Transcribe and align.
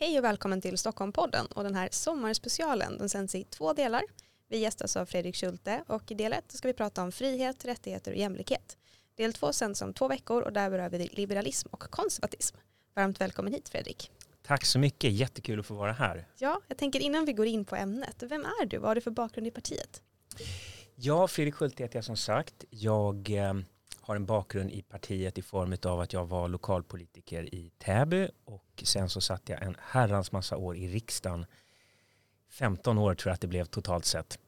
Hej 0.00 0.18
och 0.18 0.24
välkommen 0.24 0.60
till 0.60 0.78
Stockholmpodden 0.78 1.46
och 1.46 1.64
den 1.64 1.74
här 1.74 1.88
sommarspecialen 1.92 2.98
den 2.98 3.08
sänds 3.08 3.34
i 3.34 3.44
två 3.44 3.72
delar. 3.72 4.02
Vi 4.48 4.58
gästas 4.58 4.96
av 4.96 5.06
Fredrik 5.06 5.36
Schulte 5.36 5.84
och 5.86 6.10
i 6.10 6.14
del 6.14 6.32
ett 6.32 6.52
ska 6.52 6.68
vi 6.68 6.74
prata 6.74 7.02
om 7.02 7.12
frihet, 7.12 7.64
rättigheter 7.64 8.10
och 8.10 8.16
jämlikhet. 8.16 8.76
Del 9.14 9.32
två 9.32 9.52
sänds 9.52 9.82
om 9.82 9.94
två 9.94 10.08
veckor 10.08 10.42
och 10.42 10.52
där 10.52 10.70
berör 10.70 10.88
vi 10.88 11.08
liberalism 11.12 11.68
och 11.70 11.80
konservatism. 11.80 12.56
Varmt 12.94 13.20
välkommen 13.20 13.52
hit 13.52 13.68
Fredrik. 13.68 14.10
Tack 14.42 14.64
så 14.64 14.78
mycket, 14.78 15.12
jättekul 15.12 15.60
att 15.60 15.66
få 15.66 15.74
vara 15.74 15.92
här. 15.92 16.26
Ja, 16.38 16.60
jag 16.68 16.78
tänker 16.78 17.00
innan 17.00 17.24
vi 17.24 17.32
går 17.32 17.46
in 17.46 17.64
på 17.64 17.76
ämnet, 17.76 18.22
vem 18.22 18.44
är 18.44 18.66
du? 18.66 18.78
Vad 18.78 18.88
har 18.88 18.94
du 18.94 19.00
för 19.00 19.10
bakgrund 19.10 19.46
i 19.46 19.50
partiet? 19.50 20.02
Ja, 20.94 21.28
Fredrik 21.28 21.54
Schulte 21.54 21.82
heter 21.82 21.96
jag 21.96 22.04
som 22.04 22.16
sagt. 22.16 22.64
Jag 22.70 23.30
eh, 23.30 23.54
har 24.08 24.16
en 24.16 24.26
bakgrund 24.26 24.70
i 24.70 24.82
partiet 24.82 25.38
i 25.38 25.42
form 25.42 25.76
av 25.82 26.00
att 26.00 26.12
jag 26.12 26.26
var 26.26 26.48
lokalpolitiker 26.48 27.54
i 27.54 27.70
Täby 27.78 28.28
och 28.44 28.82
sen 28.82 29.08
så 29.08 29.20
satt 29.20 29.48
jag 29.48 29.62
en 29.62 29.76
herrans 29.80 30.32
massa 30.32 30.56
år 30.56 30.76
i 30.76 30.88
riksdagen. 30.88 31.46
15 32.50 32.98
år 32.98 33.14
tror 33.14 33.30
jag 33.30 33.34
att 33.34 33.40
det 33.40 33.46
blev 33.46 33.64
totalt 33.64 34.04
sett. 34.04 34.38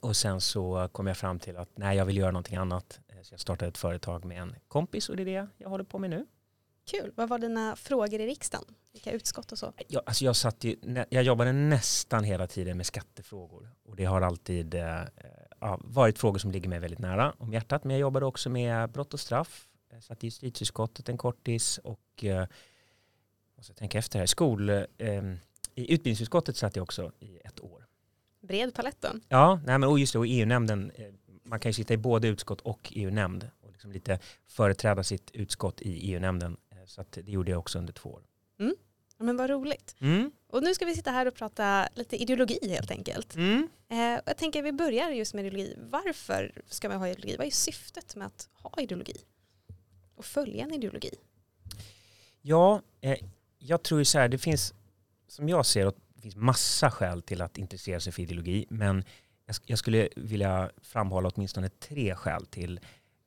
Och 0.00 0.16
sen 0.16 0.40
så 0.40 0.88
kom 0.92 1.06
jag 1.06 1.16
fram 1.16 1.38
till 1.38 1.56
att 1.56 1.68
nej, 1.74 1.96
jag 1.96 2.04
vill 2.04 2.16
göra 2.16 2.30
någonting 2.30 2.56
annat. 2.56 3.00
Eh, 3.08 3.22
så 3.22 3.32
jag 3.32 3.40
startade 3.40 3.68
ett 3.68 3.78
företag 3.78 4.24
med 4.24 4.42
en 4.42 4.54
kompis 4.68 5.08
och 5.08 5.16
det 5.16 5.22
är 5.22 5.24
det 5.24 5.48
jag 5.56 5.68
håller 5.68 5.84
på 5.84 5.98
med 5.98 6.10
nu. 6.10 6.26
Kul. 6.90 7.12
Vad 7.16 7.28
var 7.28 7.38
dina 7.38 7.76
frågor 7.76 8.20
i 8.20 8.26
riksdagen? 8.26 8.64
Vilka 8.92 9.12
utskott 9.12 9.52
och 9.52 9.58
så? 9.58 9.72
Jag, 9.88 10.02
alltså 10.06 10.24
jag, 10.24 10.36
satt 10.36 10.64
ju, 10.64 10.76
jag 11.10 11.22
jobbade 11.22 11.52
nästan 11.52 12.24
hela 12.24 12.46
tiden 12.46 12.76
med 12.76 12.86
skattefrågor 12.86 13.70
och 13.84 13.96
det 13.96 14.04
har 14.04 14.20
alltid 14.20 14.74
eh, 14.74 15.02
ja, 15.60 15.80
varit 15.84 16.18
frågor 16.18 16.38
som 16.38 16.50
ligger 16.50 16.68
mig 16.68 16.78
väldigt 16.78 16.98
nära 16.98 17.34
om 17.38 17.52
hjärtat. 17.52 17.84
Men 17.84 17.96
jag 17.96 18.00
jobbade 18.00 18.26
också 18.26 18.50
med 18.50 18.90
brott 18.90 19.14
och 19.14 19.20
straff. 19.20 19.68
Jag 19.92 20.02
satt 20.02 20.24
i 20.24 20.26
justitieutskottet 20.26 21.08
en 21.08 21.18
kortis 21.18 21.78
och 21.78 22.24
eh, 22.24 22.46
måste 23.56 23.74
tänka 23.74 23.98
efter 23.98 24.18
här. 24.18 24.26
Skol, 24.26 24.70
eh, 24.70 24.78
I 25.74 25.94
utbildningsutskottet 25.94 26.56
satt 26.56 26.76
jag 26.76 26.82
också 26.82 27.12
i 27.20 27.38
ett 27.44 27.60
år. 27.60 27.86
Bred 28.40 28.74
paletten. 28.74 29.20
Ja, 29.28 29.60
nej, 29.66 29.78
men, 29.78 29.88
och 29.88 29.98
just 29.98 30.12
det, 30.12 30.18
och 30.18 30.26
EU-nämnden. 30.28 30.90
Eh, 30.94 31.06
man 31.44 31.60
kan 31.60 31.68
ju 31.68 31.74
sitta 31.74 31.94
i 31.94 31.96
både 31.96 32.28
utskott 32.28 32.60
och 32.60 32.92
EU-nämnd 32.94 33.50
och 33.60 33.72
liksom 33.72 33.92
lite 33.92 34.18
företräda 34.46 35.02
sitt 35.02 35.30
utskott 35.30 35.80
i 35.80 36.12
EU-nämnden. 36.12 36.56
Eh, 36.70 36.78
så 36.86 37.04
det 37.10 37.30
gjorde 37.30 37.50
jag 37.50 37.58
också 37.58 37.78
under 37.78 37.92
två 37.92 38.10
år. 38.10 38.22
Mm. 38.58 38.74
Men 39.18 39.36
vad 39.36 39.50
roligt. 39.50 39.96
Mm. 40.00 40.30
Och 40.46 40.62
nu 40.62 40.74
ska 40.74 40.84
vi 40.84 40.94
sitta 40.94 41.10
här 41.10 41.26
och 41.26 41.34
prata 41.34 41.88
lite 41.94 42.16
ideologi 42.16 42.58
helt 42.62 42.90
enkelt. 42.90 43.34
Mm. 43.34 43.68
Eh, 43.88 44.20
jag 44.26 44.36
tänker 44.36 44.62
vi 44.62 44.72
börjar 44.72 45.10
just 45.10 45.34
med 45.34 45.46
ideologi. 45.46 45.74
Varför 45.78 46.62
ska 46.68 46.88
man 46.88 46.98
ha 46.98 47.08
ideologi? 47.08 47.36
Vad 47.36 47.46
är 47.46 47.50
syftet 47.50 48.16
med 48.16 48.26
att 48.26 48.48
ha 48.52 48.82
ideologi? 48.82 49.16
Och 50.14 50.24
följa 50.24 50.64
en 50.64 50.74
ideologi? 50.74 51.10
Ja, 52.42 52.82
eh, 53.00 53.18
jag 53.58 53.82
tror 53.82 54.00
ju 54.00 54.04
så 54.04 54.18
här, 54.18 54.28
det 54.28 54.38
finns, 54.38 54.74
som 55.28 55.48
jag 55.48 55.66
ser 55.66 55.92
det 56.18 56.22
finns 56.22 56.36
massa 56.36 56.90
skäl 56.90 57.22
till 57.22 57.42
att 57.42 57.58
intressera 57.58 58.00
sig 58.00 58.12
för 58.12 58.22
ideologi, 58.22 58.66
men 58.68 59.04
jag, 59.46 59.56
jag 59.66 59.78
skulle 59.78 60.08
vilja 60.16 60.70
framhålla 60.82 61.30
åtminstone 61.34 61.68
tre 61.68 62.14
skäl 62.14 62.46
till, 62.46 62.80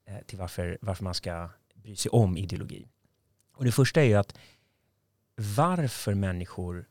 eh, 0.07 0.17
till 0.25 0.37
varför, 0.37 0.77
varför 0.81 1.03
man 1.03 1.13
ska 1.13 1.49
bry 1.75 1.95
sig 1.95 2.09
om 2.09 2.37
ideologi. 2.37 2.87
Och 3.53 3.65
det 3.65 3.71
första 3.71 4.01
är 4.01 4.05
ju 4.05 4.13
att 4.13 4.37
varför 5.35 6.13
människor 6.13 6.87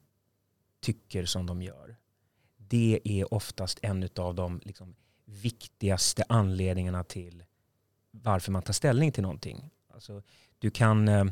tycker 0.80 1.24
som 1.24 1.46
de 1.46 1.62
gör, 1.62 1.96
det 2.56 3.00
är 3.04 3.34
oftast 3.34 3.78
en 3.82 4.08
av 4.16 4.34
de 4.34 4.60
liksom, 4.64 4.94
viktigaste 5.24 6.24
anledningarna 6.28 7.04
till 7.04 7.44
varför 8.10 8.52
man 8.52 8.62
tar 8.62 8.72
ställning 8.72 9.12
till 9.12 9.22
någonting. 9.22 9.70
Alltså, 9.88 10.22
du, 10.58 10.70
kan, 10.70 11.08
eh, 11.08 11.24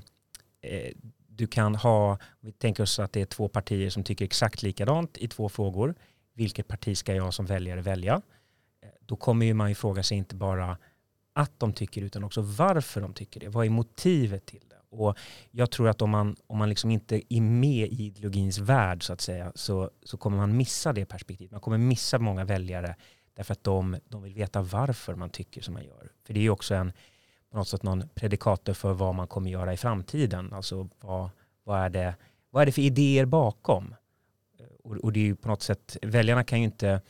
eh 0.60 0.92
du 1.26 1.46
kan 1.46 1.74
ha, 1.74 2.18
vi 2.40 2.52
tänker 2.52 2.82
oss 2.82 2.98
att 2.98 3.12
det 3.12 3.20
är 3.20 3.26
två 3.26 3.48
partier 3.48 3.90
som 3.90 4.04
tycker 4.04 4.24
exakt 4.24 4.62
likadant 4.62 5.18
i 5.18 5.28
två 5.28 5.48
frågor. 5.48 5.94
Vilket 6.34 6.68
parti 6.68 6.96
ska 6.96 7.14
jag 7.14 7.34
som 7.34 7.46
väljare 7.46 7.80
välja? 7.80 8.22
Eh, 8.80 8.88
då 9.00 9.16
kommer 9.16 9.46
ju 9.46 9.54
man 9.54 9.68
ju 9.68 9.74
fråga 9.74 10.02
sig 10.02 10.18
inte 10.18 10.34
bara 10.34 10.78
att 11.32 11.60
de 11.60 11.72
tycker 11.72 12.02
utan 12.02 12.24
också 12.24 12.42
varför 12.42 13.00
de 13.00 13.14
tycker 13.14 13.40
det. 13.40 13.48
Vad 13.48 13.66
är 13.66 13.70
motivet 13.70 14.46
till 14.46 14.64
det? 14.68 14.77
Och 14.90 15.18
jag 15.50 15.70
tror 15.70 15.88
att 15.88 16.02
om 16.02 16.10
man, 16.10 16.36
om 16.46 16.58
man 16.58 16.68
liksom 16.68 16.90
inte 16.90 17.34
är 17.34 17.40
med 17.40 17.88
i 17.88 18.04
ideologins 18.06 18.58
värld 18.58 19.02
så 19.02 19.12
att 19.12 19.20
säga 19.20 19.52
så, 19.54 19.90
så 20.02 20.16
kommer 20.16 20.36
man 20.36 20.56
missa 20.56 20.92
det 20.92 21.06
perspektivet. 21.06 21.52
Man 21.52 21.60
kommer 21.60 21.78
missa 21.78 22.18
många 22.18 22.44
väljare 22.44 22.96
därför 23.34 23.52
att 23.52 23.64
de, 23.64 23.96
de 24.08 24.22
vill 24.22 24.34
veta 24.34 24.62
varför 24.62 25.14
man 25.14 25.30
tycker 25.30 25.60
som 25.60 25.74
man 25.74 25.84
gör. 25.84 26.10
För 26.24 26.34
det 26.34 26.40
är 26.40 26.42
ju 26.42 26.50
också 26.50 26.74
en, 26.74 26.92
på 27.50 27.58
något 27.58 27.68
sätt 27.68 27.82
någon 27.82 28.08
predikator 28.14 28.72
för 28.72 28.92
vad 28.92 29.14
man 29.14 29.26
kommer 29.26 29.50
göra 29.50 29.72
i 29.72 29.76
framtiden. 29.76 30.52
Alltså 30.52 30.88
vad, 31.00 31.30
vad, 31.64 31.80
är, 31.80 31.90
det, 31.90 32.14
vad 32.50 32.62
är 32.62 32.66
det 32.66 32.72
för 32.72 32.82
idéer 32.82 33.24
bakom? 33.24 33.94
Och, 34.84 34.96
och 34.96 35.12
det 35.12 35.20
är 35.20 35.24
ju 35.24 35.36
på 35.36 35.48
något 35.48 35.62
sätt, 35.62 35.96
väljarna 36.02 36.44
kan 36.44 36.58
ju 36.58 36.64
inte, 36.64 37.00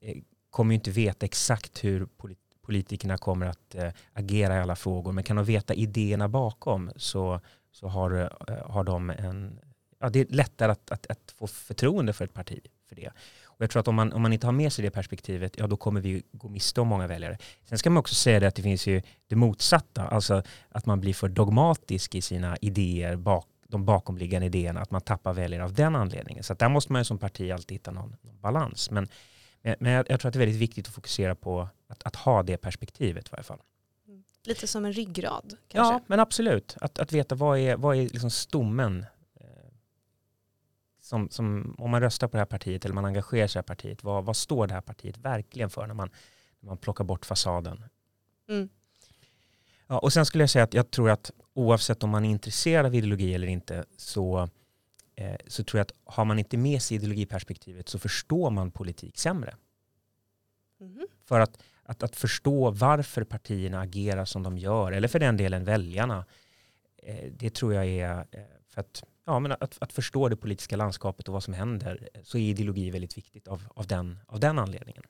eh, 0.00 0.16
kommer 0.50 0.72
ju 0.72 0.74
inte 0.74 0.90
veta 0.90 1.26
exakt 1.26 1.84
hur 1.84 2.06
politiken 2.06 2.49
politikerna 2.70 3.18
kommer 3.18 3.46
att 3.46 3.74
eh, 3.74 3.90
agera 4.12 4.56
i 4.56 4.60
alla 4.60 4.76
frågor. 4.76 5.12
Men 5.12 5.24
kan 5.24 5.36
de 5.36 5.44
veta 5.44 5.74
idéerna 5.74 6.28
bakom 6.28 6.90
så, 6.96 7.40
så 7.72 7.88
har, 7.88 8.10
eh, 8.48 8.70
har 8.70 8.84
de 8.84 9.10
en... 9.10 9.58
Ja, 10.00 10.08
det 10.10 10.20
är 10.20 10.26
lättare 10.28 10.72
att, 10.72 10.90
att, 10.90 11.06
att, 11.06 11.34
få 11.38 11.46
förtroende 11.46 12.12
för 12.12 12.24
ett 12.24 12.34
parti 12.34 12.60
för 12.88 12.96
det. 12.96 13.08
Och 13.44 13.62
jag 13.62 13.70
tror 13.70 13.80
att 13.80 13.88
om 13.88 13.94
man, 13.94 14.12
om 14.12 14.22
man 14.22 14.32
inte 14.32 14.46
har 14.46 14.52
med 14.52 14.72
sig 14.72 14.84
det 14.84 14.90
perspektivet, 14.90 15.58
ja 15.58 15.66
då 15.66 15.76
kommer 15.76 16.00
vi 16.00 16.22
gå 16.32 16.48
miste 16.48 16.80
om 16.80 16.88
många 16.88 17.06
väljare. 17.06 17.38
Sen 17.68 17.78
ska 17.78 17.90
man 17.90 18.00
också 18.00 18.14
säga 18.14 18.40
det 18.40 18.48
att 18.48 18.54
det 18.54 18.62
finns 18.62 18.86
ju 18.86 19.02
det 19.28 19.36
motsatta, 19.36 20.08
alltså 20.08 20.42
att 20.68 20.86
man 20.86 21.00
blir 21.00 21.14
för 21.14 21.28
dogmatisk 21.28 22.14
i 22.14 22.22
sina 22.22 22.56
idéer, 22.56 23.16
bak, 23.16 23.46
de 23.68 23.84
bakomliggande 23.84 24.46
idéerna, 24.46 24.80
att 24.80 24.90
man 24.90 25.00
tappar 25.00 25.32
väljare 25.32 25.64
av 25.64 25.72
den 25.72 25.96
anledningen. 25.96 26.44
Så 26.44 26.54
där 26.54 26.68
måste 26.68 26.92
man 26.92 27.00
ju 27.00 27.04
som 27.04 27.18
parti 27.18 27.50
alltid 27.50 27.74
hitta 27.74 27.90
någon, 27.90 28.16
någon 28.22 28.40
balans. 28.40 28.90
Men 28.90 29.08
men 29.62 29.92
jag, 29.92 30.10
jag, 30.10 30.20
tror 30.20 30.28
att 30.28 30.32
det 30.32 30.36
är 30.36 30.46
väldigt 30.46 30.60
viktigt 30.60 30.88
att 30.88 30.94
fokusera 30.94 31.34
på 31.34 31.68
att, 31.88 32.02
att 32.02 32.16
ha 32.16 32.42
det 32.42 32.56
perspektivet 32.56 33.26
i 33.26 33.30
varje 33.32 33.44
fall. 33.44 33.60
Mm. 34.08 34.24
Lite 34.44 34.66
som 34.66 34.84
en 34.84 34.92
ryggrad 34.92 35.56
kanske? 35.68 35.94
Ja, 35.94 36.00
men 36.06 36.20
absolut. 36.20 36.76
Att, 36.80 36.98
att 36.98 37.12
veta 37.12 37.34
vad 37.34 37.58
är, 37.58 37.76
vad 37.76 37.96
är 37.96 38.02
liksom 38.02 38.30
stommen 38.30 39.06
eh, 39.34 39.46
som, 41.00 41.28
som, 41.30 41.74
om 41.78 41.90
man 41.90 42.00
röstar 42.00 42.28
på 42.28 42.36
det 42.36 42.40
här 42.40 42.46
partiet 42.46 42.84
eller 42.84 42.94
man 42.94 43.04
engagerar 43.04 43.46
sig 43.46 43.58
i 43.58 43.62
det 43.62 43.68
här 43.68 43.74
partiet, 43.74 44.04
vad, 44.04 44.24
vad 44.24 44.36
står 44.36 44.66
det 44.66 44.74
här 44.74 44.80
partiet 44.80 45.18
verkligen 45.18 45.70
för 45.70 45.86
när 45.86 45.94
man, 45.94 46.10
när 46.60 46.66
man 46.66 46.76
plockar 46.76 47.04
bort 47.04 47.26
fasaden? 47.26 47.84
Mm. 48.48 48.68
Ja, 49.86 49.98
och 49.98 50.12
sen 50.12 50.26
skulle 50.26 50.42
jag 50.42 50.50
säga 50.50 50.64
att 50.64 50.74
jag 50.74 50.90
tror 50.90 51.10
att 51.10 51.30
oavsett 51.54 52.02
om 52.02 52.10
man 52.10 52.24
är 52.24 52.30
intresserad 52.30 52.86
av 52.86 52.94
ideologi 52.94 53.34
eller 53.34 53.46
inte 53.46 53.84
så 53.96 54.38
Eh, 54.38 54.59
så 55.46 55.64
tror 55.64 55.78
jag 55.78 55.84
att 55.84 55.92
har 56.04 56.24
man 56.24 56.38
inte 56.38 56.56
med 56.56 56.82
sig 56.82 56.96
ideologiperspektivet 56.96 57.88
så 57.88 57.98
förstår 57.98 58.50
man 58.50 58.70
politik 58.70 59.18
sämre. 59.18 59.54
Mm. 60.80 61.06
För 61.24 61.40
att, 61.40 61.62
att, 61.82 62.02
att 62.02 62.16
förstå 62.16 62.70
varför 62.70 63.24
partierna 63.24 63.80
agerar 63.80 64.24
som 64.24 64.42
de 64.42 64.58
gör, 64.58 64.92
eller 64.92 65.08
för 65.08 65.18
den 65.18 65.36
delen 65.36 65.64
väljarna, 65.64 66.24
eh, 66.96 67.32
det 67.32 67.54
tror 67.54 67.74
jag 67.74 67.86
är 67.86 68.26
eh, 68.30 68.40
för 68.68 68.80
att, 68.80 69.04
ja, 69.24 69.38
men 69.38 69.52
att, 69.52 69.78
att 69.80 69.92
förstå 69.92 70.28
det 70.28 70.36
politiska 70.36 70.76
landskapet 70.76 71.28
och 71.28 71.34
vad 71.34 71.42
som 71.42 71.54
händer 71.54 72.08
så 72.22 72.38
är 72.38 72.42
ideologi 72.42 72.90
väldigt 72.90 73.18
viktigt 73.18 73.48
av, 73.48 73.62
av, 73.74 73.86
den, 73.86 74.18
av 74.26 74.40
den 74.40 74.58
anledningen. 74.58 75.02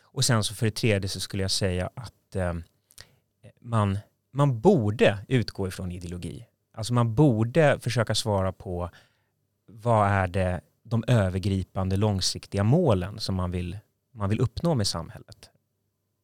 Och 0.00 0.24
sen 0.24 0.44
så 0.44 0.54
för 0.54 0.66
det 0.66 0.74
tredje 0.74 1.08
så 1.08 1.20
skulle 1.20 1.42
jag 1.42 1.50
säga 1.50 1.90
att 1.94 2.36
eh, 2.36 2.54
man, 3.60 3.98
man 4.30 4.60
borde 4.60 5.18
utgå 5.28 5.68
ifrån 5.68 5.92
ideologi. 5.92 6.46
Alltså 6.72 6.94
man 6.94 7.14
borde 7.14 7.80
försöka 7.80 8.14
svara 8.14 8.52
på 8.52 8.90
vad 9.66 10.08
är 10.08 10.26
det 10.26 10.60
de 10.82 11.04
övergripande 11.06 11.96
långsiktiga 11.96 12.64
målen 12.64 13.18
som 13.18 13.34
man 13.34 13.50
vill, 13.50 13.78
man 14.12 14.30
vill 14.30 14.40
uppnå 14.40 14.74
med 14.74 14.86
samhället. 14.86 15.50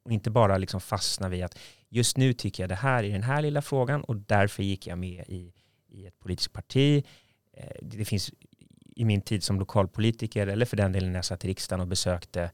Och 0.04 0.12
inte 0.12 0.30
bara 0.30 0.58
liksom 0.58 0.80
fastna 0.80 1.28
vid 1.28 1.44
att 1.44 1.58
just 1.88 2.16
nu 2.16 2.32
tycker 2.32 2.62
jag 2.62 2.70
det 2.70 2.74
här 2.74 3.02
i 3.02 3.12
den 3.12 3.22
här 3.22 3.42
lilla 3.42 3.62
frågan 3.62 4.04
och 4.04 4.16
därför 4.16 4.62
gick 4.62 4.86
jag 4.86 4.98
med 4.98 5.24
i, 5.28 5.52
i 5.88 6.06
ett 6.06 6.18
politiskt 6.18 6.52
parti. 6.52 7.04
Eh, 7.52 7.70
det 7.82 8.04
finns 8.04 8.30
i 8.96 9.04
min 9.04 9.22
tid 9.22 9.42
som 9.42 9.58
lokalpolitiker 9.58 10.46
eller 10.46 10.66
för 10.66 10.76
den 10.76 10.92
delen 10.92 11.12
när 11.12 11.18
jag 11.18 11.24
satt 11.24 11.44
i 11.44 11.48
riksdagen 11.48 11.80
och 11.80 11.88
besökte 11.88 12.50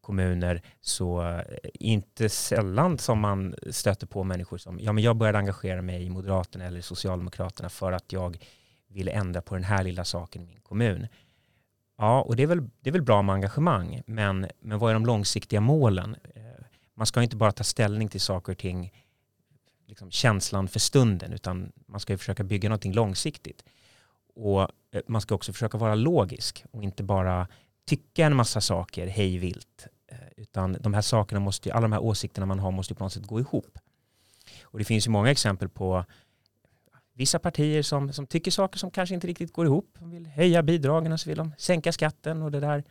kommuner 0.00 0.62
så 0.80 1.22
eh, 1.22 1.42
inte 1.74 2.28
sällan 2.28 2.98
som 2.98 3.20
man 3.20 3.54
stöter 3.70 4.06
på 4.06 4.24
människor 4.24 4.58
som 4.58 4.80
ja 4.80 4.92
men 4.92 5.04
jag 5.04 5.16
började 5.16 5.38
engagera 5.38 5.82
mig 5.82 6.02
i 6.02 6.10
Moderaterna 6.10 6.64
eller 6.64 6.80
Socialdemokraterna 6.80 7.68
för 7.68 7.92
att 7.92 8.12
jag 8.12 8.38
vill 8.92 9.08
ändra 9.08 9.42
på 9.42 9.54
den 9.54 9.64
här 9.64 9.84
lilla 9.84 10.04
saken 10.04 10.42
i 10.42 10.46
min 10.46 10.60
kommun. 10.60 11.06
Ja, 11.98 12.22
och 12.22 12.36
det 12.36 12.42
är 12.42 12.46
väl, 12.46 12.70
det 12.80 12.90
är 12.90 12.92
väl 12.92 13.02
bra 13.02 13.22
med 13.22 13.34
engagemang, 13.34 14.02
men, 14.06 14.46
men 14.60 14.78
vad 14.78 14.90
är 14.90 14.94
de 14.94 15.06
långsiktiga 15.06 15.60
målen? 15.60 16.16
Eh, 16.34 16.42
man 16.94 17.06
ska 17.06 17.22
inte 17.22 17.36
bara 17.36 17.52
ta 17.52 17.64
ställning 17.64 18.08
till 18.08 18.20
saker 18.20 18.52
och 18.52 18.58
ting, 18.58 18.92
liksom 19.86 20.10
känslan 20.10 20.68
för 20.68 20.80
stunden, 20.80 21.32
utan 21.32 21.72
man 21.86 22.00
ska 22.00 22.12
ju 22.12 22.18
försöka 22.18 22.44
bygga 22.44 22.68
någonting 22.68 22.92
långsiktigt. 22.92 23.64
Och 24.34 24.60
eh, 24.62 24.68
man 25.06 25.20
ska 25.20 25.34
också 25.34 25.52
försöka 25.52 25.78
vara 25.78 25.94
logisk 25.94 26.64
och 26.70 26.82
inte 26.82 27.02
bara 27.02 27.48
tycka 27.86 28.26
en 28.26 28.36
massa 28.36 28.60
saker 28.60 29.06
hej 29.06 29.38
vilt. 29.38 29.86
Eh, 30.12 30.18
utan 30.36 30.76
de 30.80 30.94
här 30.94 31.02
sakerna 31.02 31.40
måste, 31.40 31.72
alla 31.72 31.82
de 31.82 31.92
här 31.92 32.02
åsikterna 32.02 32.46
man 32.46 32.58
har 32.58 32.70
måste 32.70 32.94
på 32.94 33.04
något 33.04 33.12
sätt 33.12 33.26
gå 33.26 33.40
ihop. 33.40 33.78
Och 34.62 34.78
det 34.78 34.84
finns 34.84 35.06
ju 35.06 35.10
många 35.10 35.30
exempel 35.30 35.68
på 35.68 36.04
vissa 37.22 37.38
partier 37.38 37.82
som, 37.82 38.12
som 38.12 38.26
tycker 38.26 38.50
saker 38.50 38.78
som 38.78 38.90
kanske 38.90 39.14
inte 39.14 39.26
riktigt 39.26 39.52
går 39.52 39.66
ihop. 39.66 39.96
De 39.98 40.10
vill 40.10 40.26
höja 40.26 40.62
bidragen 40.62 41.12
och 41.12 41.20
så 41.20 41.28
vill 41.28 41.38
de 41.38 41.52
sänka 41.58 41.92
skatten 41.92 42.42
och 42.42 42.50
det 42.50 42.60
där. 42.60 42.84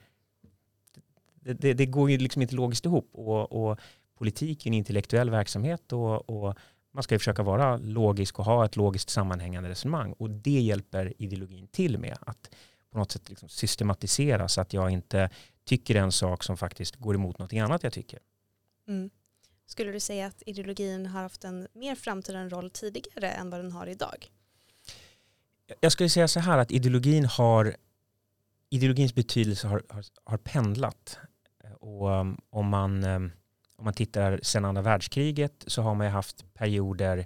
Det, 1.36 1.54
det, 1.54 1.74
det 1.74 1.86
går 1.86 2.12
ju 2.12 2.18
liksom 2.18 2.42
inte 2.42 2.56
logiskt 2.56 2.86
ihop 2.86 3.10
och, 3.13 3.51
och 3.51 3.80
politik 4.18 4.66
är 4.66 4.69
en 4.69 4.74
intellektuell 4.74 5.30
verksamhet 5.30 5.94
och, 5.94 6.30
och 6.30 6.57
man 6.94 7.04
ska 7.04 7.16
ju 7.16 7.19
försöka 7.19 7.44
vara 7.44 7.78
logisk 7.78 8.39
och 8.39 8.45
ha 8.45 8.66
ett 8.66 8.75
logiskt 8.75 9.10
sammanhängande 9.10 9.69
resonemang 9.69 10.13
och 10.13 10.30
det 10.30 10.60
hjälper 10.62 11.13
ideologin 11.18 11.68
till 11.68 11.98
med 11.98 12.18
att 12.22 12.56
på 12.92 12.98
något 12.98 13.12
sätt 13.12 13.30
liksom 13.30 13.50
systematisera 13.50 14.48
så 14.48 14.62
att 14.62 14.74
jag 14.74 14.92
inte 14.92 15.30
tycker 15.66 15.95
en 15.95 16.12
sak 16.12 16.44
som 16.44 16.57
faktiskt 16.57 16.95
går 16.95 17.16
emot 17.16 17.39
något 17.39 17.54
annat 17.54 17.84
jag 17.84 17.94
tycker. 17.94 18.19
Mm. 18.88 19.10
Skulle 19.72 19.92
du 19.92 20.00
säga 20.00 20.28
att 20.28 20.44
ideologin 20.46 21.06
har 21.06 21.22
haft 21.22 21.44
en 21.44 21.68
mer 21.74 21.96
framträdande 21.96 22.56
roll 22.56 22.70
tidigare 22.70 23.32
än 23.32 23.50
vad 23.50 23.60
den 23.60 23.72
har 23.72 23.88
idag? 23.88 24.32
Jag 25.80 25.92
skulle 25.92 26.10
säga 26.10 26.28
så 26.28 26.40
här 26.40 26.58
att 26.58 26.72
ideologin 26.72 27.26
har 27.26 27.76
ideologins 28.70 29.16
betydelse 29.16 29.68
har, 29.68 29.84
har, 29.90 30.06
har 30.24 30.38
pendlat. 30.38 31.18
Och 31.80 32.10
um, 32.10 32.42
om 32.50 32.68
man, 32.68 33.04
um, 33.04 33.32
om 33.76 33.86
man 33.86 33.94
tittar 33.94 34.40
sedan 34.44 34.66
andra 34.66 34.82
världskriget 34.82 35.64
så 35.68 35.82
har 35.82 35.96
man 35.96 36.08
ju 36.08 36.12
haft 36.12 36.54
perioder 36.54 37.26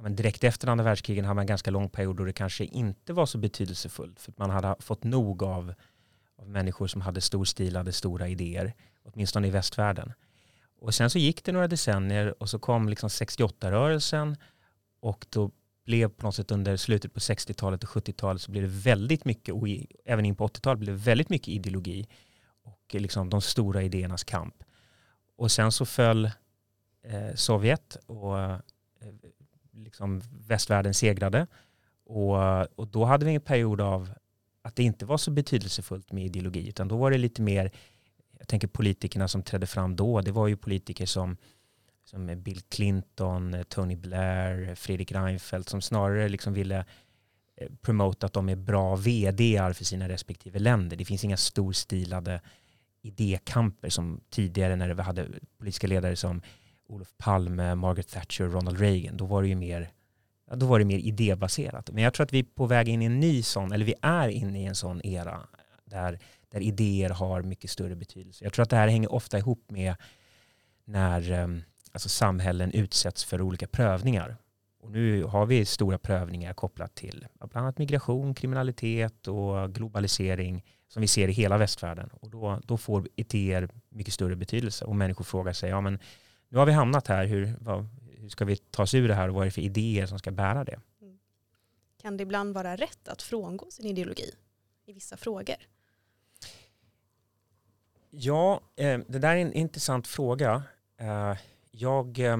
men 0.00 0.16
direkt 0.16 0.44
efter 0.44 0.68
andra 0.68 0.84
världskriget 0.84 1.26
har 1.26 1.34
man 1.34 1.42
en 1.42 1.46
ganska 1.46 1.70
lång 1.70 1.88
period 1.88 2.16
då 2.16 2.24
det 2.24 2.32
kanske 2.32 2.64
inte 2.64 3.12
var 3.12 3.26
så 3.26 3.38
betydelsefullt 3.38 4.20
för 4.20 4.32
att 4.32 4.38
man 4.38 4.50
hade 4.50 4.76
fått 4.78 5.04
nog 5.04 5.42
av, 5.42 5.74
av 6.38 6.48
människor 6.48 6.86
som 6.86 7.00
hade 7.00 7.20
storstilade 7.20 7.92
stora 7.92 8.28
idéer, 8.28 8.74
åtminstone 9.04 9.46
i 9.46 9.50
västvärlden. 9.50 10.12
Och 10.78 10.94
sen 10.94 11.10
så 11.10 11.18
gick 11.18 11.44
det 11.44 11.52
några 11.52 11.68
decennier 11.68 12.42
och 12.42 12.50
så 12.50 12.58
kom 12.58 12.88
liksom 12.88 13.08
68-rörelsen 13.08 14.36
och 15.00 15.26
då 15.30 15.50
blev 15.84 16.08
på 16.08 16.26
något 16.26 16.34
sätt 16.34 16.50
under 16.50 16.76
slutet 16.76 17.14
på 17.14 17.20
60-talet 17.20 17.84
och 17.84 17.90
70-talet 17.90 18.42
så 18.42 18.50
blev 18.50 18.62
det 18.62 18.68
väldigt 18.68 19.24
mycket, 19.24 19.54
och 19.54 19.68
även 20.04 20.24
in 20.24 20.36
på 20.36 20.48
80-talet 20.48 20.78
blev 20.78 20.94
det 20.94 21.02
väldigt 21.02 21.30
mycket 21.30 21.48
ideologi 21.48 22.08
och 22.62 22.94
liksom 22.94 23.30
de 23.30 23.40
stora 23.40 23.82
idéernas 23.82 24.24
kamp. 24.24 24.54
Och 25.36 25.50
sen 25.50 25.72
så 25.72 25.86
föll 25.86 26.24
eh, 27.02 27.34
Sovjet 27.34 27.96
och 28.06 28.40
eh, 28.40 28.58
liksom 29.72 30.22
västvärlden 30.30 30.94
segrade. 30.94 31.46
Och, 32.04 32.62
och 32.78 32.88
då 32.88 33.04
hade 33.04 33.26
vi 33.26 33.34
en 33.34 33.40
period 33.40 33.80
av 33.80 34.10
att 34.62 34.76
det 34.76 34.82
inte 34.82 35.06
var 35.06 35.18
så 35.18 35.30
betydelsefullt 35.30 36.12
med 36.12 36.24
ideologi, 36.24 36.68
utan 36.68 36.88
då 36.88 36.96
var 36.96 37.10
det 37.10 37.18
lite 37.18 37.42
mer, 37.42 37.70
jag 38.38 38.48
tänker 38.48 38.68
politikerna 38.68 39.28
som 39.28 39.42
trädde 39.42 39.66
fram 39.66 39.96
då, 39.96 40.20
det 40.20 40.32
var 40.32 40.48
ju 40.48 40.56
politiker 40.56 41.06
som, 41.06 41.36
som 42.04 42.42
Bill 42.42 42.60
Clinton, 42.60 43.54
eh, 43.54 43.62
Tony 43.62 43.96
Blair, 43.96 44.74
Fredrik 44.74 45.12
Reinfeldt, 45.12 45.68
som 45.68 45.82
snarare 45.82 46.28
liksom 46.28 46.52
ville 46.52 46.84
eh, 47.56 47.68
promota 47.82 48.26
att 48.26 48.32
de 48.32 48.48
är 48.48 48.56
bra 48.56 48.96
vd 48.96 49.74
för 49.74 49.84
sina 49.84 50.08
respektive 50.08 50.58
länder. 50.58 50.96
Det 50.96 51.04
finns 51.04 51.24
inga 51.24 51.36
storstilade 51.36 52.40
idékamper 53.02 53.88
som 53.88 54.20
tidigare 54.30 54.76
när 54.76 54.94
vi 54.94 55.02
hade 55.02 55.28
politiska 55.58 55.86
ledare 55.86 56.16
som 56.16 56.42
Olof 56.88 57.08
Palme, 57.18 57.74
Margaret 57.74 58.08
Thatcher 58.08 58.44
och 58.44 58.52
Ronald 58.52 58.80
Reagan, 58.80 59.16
då 59.16 59.26
var 59.26 59.42
det 59.42 59.48
ju 59.48 59.54
mer, 59.54 59.90
då 60.54 60.66
var 60.66 60.78
det 60.78 60.84
mer 60.84 60.98
idébaserat. 60.98 61.90
Men 61.90 62.04
jag 62.04 62.14
tror 62.14 62.24
att 62.24 62.32
vi 62.32 62.38
är 62.38 62.44
på 62.54 62.66
väg 62.66 62.88
in 62.88 63.02
i 63.02 63.04
en 63.04 63.20
ny 63.20 63.42
sån, 63.42 63.72
eller 63.72 63.84
vi 63.84 63.94
är 64.02 64.28
inne 64.28 64.62
i 64.62 64.64
en 64.64 64.74
sån 64.74 65.06
era 65.06 65.40
där, 65.84 66.18
där 66.56 66.62
idéer 66.62 67.10
har 67.10 67.42
mycket 67.42 67.70
större 67.70 67.96
betydelse. 67.96 68.44
Jag 68.44 68.52
tror 68.52 68.62
att 68.62 68.70
det 68.70 68.76
här 68.76 68.88
hänger 68.88 69.12
ofta 69.12 69.38
ihop 69.38 69.70
med 69.70 69.94
när 70.84 71.32
ehm, 71.32 71.62
alltså 71.92 72.08
samhällen 72.08 72.72
utsätts 72.72 73.24
för 73.24 73.42
olika 73.42 73.66
prövningar. 73.66 74.36
Och 74.80 74.90
nu 74.90 75.24
har 75.24 75.46
vi 75.46 75.64
stora 75.64 75.98
prövningar 75.98 76.54
kopplat 76.54 76.94
till 76.94 77.26
bland 77.38 77.56
annat 77.56 77.78
migration, 77.78 78.34
kriminalitet 78.34 79.28
och 79.28 79.74
globalisering 79.74 80.64
som 80.88 81.00
vi 81.00 81.08
ser 81.08 81.28
i 81.28 81.32
hela 81.32 81.58
västvärlden. 81.58 82.08
Och 82.12 82.30
då, 82.30 82.60
då 82.64 82.76
får 82.76 83.08
idéer 83.16 83.68
mycket 83.88 84.14
större 84.14 84.36
betydelse 84.36 84.84
och 84.84 84.96
människor 84.96 85.24
frågar 85.24 85.52
sig, 85.52 85.70
ja 85.70 85.80
men 85.80 85.98
nu 86.48 86.58
har 86.58 86.66
vi 86.66 86.72
hamnat 86.72 87.06
här, 87.06 87.26
hur, 87.26 87.54
vad, 87.60 87.88
hur 88.18 88.28
ska 88.28 88.44
vi 88.44 88.56
ta 88.56 88.82
oss 88.82 88.94
ur 88.94 89.08
det 89.08 89.14
här 89.14 89.28
och 89.28 89.34
vad 89.34 89.42
är 89.42 89.46
det 89.46 89.50
för 89.50 89.62
idéer 89.62 90.06
som 90.06 90.18
ska 90.18 90.30
bära 90.30 90.64
det? 90.64 90.80
Mm. 91.00 91.18
Kan 92.02 92.16
det 92.16 92.22
ibland 92.22 92.54
vara 92.54 92.76
rätt 92.76 93.08
att 93.08 93.22
frångå 93.22 93.70
sin 93.70 93.86
ideologi 93.86 94.30
i 94.86 94.92
vissa 94.92 95.16
frågor? 95.16 95.56
Ja, 98.18 98.60
eh, 98.76 98.98
det 99.08 99.18
där 99.18 99.36
är 99.36 99.36
en 99.36 99.52
intressant 99.52 100.06
fråga. 100.06 100.62
Eh, 101.00 101.34
jag, 101.70 102.18
eh, 102.18 102.36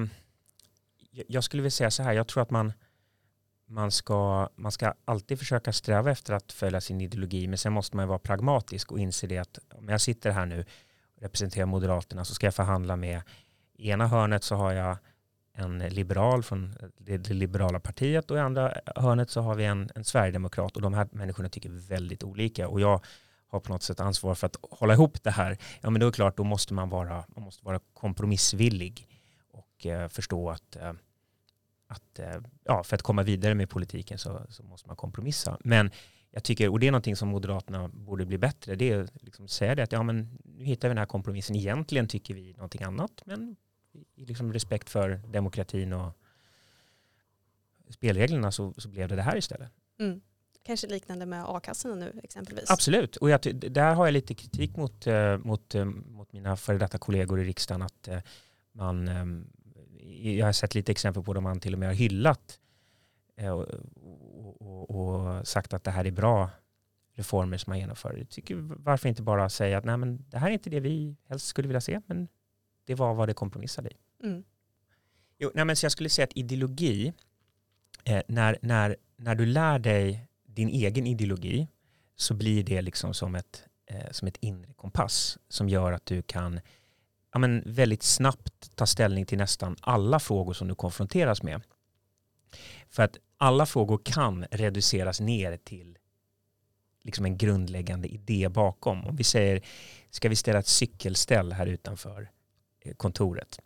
jag 1.10 1.44
skulle 1.44 1.62
vilja 1.62 1.70
säga 1.70 1.90
så 1.90 2.02
här, 2.02 2.12
jag 2.12 2.28
tror 2.28 2.42
att 2.42 2.50
man, 2.50 2.72
man, 3.66 3.90
ska, 3.90 4.48
man 4.56 4.72
ska 4.72 4.94
alltid 5.04 5.38
försöka 5.38 5.72
sträva 5.72 6.10
efter 6.10 6.34
att 6.34 6.52
följa 6.52 6.80
sin 6.80 7.00
ideologi, 7.00 7.46
men 7.46 7.58
sen 7.58 7.72
måste 7.72 7.96
man 7.96 8.08
vara 8.08 8.18
pragmatisk 8.18 8.92
och 8.92 8.98
inse 8.98 9.26
det 9.26 9.38
att 9.38 9.58
om 9.70 9.88
jag 9.88 10.00
sitter 10.00 10.30
här 10.30 10.46
nu 10.46 10.60
och 10.60 11.22
representerar 11.22 11.66
Moderaterna 11.66 12.24
så 12.24 12.34
ska 12.34 12.46
jag 12.46 12.54
förhandla 12.54 12.96
med 12.96 13.22
i 13.74 13.90
ena 13.90 14.06
hörnet 14.06 14.44
så 14.44 14.54
har 14.54 14.72
jag 14.72 14.96
en 15.54 15.78
liberal 15.78 16.42
från 16.42 16.74
det, 16.98 17.18
det 17.18 17.34
liberala 17.34 17.80
partiet 17.80 18.30
och 18.30 18.36
i 18.36 18.40
andra 18.40 18.74
hörnet 18.96 19.30
så 19.30 19.40
har 19.40 19.54
vi 19.54 19.64
en, 19.64 19.90
en 19.94 20.04
sverigedemokrat 20.04 20.76
och 20.76 20.82
de 20.82 20.94
här 20.94 21.08
människorna 21.10 21.48
tycker 21.48 21.70
väldigt 21.70 22.24
olika 22.24 22.68
och 22.68 22.80
jag 22.80 23.04
har 23.48 23.60
på 23.60 23.72
något 23.72 23.82
sätt 23.82 24.00
ansvar 24.00 24.34
för 24.34 24.46
att 24.46 24.56
hålla 24.70 24.94
ihop 24.94 25.22
det 25.22 25.30
här. 25.30 25.58
Ja 25.80 25.90
men 25.90 26.00
då 26.00 26.06
är 26.06 26.10
det 26.10 26.14
klart, 26.14 26.36
då 26.36 26.44
måste 26.44 26.74
man 26.74 26.88
vara, 26.88 27.24
man 27.28 27.44
måste 27.44 27.64
vara 27.64 27.80
kompromissvillig 27.94 29.08
och 29.50 29.86
eh, 29.86 30.08
förstå 30.08 30.50
att, 30.50 30.76
eh, 30.76 30.92
att 31.86 32.18
eh, 32.18 32.36
ja, 32.64 32.84
för 32.84 32.94
att 32.94 33.02
komma 33.02 33.22
vidare 33.22 33.54
med 33.54 33.70
politiken 33.70 34.18
så, 34.18 34.46
så 34.48 34.62
måste 34.62 34.88
man 34.88 34.96
kompromissa. 34.96 35.58
Men 35.64 35.90
jag 36.30 36.44
tycker, 36.44 36.68
och 36.68 36.80
det 36.80 36.86
är 36.86 36.90
någonting 36.90 37.16
som 37.16 37.28
Moderaterna 37.28 37.88
borde 37.88 38.26
bli 38.26 38.38
bättre, 38.38 38.74
det 38.74 38.90
är 38.90 39.08
liksom 39.20 39.48
säga 39.48 39.74
det 39.74 39.82
att 39.82 39.92
ja 39.92 40.02
men 40.02 40.38
nu 40.44 40.64
hittar 40.64 40.88
vi 40.88 40.90
den 40.90 40.98
här 40.98 41.06
kompromissen, 41.06 41.56
egentligen 41.56 42.08
tycker 42.08 42.34
vi 42.34 42.52
någonting 42.52 42.82
annat, 42.82 43.22
men 43.24 43.56
i 44.14 44.24
liksom 44.24 44.52
respekt 44.52 44.90
för 44.90 45.08
demokratin 45.28 45.92
och 45.92 46.12
spelreglerna 47.90 48.52
så, 48.52 48.74
så 48.76 48.88
blev 48.88 49.08
det 49.08 49.16
det 49.16 49.22
här 49.22 49.36
istället. 49.36 49.72
Mm. 49.98 50.20
Kanske 50.66 50.86
liknande 50.86 51.26
med 51.26 51.44
a-kassorna 51.48 51.94
nu 51.94 52.20
exempelvis. 52.22 52.70
Absolut, 52.70 53.16
och 53.16 53.30
jag, 53.30 53.40
där 53.54 53.94
har 53.94 54.06
jag 54.06 54.12
lite 54.12 54.34
kritik 54.34 54.76
mot, 54.76 55.06
eh, 55.06 55.38
mot, 55.38 55.74
eh, 55.74 55.84
mot 55.84 56.32
mina 56.32 56.56
före 56.56 56.78
detta 56.78 56.98
kollegor 56.98 57.40
i 57.40 57.44
riksdagen 57.44 57.82
att 57.82 58.08
eh, 58.08 58.18
man, 58.72 59.10
jag 60.22 60.46
har 60.46 60.52
sett 60.52 60.74
lite 60.74 60.92
exempel 60.92 61.22
på 61.22 61.32
där 61.32 61.40
man 61.40 61.60
till 61.60 61.72
och 61.72 61.78
med 61.78 61.88
har 61.88 61.94
hyllat 61.94 62.60
och, 63.36 63.66
och, 64.60 64.90
och, 64.90 65.48
sagt 65.48 65.72
att 65.72 65.84
det 65.84 65.90
här 65.90 66.04
är 66.04 66.10
bra 66.10 66.50
reformer 67.14 67.58
som 67.58 67.70
man 67.70 67.78
genomför. 67.78 68.16
Jag 68.16 68.28
tycker 68.28 68.54
varför 68.60 69.08
inte 69.08 69.22
bara 69.22 69.48
säga 69.48 69.78
att 69.78 69.84
nej 69.84 69.96
men 69.96 70.24
det 70.30 70.38
här 70.38 70.48
är 70.48 70.52
inte 70.52 70.70
det 70.70 70.80
vi 70.80 71.16
helst 71.28 71.46
skulle 71.46 71.68
vilja 71.68 71.80
se 71.80 72.00
men 72.06 72.28
det 72.84 72.94
var 72.94 73.14
vad 73.14 73.28
det 73.28 73.34
kompromissade 73.34 73.88
i. 73.88 74.26
Mm. 74.26 74.44
Jo, 75.38 75.50
nej, 75.54 75.64
men 75.64 75.76
så 75.76 75.84
jag 75.84 75.92
skulle 75.92 76.08
säga 76.08 76.24
att 76.24 76.36
ideologi, 76.36 77.12
eh, 78.04 78.22
när, 78.28 78.58
när, 78.62 78.96
när 79.16 79.34
du 79.34 79.46
lär 79.46 79.78
dig 79.78 80.28
din 80.56 80.68
egen 80.68 81.06
ideologi 81.06 81.68
så 82.16 82.34
blir 82.34 82.64
det 82.64 82.82
liksom 82.82 83.14
som 83.14 83.34
ett, 83.34 83.64
eh, 83.86 84.10
som 84.10 84.28
ett 84.28 84.36
inre 84.40 84.72
kompass 84.72 85.38
som 85.48 85.68
gör 85.68 85.92
att 85.92 86.06
du 86.06 86.22
kan 86.22 86.60
ja, 87.32 87.38
men 87.38 87.62
väldigt 87.66 88.02
snabbt 88.02 88.76
ta 88.76 88.86
ställning 88.86 89.26
till 89.26 89.38
nästan 89.38 89.76
alla 89.80 90.20
frågor 90.20 90.52
som 90.52 90.68
du 90.68 90.74
konfronteras 90.74 91.42
med. 91.42 91.62
För 92.88 93.02
att 93.02 93.16
alla 93.38 93.66
frågor 93.66 94.00
kan 94.04 94.44
reduceras 94.50 95.20
ner 95.20 95.56
till 95.56 95.98
liksom 97.02 97.24
en 97.24 97.36
grundläggande 97.36 98.08
idé 98.08 98.48
bakom. 98.48 99.04
Om 99.04 99.16
vi 99.16 99.24
säger, 99.24 99.62
ska 100.10 100.28
vi 100.28 100.36
ställa 100.36 100.58
ett 100.58 100.66
cykelställ 100.66 101.52
här 101.52 101.66
utanför? 101.66 102.30
Eh, 102.80 102.94
kontoret. 102.94 103.58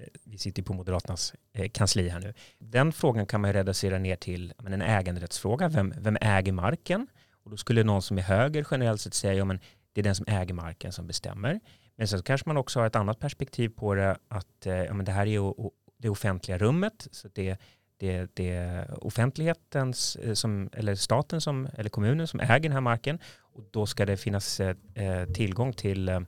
Eh, 0.00 0.06
vi 0.24 0.38
sitter 0.38 0.62
på 0.62 0.72
Moderaternas 0.74 1.34
eh, 1.52 1.68
kansli 1.70 2.08
här 2.08 2.20
nu. 2.20 2.34
Den 2.58 2.92
frågan 2.92 3.26
kan 3.26 3.40
man 3.40 3.52
reducera 3.52 3.98
ner 3.98 4.16
till 4.16 4.52
en 4.66 4.82
äganderättsfråga. 4.82 5.68
Vem, 5.68 5.94
vem 5.98 6.16
äger 6.20 6.52
marken? 6.52 7.06
Och 7.44 7.50
då 7.50 7.56
skulle 7.56 7.84
någon 7.84 8.02
som 8.02 8.18
är 8.18 8.22
höger 8.22 8.66
generellt 8.70 9.00
sett 9.00 9.14
säga 9.14 9.42
att 9.42 9.60
det 9.92 10.00
är 10.00 10.02
den 10.02 10.14
som 10.14 10.26
äger 10.28 10.54
marken 10.54 10.92
som 10.92 11.06
bestämmer. 11.06 11.60
Men 11.96 12.08
sen 12.08 12.22
kanske 12.22 12.48
man 12.48 12.56
också 12.56 12.80
har 12.80 12.86
ett 12.86 12.96
annat 12.96 13.18
perspektiv 13.18 13.68
på 13.68 13.94
det 13.94 14.16
att 14.28 14.66
eh, 14.66 14.74
ja, 14.74 14.94
men 14.94 15.04
det 15.04 15.12
här 15.12 15.26
är 15.26 15.54
det 15.98 16.08
offentliga 16.08 16.58
rummet. 16.58 17.08
Så 17.10 17.28
det, 17.32 17.56
det, 17.98 18.30
det 18.34 18.50
är 18.50 19.04
offentlighetens, 19.04 20.18
som, 20.34 20.70
eller 20.72 20.94
staten 20.94 21.40
som, 21.40 21.68
eller 21.76 21.90
kommunen 21.90 22.26
som 22.26 22.40
äger 22.40 22.60
den 22.60 22.72
här 22.72 22.80
marken. 22.80 23.18
Och 23.40 23.64
då 23.70 23.86
ska 23.86 24.06
det 24.06 24.16
finnas 24.16 24.60
tillgång 25.34 25.72
till 25.72 26.08
Eh, 26.08 26.20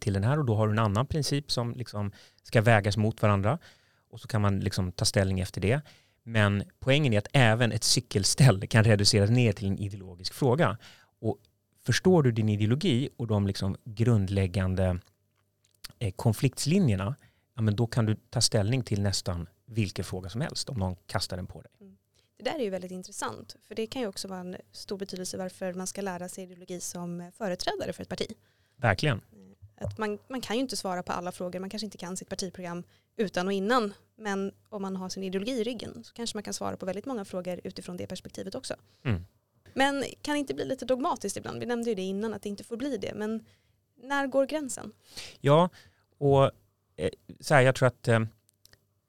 till 0.00 0.12
den 0.12 0.24
här 0.24 0.38
och 0.38 0.44
då 0.44 0.54
har 0.54 0.66
du 0.66 0.72
en 0.72 0.78
annan 0.78 1.06
princip 1.06 1.52
som 1.52 1.72
liksom 1.72 2.12
ska 2.42 2.60
vägas 2.60 2.96
mot 2.96 3.22
varandra 3.22 3.58
och 4.10 4.20
så 4.20 4.28
kan 4.28 4.42
man 4.42 4.60
liksom 4.60 4.92
ta 4.92 5.04
ställning 5.04 5.40
efter 5.40 5.60
det. 5.60 5.80
Men 6.22 6.64
poängen 6.80 7.12
är 7.12 7.18
att 7.18 7.28
även 7.32 7.72
ett 7.72 7.84
cykelställ 7.84 8.66
kan 8.66 8.84
reduceras 8.84 9.30
ner 9.30 9.52
till 9.52 9.68
en 9.68 9.78
ideologisk 9.78 10.34
fråga. 10.34 10.78
Och 11.20 11.38
förstår 11.86 12.22
du 12.22 12.32
din 12.32 12.48
ideologi 12.48 13.08
och 13.16 13.26
de 13.26 13.46
liksom 13.46 13.76
grundläggande 13.84 14.98
eh, 15.98 16.12
konfliktslinjerna, 16.12 17.14
ja, 17.54 17.62
men 17.62 17.76
då 17.76 17.86
kan 17.86 18.06
du 18.06 18.16
ta 18.30 18.40
ställning 18.40 18.82
till 18.82 19.02
nästan 19.02 19.48
vilken 19.64 20.04
fråga 20.04 20.28
som 20.28 20.40
helst 20.40 20.68
om 20.68 20.78
någon 20.78 20.96
kastar 21.06 21.36
den 21.36 21.46
på 21.46 21.62
dig. 21.62 21.70
Mm. 21.80 21.96
Det 22.36 22.44
där 22.44 22.58
är 22.58 22.64
ju 22.64 22.70
väldigt 22.70 22.90
intressant, 22.90 23.56
för 23.68 23.74
det 23.74 23.86
kan 23.86 24.02
ju 24.02 24.08
också 24.08 24.28
vara 24.28 24.40
en 24.40 24.56
stor 24.72 24.98
betydelse 24.98 25.38
varför 25.38 25.74
man 25.74 25.86
ska 25.86 26.00
lära 26.00 26.28
sig 26.28 26.44
ideologi 26.44 26.80
som 26.80 27.32
företrädare 27.34 27.92
för 27.92 28.02
ett 28.02 28.08
parti. 28.08 28.26
Verkligen. 28.76 29.20
Att 29.82 29.98
man, 29.98 30.18
man 30.28 30.40
kan 30.40 30.56
ju 30.56 30.62
inte 30.62 30.76
svara 30.76 31.02
på 31.02 31.12
alla 31.12 31.32
frågor, 31.32 31.60
man 31.60 31.70
kanske 31.70 31.84
inte 31.84 31.98
kan 31.98 32.16
sitt 32.16 32.28
partiprogram 32.28 32.84
utan 33.16 33.46
och 33.46 33.52
innan, 33.52 33.94
men 34.16 34.52
om 34.68 34.82
man 34.82 34.96
har 34.96 35.08
sin 35.08 35.22
ideologi 35.22 35.52
i 35.52 35.64
ryggen 35.64 36.04
så 36.04 36.12
kanske 36.14 36.36
man 36.36 36.42
kan 36.42 36.54
svara 36.54 36.76
på 36.76 36.86
väldigt 36.86 37.06
många 37.06 37.24
frågor 37.24 37.60
utifrån 37.64 37.96
det 37.96 38.06
perspektivet 38.06 38.54
också. 38.54 38.74
Mm. 39.04 39.24
Men 39.74 40.04
kan 40.22 40.32
det 40.34 40.38
inte 40.38 40.54
bli 40.54 40.64
lite 40.64 40.84
dogmatiskt 40.84 41.36
ibland? 41.36 41.60
Vi 41.60 41.66
nämnde 41.66 41.90
ju 41.90 41.94
det 41.94 42.02
innan 42.02 42.34
att 42.34 42.42
det 42.42 42.48
inte 42.48 42.64
får 42.64 42.76
bli 42.76 42.96
det, 42.96 43.14
men 43.14 43.44
när 43.96 44.26
går 44.26 44.46
gränsen? 44.46 44.92
Ja, 45.40 45.68
och 46.18 46.44
eh, 46.96 47.10
så 47.40 47.54
här, 47.54 47.62
jag 47.62 47.74
tror 47.74 47.86
att 47.86 48.08
eh, 48.08 48.20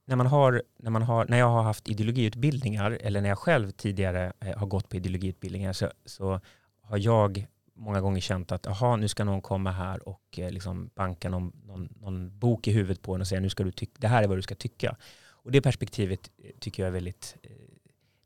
när, 0.05 0.15
man 0.15 0.27
har, 0.27 0.63
när, 0.77 0.91
man 0.91 1.01
har, 1.01 1.25
när 1.25 1.37
jag 1.37 1.49
har 1.49 1.63
haft 1.63 1.89
ideologiutbildningar 1.89 2.91
eller 3.01 3.21
när 3.21 3.29
jag 3.29 3.39
själv 3.39 3.71
tidigare 3.71 4.33
eh, 4.39 4.57
har 4.57 4.67
gått 4.67 4.89
på 4.89 4.95
ideologiutbildningar 4.95 5.73
så, 5.73 5.91
så 6.05 6.41
har 6.81 6.97
jag 6.97 7.47
många 7.73 8.01
gånger 8.01 8.21
känt 8.21 8.51
att 8.51 8.67
aha, 8.67 8.95
nu 8.95 9.07
ska 9.07 9.23
någon 9.23 9.41
komma 9.41 9.71
här 9.71 10.07
och 10.07 10.39
eh, 10.39 10.51
liksom 10.51 10.89
banka 10.95 11.29
någon, 11.29 11.51
någon, 11.65 11.89
någon, 11.99 12.39
bok 12.39 12.67
i 12.67 12.71
huvudet 12.71 13.01
på 13.01 13.15
en 13.15 13.21
och 13.21 13.27
säga 13.27 13.41
nu 13.41 13.49
ska 13.49 13.63
du 13.63 13.71
tycka, 13.71 13.93
det 13.97 14.07
här 14.07 14.23
är 14.23 14.27
vad 14.27 14.37
du 14.37 14.41
ska 14.41 14.55
tycka. 14.55 14.97
Och 15.25 15.51
det 15.51 15.61
perspektivet 15.61 16.31
eh, 16.37 16.51
tycker 16.59 16.83
jag 16.83 16.87
är 16.87 16.93
väldigt, 16.93 17.35
eh, 17.43 17.51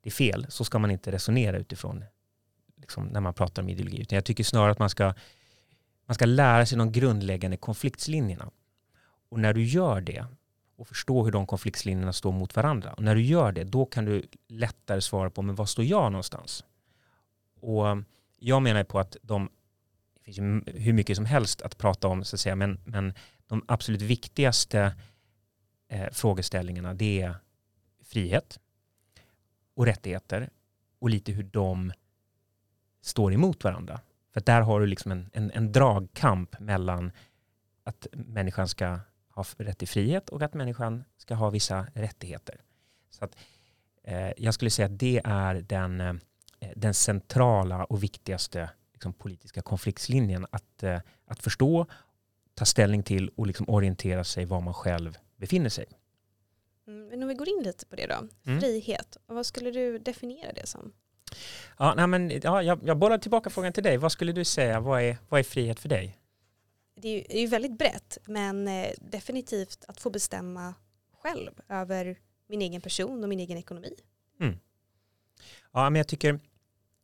det 0.01 0.09
är 0.09 0.11
fel. 0.11 0.45
Så 0.49 0.65
ska 0.65 0.79
man 0.79 0.91
inte 0.91 1.11
resonera 1.11 1.57
utifrån 1.57 2.03
liksom, 2.75 3.05
när 3.07 3.21
man 3.21 3.33
pratar 3.33 3.61
om 3.61 3.69
ideologi. 3.69 4.01
Utan 4.01 4.15
jag 4.15 4.25
tycker 4.25 4.43
snarare 4.43 4.71
att 4.71 4.79
man 4.79 4.89
ska, 4.89 5.13
man 6.05 6.15
ska 6.15 6.25
lära 6.25 6.65
sig 6.65 6.77
de 6.77 6.91
grundläggande 6.91 7.57
konfliktslinjerna. 7.57 8.51
Och 9.29 9.39
när 9.39 9.53
du 9.53 9.63
gör 9.63 10.01
det 10.01 10.25
och 10.77 10.87
förstår 10.87 11.25
hur 11.25 11.31
de 11.31 11.47
konfliktslinjerna 11.47 12.13
står 12.13 12.31
mot 12.31 12.55
varandra. 12.55 12.93
Och 12.93 13.03
när 13.03 13.15
du 13.15 13.21
gör 13.21 13.51
det, 13.51 13.63
då 13.63 13.85
kan 13.85 14.05
du 14.05 14.23
lättare 14.47 15.01
svara 15.01 15.29
på 15.29 15.41
men 15.41 15.55
var 15.55 15.65
står 15.65 15.85
jag 15.85 16.11
någonstans? 16.11 16.63
Och 17.59 17.85
jag 18.39 18.61
menar 18.61 18.83
på 18.83 18.99
att 18.99 19.17
de, 19.21 19.49
det 20.13 20.23
finns 20.23 20.37
ju 20.37 20.61
hur 20.79 20.93
mycket 20.93 21.15
som 21.15 21.25
helst 21.25 21.61
att 21.61 21.77
prata 21.77 22.07
om, 22.07 22.23
så 22.23 22.35
att 22.35 22.39
säga, 22.39 22.55
men, 22.55 22.79
men 22.85 23.13
de 23.47 23.65
absolut 23.67 24.01
viktigaste 24.01 24.95
eh, 25.87 26.07
frågeställningarna 26.11 26.93
det 26.93 27.21
är 27.21 27.35
frihet 28.03 28.59
och 29.73 29.85
rättigheter 29.85 30.49
och 30.99 31.09
lite 31.09 31.31
hur 31.31 31.43
de 31.43 31.93
står 33.01 33.33
emot 33.33 33.63
varandra. 33.63 34.01
För 34.33 34.41
där 34.41 34.61
har 34.61 34.79
du 34.79 34.85
liksom 34.85 35.11
en, 35.11 35.29
en, 35.33 35.51
en 35.51 35.71
dragkamp 35.71 36.59
mellan 36.59 37.11
att 37.83 38.07
människan 38.11 38.67
ska 38.67 38.99
ha 39.29 39.45
rätt 39.57 39.77
till 39.77 39.87
frihet 39.87 40.29
och 40.29 40.41
att 40.41 40.53
människan 40.53 41.03
ska 41.17 41.35
ha 41.35 41.49
vissa 41.49 41.87
rättigheter. 41.93 42.61
Så 43.09 43.25
att, 43.25 43.35
eh, 44.03 44.31
jag 44.37 44.53
skulle 44.53 44.71
säga 44.71 44.85
att 44.85 44.99
det 44.99 45.21
är 45.23 45.55
den, 45.55 46.01
eh, 46.01 46.13
den 46.75 46.93
centrala 46.93 47.85
och 47.85 48.03
viktigaste 48.03 48.69
liksom, 48.93 49.13
politiska 49.13 49.61
konfliktslinjen. 49.61 50.45
Att, 50.49 50.83
eh, 50.83 50.99
att 51.25 51.43
förstå, 51.43 51.85
ta 52.53 52.65
ställning 52.65 53.03
till 53.03 53.29
och 53.29 53.47
liksom 53.47 53.69
orientera 53.69 54.23
sig 54.23 54.45
var 54.45 54.61
man 54.61 54.73
själv 54.73 55.17
befinner 55.35 55.69
sig. 55.69 55.85
Mm, 56.87 57.07
men 57.07 57.23
om 57.23 57.29
vi 57.29 57.35
går 57.35 57.49
in 57.49 57.63
lite 57.63 57.85
på 57.85 57.95
det 57.95 58.07
då, 58.07 58.27
mm. 58.45 58.61
frihet, 58.61 59.17
vad 59.25 59.45
skulle 59.45 59.71
du 59.71 59.99
definiera 59.99 60.53
det 60.53 60.67
som? 60.67 60.93
Ja, 61.77 61.93
nej 61.95 62.07
men, 62.07 62.41
ja, 62.43 62.63
jag, 62.63 62.79
jag 62.83 62.97
bollar 62.97 63.17
tillbaka 63.17 63.49
frågan 63.49 63.73
till 63.73 63.83
dig. 63.83 63.97
Vad 63.97 64.11
skulle 64.11 64.31
du 64.31 64.45
säga, 64.45 64.79
vad 64.79 65.01
är, 65.01 65.17
vad 65.29 65.39
är 65.39 65.43
frihet 65.43 65.79
för 65.79 65.89
dig? 65.89 66.19
Det 66.95 67.07
är 67.07 67.13
ju, 67.13 67.23
det 67.29 67.37
är 67.37 67.41
ju 67.41 67.47
väldigt 67.47 67.77
brett, 67.77 68.17
men 68.25 68.67
eh, 68.67 68.91
definitivt 69.01 69.85
att 69.87 69.99
få 69.99 70.09
bestämma 70.09 70.73
själv 71.21 71.51
över 71.69 72.19
min 72.47 72.61
egen 72.61 72.81
person 72.81 73.23
och 73.23 73.29
min 73.29 73.39
egen 73.39 73.57
ekonomi. 73.57 73.93
Mm. 74.39 74.59
Ja, 75.71 75.89
men 75.89 75.99
jag 75.99 76.07
tycker 76.07 76.39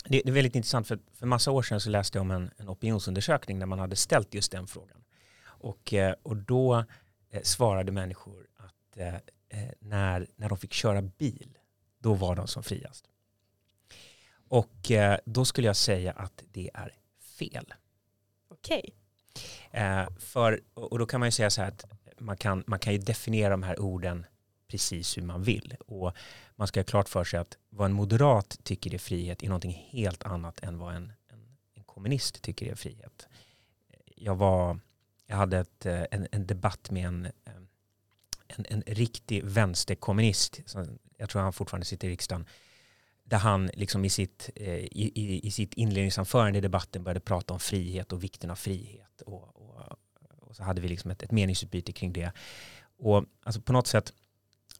det, 0.03 0.27
är 0.27 0.31
väldigt 0.31 0.55
intressant 0.55 0.87
för, 0.87 0.99
för 1.13 1.25
massa 1.25 1.51
år 1.51 1.61
sedan 1.61 1.79
så 1.79 1.89
läste 1.89 2.17
jag 2.17 2.21
om 2.21 2.31
en, 2.31 2.51
en 2.57 2.69
opinionsundersökning 2.69 3.59
där 3.59 3.65
man 3.65 3.79
hade 3.79 3.95
ställt 3.95 4.33
just 4.33 4.51
den 4.51 4.67
frågan. 4.67 5.03
Och, 5.45 5.93
eh, 5.93 6.15
och 6.23 6.37
då 6.37 6.85
eh, 7.29 7.41
svarade 7.43 7.91
människor 7.91 8.47
att 8.57 8.97
eh, 8.97 9.13
när, 9.79 10.27
när 10.35 10.49
de 10.49 10.57
fick 10.57 10.73
köra 10.73 11.01
bil, 11.01 11.57
då 11.99 12.13
var 12.13 12.35
de 12.35 12.47
som 12.47 12.63
friast. 12.63 13.05
Och 14.47 14.91
då 15.25 15.45
skulle 15.45 15.67
jag 15.67 15.75
säga 15.75 16.11
att 16.11 16.43
det 16.51 16.71
är 16.73 16.93
fel. 17.39 17.73
Okej. 18.49 18.95
Okay. 19.71 20.59
och 20.73 20.99
då 20.99 21.05
kan 21.05 21.19
man 21.19 21.27
ju 21.27 21.31
säga 21.31 21.49
så 21.49 21.61
här 21.61 21.67
att 21.67 21.85
man 22.19 22.37
kan, 22.37 22.63
man 22.67 22.79
kan 22.79 22.93
ju 22.93 22.99
definiera 22.99 23.49
de 23.49 23.63
här 23.63 23.79
orden 23.79 24.25
precis 24.73 25.17
hur 25.17 25.21
man 25.21 25.43
vill. 25.43 25.75
Och 25.87 26.13
man 26.55 26.67
ska 26.67 26.79
ha 26.79 26.85
klart 26.85 27.09
för 27.09 27.23
sig 27.23 27.39
att 27.39 27.57
vad 27.69 27.85
en 27.85 27.93
moderat 27.93 28.59
tycker 28.63 28.93
är 28.93 28.97
frihet 28.97 29.43
är 29.43 29.47
någonting 29.47 29.87
helt 29.89 30.23
annat 30.23 30.59
än 30.63 30.77
vad 30.77 30.95
en, 30.95 31.13
en, 31.27 31.57
en 31.73 31.83
kommunist 31.83 32.41
tycker 32.41 32.71
är 32.71 32.75
frihet. 32.75 33.27
Jag, 34.15 34.35
var, 34.35 34.79
jag 35.25 35.35
hade 35.35 35.57
ett, 35.57 35.85
eh, 35.85 36.03
en, 36.11 36.27
en 36.31 36.47
debatt 36.47 36.91
med 36.91 37.07
en, 37.07 37.25
eh, 37.25 37.31
en, 38.47 38.65
en 38.69 38.83
riktig 38.87 39.43
vänsterkommunist, 39.43 40.61
jag 41.17 41.29
tror 41.29 41.41
han 41.41 41.53
fortfarande 41.53 41.85
sitter 41.85 42.07
i 42.07 42.11
riksdagen, 42.11 42.45
där 43.23 43.37
han 43.37 43.69
liksom 43.73 44.05
i, 44.05 44.09
sitt, 44.09 44.49
eh, 44.55 44.75
i, 44.75 45.11
i, 45.15 45.47
i 45.47 45.51
sitt 45.51 45.73
inledningsanförande 45.73 46.57
i 46.57 46.61
debatten 46.61 47.03
började 47.03 47.19
prata 47.19 47.53
om 47.53 47.59
frihet 47.59 48.13
och 48.13 48.23
vikten 48.23 48.51
av 48.51 48.55
frihet. 48.55 49.21
Och, 49.25 49.61
och, 49.61 49.97
och 50.39 50.55
så 50.55 50.63
hade 50.63 50.81
vi 50.81 50.87
liksom 50.87 51.11
ett, 51.11 51.23
ett 51.23 51.31
meningsutbyte 51.31 51.91
kring 51.91 52.13
det. 52.13 52.31
Och 52.97 53.25
alltså 53.43 53.61
på 53.61 53.73
något 53.73 53.87
sätt 53.87 54.13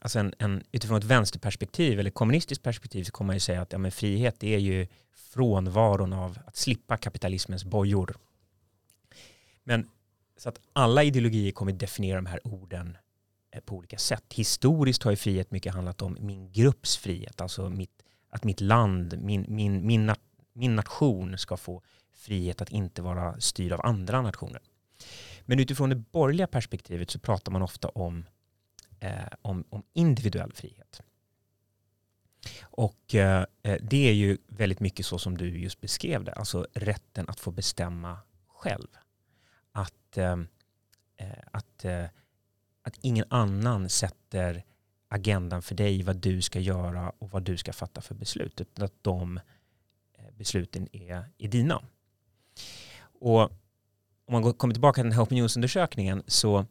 alltså 0.03 0.19
en, 0.19 0.33
en, 0.39 0.63
utifrån 0.71 0.97
ett 0.97 1.03
vänsterperspektiv 1.03 1.99
eller 1.99 2.09
kommunistiskt 2.09 2.63
perspektiv 2.63 3.03
så 3.03 3.11
kommer 3.11 3.27
man 3.27 3.35
ju 3.35 3.39
säga 3.39 3.61
att 3.61 3.71
ja, 3.71 3.77
men 3.77 3.91
frihet 3.91 4.43
är 4.43 4.57
ju 4.57 4.87
frånvaron 5.15 6.13
av 6.13 6.39
att 6.45 6.55
slippa 6.55 6.97
kapitalismens 6.97 7.65
bojor. 7.65 8.15
Men 9.63 9.89
så 10.37 10.49
att 10.49 10.59
alla 10.73 11.03
ideologier 11.03 11.51
kommer 11.51 11.71
definiera 11.71 12.15
de 12.15 12.25
här 12.25 12.47
orden 12.47 12.97
eh, 13.51 13.61
på 13.61 13.75
olika 13.75 13.97
sätt. 13.97 14.33
Historiskt 14.33 15.03
har 15.03 15.11
ju 15.11 15.17
frihet 15.17 15.51
mycket 15.51 15.73
handlat 15.73 16.01
om 16.01 16.17
min 16.19 16.51
grupps 16.51 16.97
frihet, 16.97 17.41
alltså 17.41 17.69
mitt, 17.69 18.03
att 18.29 18.43
mitt 18.43 18.61
land, 18.61 19.19
min, 19.21 19.45
min, 19.47 19.87
min, 19.87 20.15
min 20.53 20.75
nation 20.75 21.37
ska 21.37 21.57
få 21.57 21.81
frihet 22.15 22.61
att 22.61 22.69
inte 22.69 23.01
vara 23.01 23.39
styrd 23.39 23.71
av 23.71 23.85
andra 23.85 24.21
nationer. 24.21 24.61
Men 25.41 25.59
utifrån 25.59 25.89
det 25.89 25.95
borgerliga 25.95 26.47
perspektivet 26.47 27.11
så 27.11 27.19
pratar 27.19 27.51
man 27.51 27.61
ofta 27.61 27.87
om 27.87 28.25
Eh, 29.03 29.27
om, 29.41 29.63
om, 29.69 29.83
individuell 29.93 30.53
frihet. 30.53 31.01
Och 32.61 33.15
eh, 33.15 33.45
eh, 33.63 33.77
det 33.81 34.09
är 34.09 34.13
ju 34.13 34.37
väldigt 34.47 34.79
mycket 34.79 35.05
så 35.05 35.19
som 35.19 35.37
du 35.37 35.59
just 35.59 35.81
beskrev 35.81 36.23
det, 36.23 36.33
alltså 36.33 36.67
rätten 36.73 37.29
att 37.29 37.39
få 37.39 37.51
bestämma 37.51 38.17
själv. 38.47 38.87
Att, 39.71 40.17
eh, 40.17 40.37
eh, 41.17 41.43
att, 41.51 41.85
eh, 41.85 42.05
att 42.81 42.97
ingen 43.01 43.25
annan 43.29 43.89
sätter 43.89 44.63
agendan 45.07 45.61
för 45.61 45.75
dig, 45.75 46.03
vad 46.03 46.15
du 46.15 46.41
ska 46.41 46.59
göra 46.59 47.09
och 47.19 47.29
vad 47.31 47.43
du 47.43 47.57
ska 47.57 47.73
fatta 47.73 48.01
för 48.01 48.15
beslut, 48.15 48.61
utan 48.61 48.85
att 48.85 48.97
de 49.03 49.39
besluten 50.37 50.87
är, 50.95 51.29
är 51.37 51.47
dina. 51.47 51.83
Och 53.01 53.41
om 54.25 54.33
man 54.41 54.53
kommer 54.53 54.73
tillbaka 54.73 54.95
till 54.95 55.03
den 55.03 55.11
här 55.11 55.23
opinionsundersökningen 55.23 56.23
så 56.27 56.65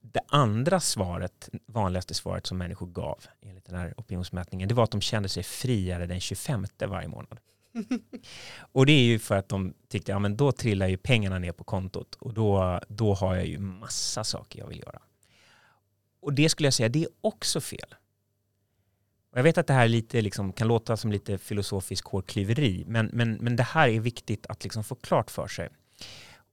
det 0.00 0.20
andra 0.28 0.80
svaret, 0.80 1.48
vanligaste 1.66 2.14
svaret 2.14 2.46
som 2.46 2.58
människor 2.58 2.86
gav 2.86 3.24
enligt 3.40 3.64
den 3.64 3.78
här 3.78 3.94
opinionsmätningen, 3.96 4.68
det 4.68 4.74
var 4.74 4.84
att 4.84 4.90
de 4.90 5.00
kände 5.00 5.28
sig 5.28 5.42
friare 5.42 6.06
den 6.06 6.20
25 6.20 6.66
varje 6.86 7.08
månad. 7.08 7.40
och 8.72 8.86
det 8.86 8.92
är 8.92 9.02
ju 9.02 9.18
för 9.18 9.36
att 9.36 9.48
de 9.48 9.74
tyckte, 9.88 10.12
ja 10.12 10.18
men 10.18 10.36
då 10.36 10.52
trillar 10.52 10.86
ju 10.86 10.96
pengarna 10.96 11.38
ner 11.38 11.52
på 11.52 11.64
kontot 11.64 12.14
och 12.14 12.34
då, 12.34 12.80
då 12.88 13.14
har 13.14 13.36
jag 13.36 13.46
ju 13.46 13.58
massa 13.58 14.24
saker 14.24 14.58
jag 14.58 14.66
vill 14.66 14.78
göra. 14.78 15.02
Och 16.22 16.32
det 16.32 16.48
skulle 16.48 16.66
jag 16.66 16.74
säga, 16.74 16.88
det 16.88 17.02
är 17.02 17.08
också 17.20 17.60
fel. 17.60 17.94
Och 19.32 19.38
jag 19.38 19.42
vet 19.42 19.58
att 19.58 19.66
det 19.66 19.72
här 19.72 19.88
lite 19.88 20.20
liksom, 20.20 20.52
kan 20.52 20.68
låta 20.68 20.96
som 20.96 21.12
lite 21.12 21.38
filosofisk 21.38 22.06
hårklyveri, 22.06 22.84
men, 22.86 23.06
men, 23.06 23.34
men 23.34 23.56
det 23.56 23.62
här 23.62 23.88
är 23.88 24.00
viktigt 24.00 24.46
att 24.46 24.64
liksom 24.64 24.84
få 24.84 24.94
klart 24.94 25.30
för 25.30 25.48
sig. 25.48 25.68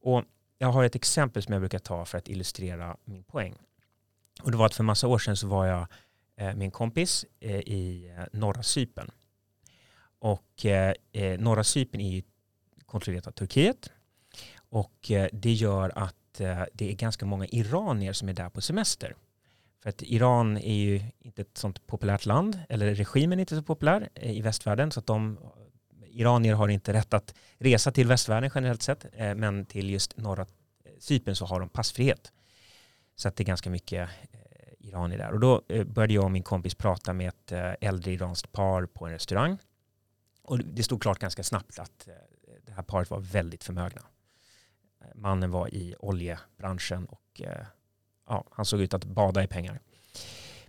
Och 0.02 0.24
jag 0.58 0.72
har 0.72 0.84
ett 0.84 0.96
exempel 0.96 1.44
som 1.44 1.54
jag 1.54 1.62
brukar 1.62 1.80
ta 1.80 2.06
för 2.06 2.18
att 2.18 2.30
illustrera 2.30 2.98
min 3.06 3.24
poäng. 3.24 3.56
Och 4.42 4.52
det 4.52 4.58
var 4.58 4.66
att 4.66 4.76
för 4.76 4.84
massa 4.84 5.08
år 5.08 5.20
sedan 5.20 5.38
så 5.38 5.48
var 5.48 5.66
jag 5.66 5.88
eh, 6.38 6.56
med 6.56 6.62
en 6.62 6.72
kompis 6.72 7.26
eh, 7.40 7.60
i 7.60 8.14
eh, 8.18 8.40
norra 8.40 8.64
Cypern. 8.64 9.12
Och 10.20 10.66
eh, 10.66 10.94
eh, 11.12 11.40
norra 11.40 11.64
Cypern 11.64 12.02
är 12.02 12.12
ju 12.12 12.22
kontrollerat 12.86 13.28
av 13.28 13.32
Turkiet. 13.32 13.90
Och 14.70 15.12
det 15.32 15.54
gör 15.54 15.92
att 15.96 16.16
det 16.74 16.92
är 16.92 16.94
ganska 16.94 17.26
många 17.26 17.46
iranier 17.46 18.14
som 18.14 18.30
är 18.30 18.34
där 18.34 18.50
på 18.50 18.62
semester. 18.62 19.16
För 19.84 19.90
att 19.90 20.02
Iran 20.02 20.58
är 20.58 20.76
ju 20.76 21.02
inte 21.20 21.42
ett 21.42 21.58
sånt 21.58 21.88
populärt 21.88 22.26
land, 22.26 22.60
eller 22.70 22.96
regimen 22.96 23.40
är 23.40 23.42
inte 23.42 23.56
så 23.56 23.64
populär 23.64 24.10
i 24.16 24.42
västvärlden, 24.42 24.92
så 24.92 25.00
att 25.00 25.06
de 25.06 25.38
iranier 26.18 26.54
har 26.54 26.68
inte 26.68 26.94
rätt 26.94 27.14
att 27.14 27.34
resa 27.58 27.92
till 27.92 28.08
västvärlden 28.08 28.52
generellt 28.56 28.82
sett, 28.82 29.06
eh, 29.14 29.36
men 29.36 29.66
till 29.66 29.90
just 29.90 30.18
norra 30.18 30.42
eh, 30.42 30.92
Cypern 31.00 31.36
så 31.36 31.46
har 31.46 31.60
de 31.60 31.70
passfrihet. 31.70 32.32
Så 33.16 33.28
att 33.28 33.36
det 33.36 33.44
är 33.44 33.46
ganska 33.46 33.70
mycket 33.70 34.10
eh, 34.32 34.88
iranier 34.88 35.18
där. 35.18 35.32
Och 35.32 35.40
då 35.40 35.62
började 35.86 36.14
jag 36.14 36.24
och 36.24 36.32
min 36.32 36.44
kompis 36.44 36.76
prata 36.76 37.14
med 37.14 37.28
ett 37.28 37.52
äldre 37.82 38.12
iranskt 38.12 38.52
par 38.52 38.86
på 38.86 39.06
en 39.06 39.12
restaurang. 39.12 39.58
Och 40.42 40.60
det 40.60 40.84
stod 40.84 41.02
klart 41.02 41.20
ganska 41.20 41.44
snabbt 41.44 41.80
att 41.80 42.08
det 42.66 42.72
här 42.72 42.84
paret 42.84 43.10
var 43.10 43.20
väldigt 43.20 43.64
förmögna. 43.64 44.02
Mannen 45.16 45.52
var 45.52 45.74
i 45.74 45.96
oljebranschen 46.00 47.06
och 47.06 47.42
ja, 48.28 48.44
han 48.52 48.66
såg 48.66 48.82
ut 48.82 48.94
att 48.94 49.06
bada 49.06 49.44
i 49.44 49.48
pengar. 49.48 49.80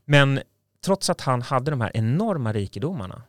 Men 0.05 0.41
trots 0.81 1.11
att 1.11 1.21
han 1.21 1.43
hade 1.43 1.71
de 1.71 1.81
här 1.81 1.91
enorma 1.95 2.53
rikedomarna 2.53 3.23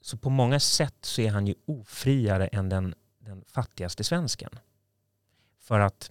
så 0.00 0.16
på 0.16 0.30
många 0.30 0.60
sätt 0.60 0.96
så 1.00 1.20
är 1.20 1.30
han 1.30 1.46
ju 1.46 1.54
ofriare 1.66 2.46
än 2.46 2.68
den, 2.68 2.94
den 3.18 3.44
fattigaste 3.46 4.04
svensken. 4.04 4.50
För 5.60 5.80
att 5.80 6.10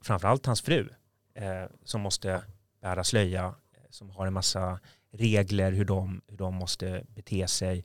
framförallt 0.00 0.46
hans 0.46 0.62
fru 0.62 0.88
eh, 1.34 1.64
som 1.84 2.00
måste 2.00 2.42
bära 2.80 3.04
slöja, 3.04 3.44
eh, 3.44 3.82
som 3.90 4.10
har 4.10 4.26
en 4.26 4.32
massa 4.32 4.80
regler 5.12 5.72
hur 5.72 5.84
de, 5.84 6.22
hur 6.26 6.36
de 6.36 6.54
måste 6.54 7.04
bete 7.08 7.48
sig. 7.48 7.84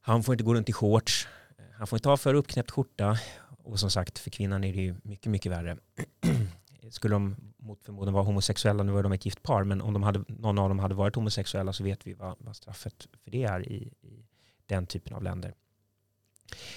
Han 0.00 0.22
får 0.22 0.34
inte 0.34 0.44
gå 0.44 0.54
runt 0.54 0.68
i 0.68 0.72
shorts, 0.72 1.28
eh, 1.58 1.64
han 1.74 1.86
får 1.86 1.96
inte 1.96 2.08
ha 2.08 2.16
för 2.16 2.34
uppknäppt 2.34 2.70
skjorta 2.70 3.18
och 3.58 3.80
som 3.80 3.90
sagt 3.90 4.18
för 4.18 4.30
kvinnan 4.30 4.64
är 4.64 4.72
det 4.72 4.82
ju 4.82 4.96
mycket, 5.02 5.26
mycket 5.26 5.52
värre. 5.52 5.76
Skulle 6.90 7.14
de 7.14 7.36
mot 7.56 7.84
förmodan 7.84 8.14
vara 8.14 8.24
homosexuella, 8.24 8.82
nu 8.82 8.92
var 8.92 9.02
de 9.02 9.12
ett 9.12 9.24
gift 9.24 9.42
par, 9.42 9.64
men 9.64 9.80
om 9.80 9.92
de 9.92 10.02
hade, 10.02 10.24
någon 10.28 10.58
av 10.58 10.68
dem 10.68 10.78
hade 10.78 10.94
varit 10.94 11.14
homosexuella 11.14 11.72
så 11.72 11.84
vet 11.84 12.06
vi 12.06 12.14
vad, 12.14 12.36
vad 12.38 12.56
straffet 12.56 13.08
för 13.24 13.30
det 13.30 13.44
är 13.44 13.68
i, 13.68 13.92
i 14.00 14.26
den 14.66 14.86
typen 14.86 15.14
av 15.14 15.22
länder. 15.22 15.54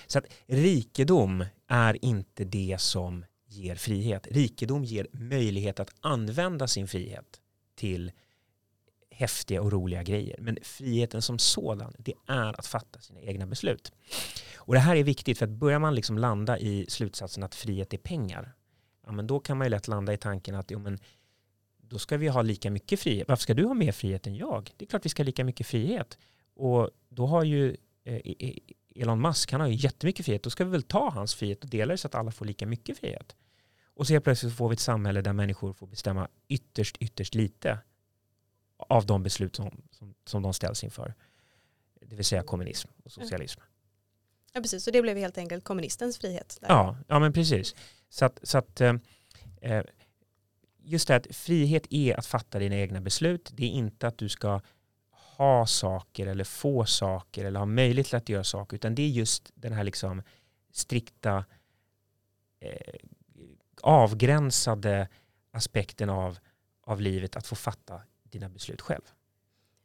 Så 0.08 0.20
att 0.20 0.26
rikedom 0.46 1.46
är 1.68 2.06
inte 2.06 2.46
det 2.46 2.82
som 2.82 3.26
ger 3.46 3.76
frihet. 3.76 4.28
Rikedom 4.32 4.84
ger 4.84 5.08
möjlighet 5.12 5.80
att 5.80 5.90
använda 6.00 6.68
sin 6.68 6.88
frihet 6.88 7.42
till 7.76 8.12
häftiga 9.10 9.62
och 9.62 9.72
roliga 9.72 10.04
grejer. 10.04 10.38
Men 10.40 10.58
friheten 10.62 11.22
som 11.22 11.40
sådan, 11.40 11.94
det 11.98 12.14
är 12.28 12.60
att 12.60 12.66
fatta 12.66 13.00
sina 13.00 13.22
egna 13.22 13.46
beslut. 13.46 13.92
Och 14.58 14.74
det 14.74 14.80
här 14.80 14.96
är 14.96 15.04
viktigt 15.04 15.38
för 15.38 15.46
att 15.46 15.52
börjar 15.52 15.80
man 15.80 15.96
liksom 15.96 16.18
landa 16.18 16.60
i 16.60 16.86
slutsatsen 16.90 17.44
att 17.44 17.56
frihet 17.56 17.94
är 17.94 17.98
pengar, 17.98 18.54
ja, 19.06 19.12
men 19.12 19.28
då 19.28 19.40
kan 19.40 19.58
man 19.58 19.66
ju 19.66 19.70
lätt 19.70 19.88
landa 19.88 20.14
i 20.14 20.18
tanken 20.18 20.56
att 20.56 20.72
jo, 20.72 20.80
men, 20.80 21.00
då 21.94 22.00
ska 22.00 22.18
vi 22.18 22.28
ha 22.28 22.42
lika 22.42 22.72
mycket 22.72 23.00
frihet. 23.00 23.28
Varför 23.28 23.42
ska 23.42 23.54
du 23.54 23.66
ha 23.66 23.74
mer 23.74 23.92
frihet 23.92 24.28
än 24.28 24.36
jag? 24.36 24.72
Det 24.78 24.86
är 24.86 24.90
klart 24.90 25.06
vi 25.06 25.10
ska 25.10 25.24
ha 25.24 25.26
lika 25.26 25.44
mycket 25.44 25.68
frihet. 25.68 26.18
Och 26.56 26.90
då 27.10 27.26
har 27.26 27.44
ju 27.44 27.70
eh, 28.04 28.16
e-, 28.16 28.36
e-, 28.40 28.60
Elon 28.96 29.22
Musk, 29.22 29.52
han 29.52 29.62
har 29.62 29.68
ju 29.68 29.76
jättemycket 29.76 30.26
frihet. 30.26 30.44
Då 30.44 30.50
ska 30.50 30.66
vi 30.66 30.72
väl 30.72 30.84
ta 30.84 31.10
hans 31.10 31.36
frihet 31.36 31.64
och 31.64 31.70
dela 31.70 31.94
det 31.94 31.98
så 31.98 32.08
att 32.08 32.16
alla 32.16 32.32
får 32.32 32.46
lika 32.46 32.66
mycket 32.66 32.98
frihet. 32.98 33.36
Och 33.96 34.08
så 34.08 34.14
helt 34.14 34.24
plötsligt 34.24 34.54
får 34.54 34.70
vi 34.70 34.74
ett 34.74 34.80
samhälle 34.80 35.22
där 35.22 35.34
människor 35.34 35.74
får 35.74 35.88
bestämma 35.88 36.28
ytterst, 36.48 36.98
ytterst 37.00 37.36
lite 37.36 37.80
av 38.78 39.06
de 39.06 39.24
beslut 39.24 39.56
som, 39.56 39.82
som, 39.92 40.14
som 40.26 40.42
de 40.42 40.54
ställs 40.54 40.84
inför. 40.84 41.14
Det 42.02 42.16
vill 42.16 42.26
säga 42.26 42.44
kommunism 42.44 42.90
och 43.04 43.12
socialism. 43.12 43.62
Ja, 44.54 44.62
precis. 44.62 44.84
Så 44.84 44.92
det 44.92 45.02
blev 45.02 45.18
helt 45.18 45.38
enkelt 45.38 45.64
kommunistens 45.64 46.18
frihet. 46.18 46.58
Där. 46.62 46.68
Ja, 46.70 46.98
ja, 47.08 47.20
men 47.20 47.34
precis. 47.34 47.76
Så 48.10 48.26
att, 48.26 48.40
så 48.44 48.58
att 48.58 48.82
eh, 48.82 48.94
eh, 49.62 49.84
just 50.84 51.08
det 51.08 51.16
att 51.16 51.36
frihet 51.36 51.88
är 51.90 52.20
att 52.20 52.26
fatta 52.26 52.60
dina 52.60 52.76
egna 52.76 53.02
beslut. 53.02 53.50
Det 53.54 53.64
är 53.66 53.70
inte 53.70 54.08
att 54.08 54.18
du 54.18 54.30
ska 54.30 54.62
ha 55.12 55.66
saker 55.66 56.28
eller 56.28 56.44
få 56.44 56.86
saker 56.86 57.46
eller 57.46 57.60
ha 57.60 57.66
möjlighet 57.66 58.14
att 58.14 58.30
göra 58.30 58.44
saker 58.44 58.76
utan 58.76 58.96
det 58.96 59.02
är 59.02 59.10
just 59.10 59.52
den 59.56 59.74
här 59.74 59.84
liksom 59.84 60.22
strikta 60.72 61.46
eh, 62.60 62.94
avgränsade 63.82 65.08
aspekten 65.52 66.10
av, 66.10 66.40
av 66.84 67.02
livet 67.02 67.36
att 67.36 67.48
få 67.48 67.56
fatta 67.56 68.02
dina 68.24 68.50
beslut 68.50 68.82
själv. 68.82 69.02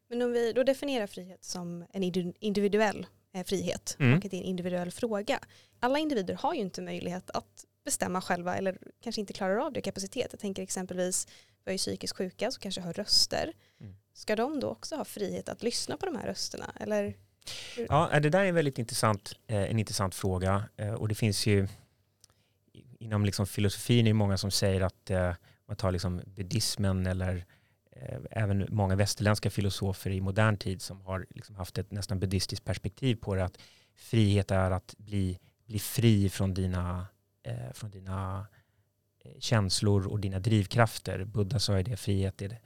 Men 0.09 0.23
om 0.23 0.33
vi 0.33 0.53
då 0.53 0.62
definierar 0.62 1.07
frihet 1.07 1.45
som 1.45 1.85
en 1.93 2.03
individuell 2.38 3.07
frihet 3.47 3.97
mm. 3.99 4.19
och 4.19 4.25
att 4.25 4.31
det 4.31 4.37
är 4.37 4.41
en 4.41 4.47
individuell 4.47 4.91
fråga. 4.91 5.38
Alla 5.81 5.99
individer 5.99 6.35
har 6.35 6.55
ju 6.55 6.61
inte 6.61 6.83
möjlighet 6.83 7.31
att 7.31 7.64
bestämma 7.85 8.21
själva 8.21 8.57
eller 8.57 8.79
kanske 9.03 9.21
inte 9.21 9.33
klarar 9.33 9.57
av 9.57 9.73
det 9.73 9.81
kapacitet. 9.81 10.27
Jag 10.31 10.41
tänker 10.41 10.62
exempelvis, 10.62 11.27
vi 11.64 11.71
har 11.71 11.73
ju 11.73 11.79
psykiskt 11.79 12.17
sjuka 12.17 12.51
som 12.51 12.61
kanske 12.61 12.81
har 12.81 12.93
röster. 12.93 13.53
Mm. 13.81 13.97
Ska 14.12 14.37
de 14.37 14.61
då 14.61 14.69
också 14.69 14.97
ha 14.97 15.05
frihet 15.05 15.49
att 15.49 15.62
lyssna 15.62 15.97
på 15.97 16.07
de 16.07 16.17
här 16.17 16.27
rösterna? 16.27 16.73
Eller? 16.81 17.14
Ja, 17.88 18.21
det 18.21 18.31
där 18.31 18.41
är 18.41 18.45
en 18.45 18.55
väldigt 18.55 18.79
intressant, 18.79 19.35
eh, 19.47 19.62
en 19.62 19.79
intressant 19.79 20.14
fråga 20.14 20.64
eh, 20.77 20.93
och 20.93 21.09
det 21.09 21.14
finns 21.14 21.47
ju 21.47 21.69
inom 22.99 23.25
liksom 23.25 23.47
filosofin 23.47 24.07
är 24.07 24.11
det 24.11 24.14
många 24.14 24.38
som 24.38 24.51
säger 24.51 24.81
att 24.81 25.11
eh, 25.11 25.35
man 25.67 25.77
tar 25.77 25.93
liksom 25.93 26.21
buddhismen 26.27 27.07
eller 27.07 27.37
eh, 27.37 27.43
Eh, 28.01 28.19
även 28.31 28.67
många 28.71 28.97
västerländska 28.97 29.51
filosofer 29.51 30.11
i 30.11 30.21
modern 30.21 30.57
tid 30.57 30.83
som 30.83 31.01
har 31.01 31.27
liksom 31.31 31.57
haft 31.57 31.79
ett 31.79 31.93
nästan 31.93 32.21
buddhistiskt 32.21 32.65
perspektiv 32.65 33.17
på 33.17 33.35
det 33.35 33.45
att 33.45 33.59
frihet 33.97 34.51
är 34.51 34.71
att 34.71 34.95
bli, 34.99 35.39
bli 35.67 35.79
fri 35.79 36.29
från 36.29 36.55
dina, 36.55 37.07
eh, 37.43 37.73
från 37.73 37.91
dina 37.91 38.47
eh, 39.25 39.33
känslor 39.39 40.07
och 40.07 40.21
dina 40.21 40.39
drivkrafter. 40.39 41.25
Buddha 41.25 41.59
sa 41.59 41.77
ju 41.77 41.83
det, 41.83 41.97
frihet 41.97 42.43
är 42.43 42.49
det. 42.49 42.59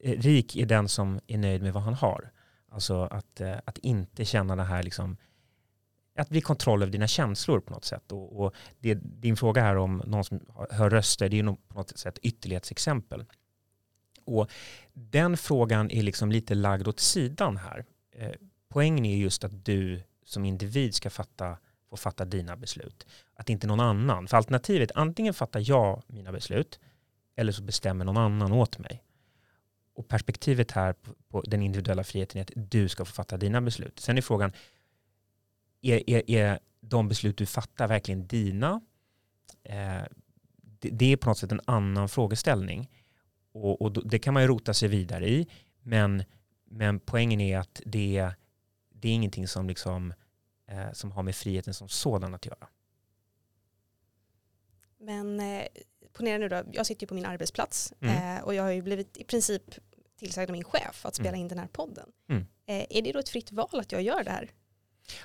Eh, 0.00 0.20
rik 0.20 0.56
är 0.56 0.66
den 0.66 0.88
som 0.88 1.20
är 1.26 1.38
nöjd 1.38 1.62
med 1.62 1.72
vad 1.72 1.82
han 1.82 1.94
har. 1.94 2.30
Alltså 2.68 3.02
att, 3.02 3.40
eh, 3.40 3.56
att 3.64 3.78
inte 3.78 4.24
känna 4.24 4.56
det 4.56 4.64
här 4.64 4.82
liksom 4.82 5.16
att 6.16 6.28
bli 6.28 6.40
kontroll 6.40 6.82
över 6.82 6.92
dina 6.92 7.06
känslor 7.06 7.60
på 7.60 7.72
något 7.72 7.84
sätt. 7.84 8.12
Och, 8.12 8.40
och 8.40 8.54
det, 8.78 8.94
din 8.94 9.36
fråga 9.36 9.62
här 9.62 9.76
om 9.76 10.02
någon 10.06 10.24
som 10.24 10.40
hör 10.70 10.90
röster, 10.90 11.28
det 11.28 11.36
är 11.38 11.42
ju 11.42 11.56
på 11.68 11.74
något 11.74 11.98
sätt 11.98 12.18
ytterlighetsexempel. 12.18 13.24
Och 14.24 14.50
den 14.92 15.36
frågan 15.36 15.90
är 15.90 16.02
liksom 16.02 16.32
lite 16.32 16.54
lagd 16.54 16.88
åt 16.88 17.00
sidan 17.00 17.56
här. 17.56 17.84
Eh, 18.12 18.32
poängen 18.68 19.04
är 19.04 19.16
just 19.16 19.44
att 19.44 19.64
du 19.64 20.02
som 20.24 20.44
individ 20.44 20.94
ska 20.94 21.10
fatta, 21.10 21.58
få 21.90 21.96
fatta 21.96 22.24
dina 22.24 22.56
beslut. 22.56 23.06
Att 23.34 23.50
inte 23.50 23.66
någon 23.66 23.80
annan. 23.80 24.28
För 24.28 24.36
alternativet, 24.36 24.90
antingen 24.94 25.34
fattar 25.34 25.62
jag 25.70 26.02
mina 26.06 26.32
beslut 26.32 26.80
eller 27.36 27.52
så 27.52 27.62
bestämmer 27.62 28.04
någon 28.04 28.16
annan 28.16 28.52
åt 28.52 28.78
mig. 28.78 29.02
Och 29.94 30.08
perspektivet 30.08 30.70
här 30.70 30.92
på, 30.92 31.14
på 31.28 31.40
den 31.40 31.62
individuella 31.62 32.04
friheten 32.04 32.38
är 32.38 32.42
att 32.42 32.70
du 32.70 32.88
ska 32.88 33.04
få 33.04 33.12
fatta 33.12 33.36
dina 33.36 33.60
beslut. 33.60 34.00
Sen 34.00 34.18
är 34.18 34.22
frågan, 34.22 34.52
är, 35.80 36.10
är, 36.10 36.30
är 36.30 36.58
de 36.80 37.08
beslut 37.08 37.36
du 37.36 37.46
fattar 37.46 37.88
verkligen 37.88 38.26
dina? 38.26 38.80
Eh, 39.64 40.02
det, 40.56 40.90
det, 40.90 41.12
är 41.12 41.16
på 41.16 41.28
något 41.28 41.38
sätt 41.38 41.52
en 41.52 41.60
annan 41.64 42.08
frågeställning. 42.08 42.90
Och, 43.52 43.82
och, 43.82 44.08
det 44.08 44.18
kan 44.18 44.34
man 44.34 44.42
ju 44.42 44.48
rota 44.48 44.74
sig 44.74 44.88
vidare 44.88 45.28
i. 45.28 45.46
Men, 45.82 46.24
men 46.64 47.00
poängen 47.00 47.40
är 47.40 47.58
att 47.58 47.80
det, 47.86 48.30
det 48.94 49.08
är 49.08 49.12
ingenting 49.12 49.48
som, 49.48 49.68
liksom, 49.68 50.14
eh, 50.66 50.92
som 50.92 51.12
har 51.12 51.22
med 51.22 51.34
friheten 51.36 51.74
som 51.74 51.88
sådan 51.88 52.34
att 52.34 52.46
göra. 52.46 52.68
Men 54.98 55.40
eh, 55.40 55.66
ponera 56.12 56.38
nu 56.38 56.48
då, 56.48 56.62
jag 56.72 56.86
sitter 56.86 57.02
ju 57.02 57.06
på 57.06 57.14
min 57.14 57.26
arbetsplats 57.26 57.94
mm. 58.00 58.36
eh, 58.36 58.44
och 58.44 58.54
jag 58.54 58.62
har 58.62 58.70
ju 58.70 58.82
blivit 58.82 59.16
i 59.16 59.24
princip 59.24 59.62
tillsagd 60.18 60.50
av 60.50 60.52
min 60.52 60.64
chef 60.64 61.06
att 61.06 61.14
spela 61.14 61.28
mm. 61.28 61.40
in 61.40 61.48
den 61.48 61.58
här 61.58 61.66
podden. 61.66 62.12
Mm. 62.28 62.46
Eh, 62.66 62.86
är 62.90 63.02
det 63.02 63.12
då 63.12 63.18
ett 63.18 63.28
fritt 63.28 63.52
val 63.52 63.68
att 63.80 63.92
jag 63.92 64.02
gör 64.02 64.24
det 64.24 64.30
här? 64.30 64.50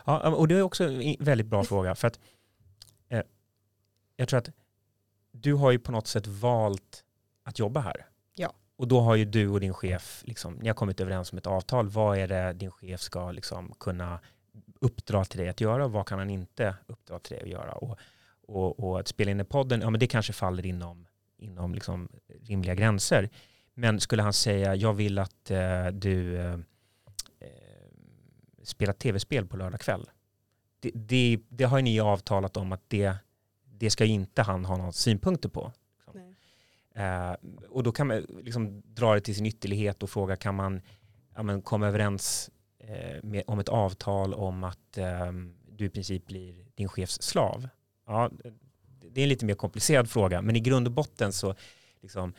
Ja, 0.05 0.35
och 0.35 0.47
det 0.47 0.55
är 0.55 0.61
också 0.61 0.83
en 0.83 1.15
väldigt 1.19 1.47
bra 1.47 1.63
fråga. 1.63 1.95
För 1.95 2.07
att 2.07 2.19
eh, 3.09 3.21
jag 4.15 4.27
tror 4.27 4.37
att 4.37 4.49
du 5.31 5.53
har 5.53 5.71
ju 5.71 5.79
på 5.79 5.91
något 5.91 6.07
sätt 6.07 6.27
valt 6.27 7.03
att 7.43 7.59
jobba 7.59 7.79
här. 7.79 8.05
Och 8.77 8.87
då 8.87 8.99
har 8.99 9.15
ju 9.15 9.25
du 9.25 9.47
och 9.47 9.59
din 9.59 9.73
chef, 9.73 10.23
liksom, 10.25 10.53
ni 10.53 10.67
har 10.67 10.75
kommit 10.75 10.99
överens 10.99 11.31
om 11.31 11.37
ett 11.37 11.47
avtal. 11.47 11.89
Vad 11.89 12.17
är 12.17 12.27
det 12.27 12.53
din 12.53 12.71
chef 12.71 13.01
ska 13.01 13.31
liksom 13.31 13.73
kunna 13.79 14.19
uppdra 14.79 15.25
till 15.25 15.39
dig 15.39 15.49
att 15.49 15.61
göra 15.61 15.85
och 15.85 15.91
vad 15.91 16.07
kan 16.07 16.19
han 16.19 16.29
inte 16.29 16.75
uppdra 16.87 17.19
till 17.19 17.35
dig 17.35 17.43
att 17.43 17.49
göra? 17.49 17.71
Och, 17.71 17.97
och, 18.47 18.79
och 18.79 18.99
att 18.99 19.07
spela 19.07 19.31
in 19.31 19.39
i 19.39 19.43
podden, 19.43 19.81
ja 19.81 19.89
men 19.89 19.99
det 19.99 20.07
kanske 20.07 20.33
faller 20.33 20.65
inom, 20.65 21.07
inom 21.37 21.73
liksom 21.73 22.09
rimliga 22.41 22.75
gränser. 22.75 23.29
Men 23.73 23.99
skulle 23.99 24.23
han 24.23 24.33
säga, 24.33 24.75
jag 24.75 24.93
vill 24.93 25.19
att 25.19 25.51
eh, 25.51 25.87
du 25.87 26.37
eh, 26.37 26.53
eh 26.53 26.59
spelar 28.63 28.93
tv-spel 28.93 29.45
på 29.45 29.57
lördag 29.57 29.79
kväll. 29.79 30.09
Det, 30.79 30.91
det, 30.93 31.39
det, 31.49 31.63
har 31.63 31.81
ni 31.81 31.99
avtalat 31.99 32.57
om 32.57 32.71
att 32.71 32.83
det, 32.87 33.15
det 33.65 33.89
ska 33.89 34.05
inte 34.05 34.41
han 34.41 34.65
ha 34.65 34.77
några 34.77 34.91
synpunkter 34.91 35.49
på. 35.49 35.71
Eh, 36.97 37.35
och 37.69 37.83
då 37.83 37.91
kan 37.91 38.07
man 38.07 38.25
liksom 38.43 38.81
dra 38.85 39.13
det 39.13 39.21
till 39.21 39.35
sin 39.35 39.45
ytterlighet 39.45 40.03
och 40.03 40.09
fråga 40.09 40.35
kan 40.35 40.55
man 40.55 40.81
ja, 41.35 41.43
men, 41.43 41.61
komma 41.61 41.87
överens 41.87 42.49
eh, 42.79 43.23
med, 43.23 43.43
om 43.47 43.59
ett 43.59 43.69
avtal 43.69 44.33
om 44.33 44.63
att 44.63 44.97
eh, 44.97 45.31
du 45.69 45.85
i 45.85 45.89
princip 45.89 46.25
blir 46.25 46.65
din 46.75 46.89
chefs 46.89 47.21
slav. 47.21 47.69
Ja, 48.05 48.31
det 49.01 49.21
är 49.21 49.23
en 49.23 49.29
lite 49.29 49.45
mer 49.45 49.55
komplicerad 49.55 50.09
fråga 50.09 50.41
men 50.41 50.55
i 50.55 50.59
grund 50.59 50.87
och 50.87 50.93
botten 50.93 51.33
så 51.33 51.55
liksom, 52.01 52.33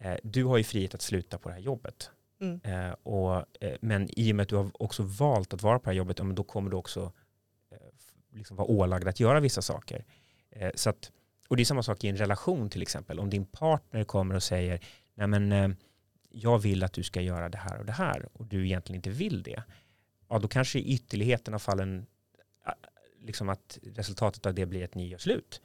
eh, 0.00 0.16
du 0.22 0.44
har 0.44 0.56
ju 0.56 0.64
frihet 0.64 0.94
att 0.94 1.02
sluta 1.02 1.38
på 1.38 1.48
det 1.48 1.54
här 1.54 1.62
jobbet. 1.62 2.10
Mm. 2.40 2.60
Eh, 2.64 2.92
och, 3.02 3.44
eh, 3.60 3.76
men 3.80 4.08
i 4.18 4.32
och 4.32 4.36
med 4.36 4.42
att 4.42 4.48
du 4.48 4.56
har 4.56 4.70
också 4.82 5.02
valt 5.02 5.54
att 5.54 5.62
vara 5.62 5.78
på 5.78 5.84
det 5.84 5.90
här 5.90 5.98
jobbet, 5.98 6.18
ja, 6.18 6.24
då 6.24 6.44
kommer 6.44 6.70
du 6.70 6.76
också 6.76 7.12
liksom 8.32 8.56
vara 8.56 8.68
ålagd 8.68 9.08
att 9.08 9.20
göra 9.20 9.40
vissa 9.40 9.62
saker. 9.62 10.04
Så 10.74 10.90
att, 10.90 11.12
och 11.48 11.56
det 11.56 11.62
är 11.62 11.64
samma 11.64 11.82
sak 11.82 12.04
i 12.04 12.08
en 12.08 12.16
relation 12.16 12.70
till 12.70 12.82
exempel. 12.82 13.20
Om 13.20 13.30
din 13.30 13.46
partner 13.46 14.04
kommer 14.04 14.34
och 14.34 14.42
säger 14.42 14.80
nej 15.14 15.26
men 15.26 15.52
eh, 15.52 15.68
jag 16.30 16.58
vill 16.58 16.84
att 16.84 16.92
du 16.92 17.02
ska 17.02 17.20
göra 17.20 17.48
det 17.48 17.58
här 17.58 17.78
och 17.78 17.86
det 17.86 17.92
här 17.92 18.28
och 18.32 18.46
du 18.46 18.64
egentligen 18.66 18.96
inte 18.96 19.10
vill 19.10 19.42
det, 19.42 19.62
ja 20.28 20.38
då 20.38 20.48
kanske 20.48 20.78
i 20.78 20.94
ytterligheten 20.94 21.54
av 21.54 21.58
fallen 21.58 22.06
eh, 22.66 22.72
liksom 23.20 23.48
att 23.48 23.78
resultatet 23.82 24.46
av 24.46 24.54
det 24.54 24.66
blir 24.66 24.84
att 24.84 24.94
ni 24.94 25.08
gör 25.08 25.18
slut. 25.18 25.60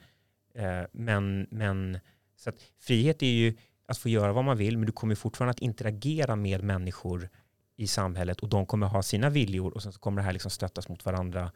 Eh, 0.54 0.84
men, 0.92 1.48
men 1.52 2.00
så 2.36 2.50
att 2.50 2.56
frihet 2.80 3.24
är 3.24 3.28
ju 3.28 3.58
att 3.86 3.98
få 3.98 4.10
göra 4.10 4.34
vad 4.34 4.46
man 4.46 4.58
vill, 4.58 4.78
men 4.78 4.86
du 4.86 4.92
kommer 4.92 5.15
fortfarande 5.15 5.52
att 5.52 5.60
interagera 5.60 6.36
med 6.36 6.63
människor 6.63 7.30
i 7.76 7.88
samhället 7.88 8.39
och 8.39 8.50
de 8.50 8.65
kommer 8.65 8.88
ha 8.88 9.04
sina 9.04 9.30
viljor 9.30 9.74
och 9.74 9.84
sen 9.84 9.94
så 9.94 10.00
kommer 10.00 10.22
det 10.22 10.26
här 10.26 10.34
liksom 10.34 10.52
stöttas 10.52 10.89
mot 10.89 11.06
varandra 11.06 11.52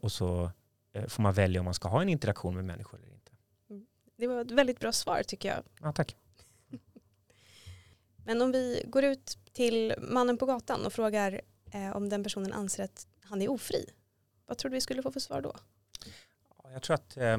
och 0.00 0.12
så 0.12 0.50
får 1.08 1.22
man 1.22 1.32
välja 1.32 1.60
om 1.60 1.64
man 1.64 1.74
ska 1.74 1.88
ha 1.88 2.02
en 2.02 2.08
interaktion 2.08 2.54
med 2.54 2.64
människor 2.64 2.98
eller 2.98 3.12
inte. 3.12 3.21
Det 4.22 4.28
var 4.28 4.40
ett 4.40 4.50
väldigt 4.50 4.80
bra 4.80 4.92
svar 4.92 5.22
tycker 5.22 5.48
jag. 5.48 5.62
Ja, 5.80 5.92
tack. 5.92 6.16
Men 8.24 8.42
om 8.42 8.52
vi 8.52 8.82
går 8.86 9.04
ut 9.04 9.38
till 9.52 9.94
mannen 9.98 10.38
på 10.38 10.46
gatan 10.46 10.86
och 10.86 10.92
frågar 10.92 11.40
eh, 11.72 11.96
om 11.96 12.08
den 12.08 12.22
personen 12.24 12.52
anser 12.52 12.84
att 12.84 13.06
han 13.22 13.42
är 13.42 13.50
ofri, 13.50 13.86
vad 14.46 14.58
tror 14.58 14.70
du 14.70 14.74
vi 14.74 14.80
skulle 14.80 15.02
få 15.02 15.12
för 15.12 15.20
svar 15.20 15.40
då? 15.40 15.56
Jag 16.72 16.82
tror 16.82 16.94
att 16.94 17.16
eh, 17.16 17.38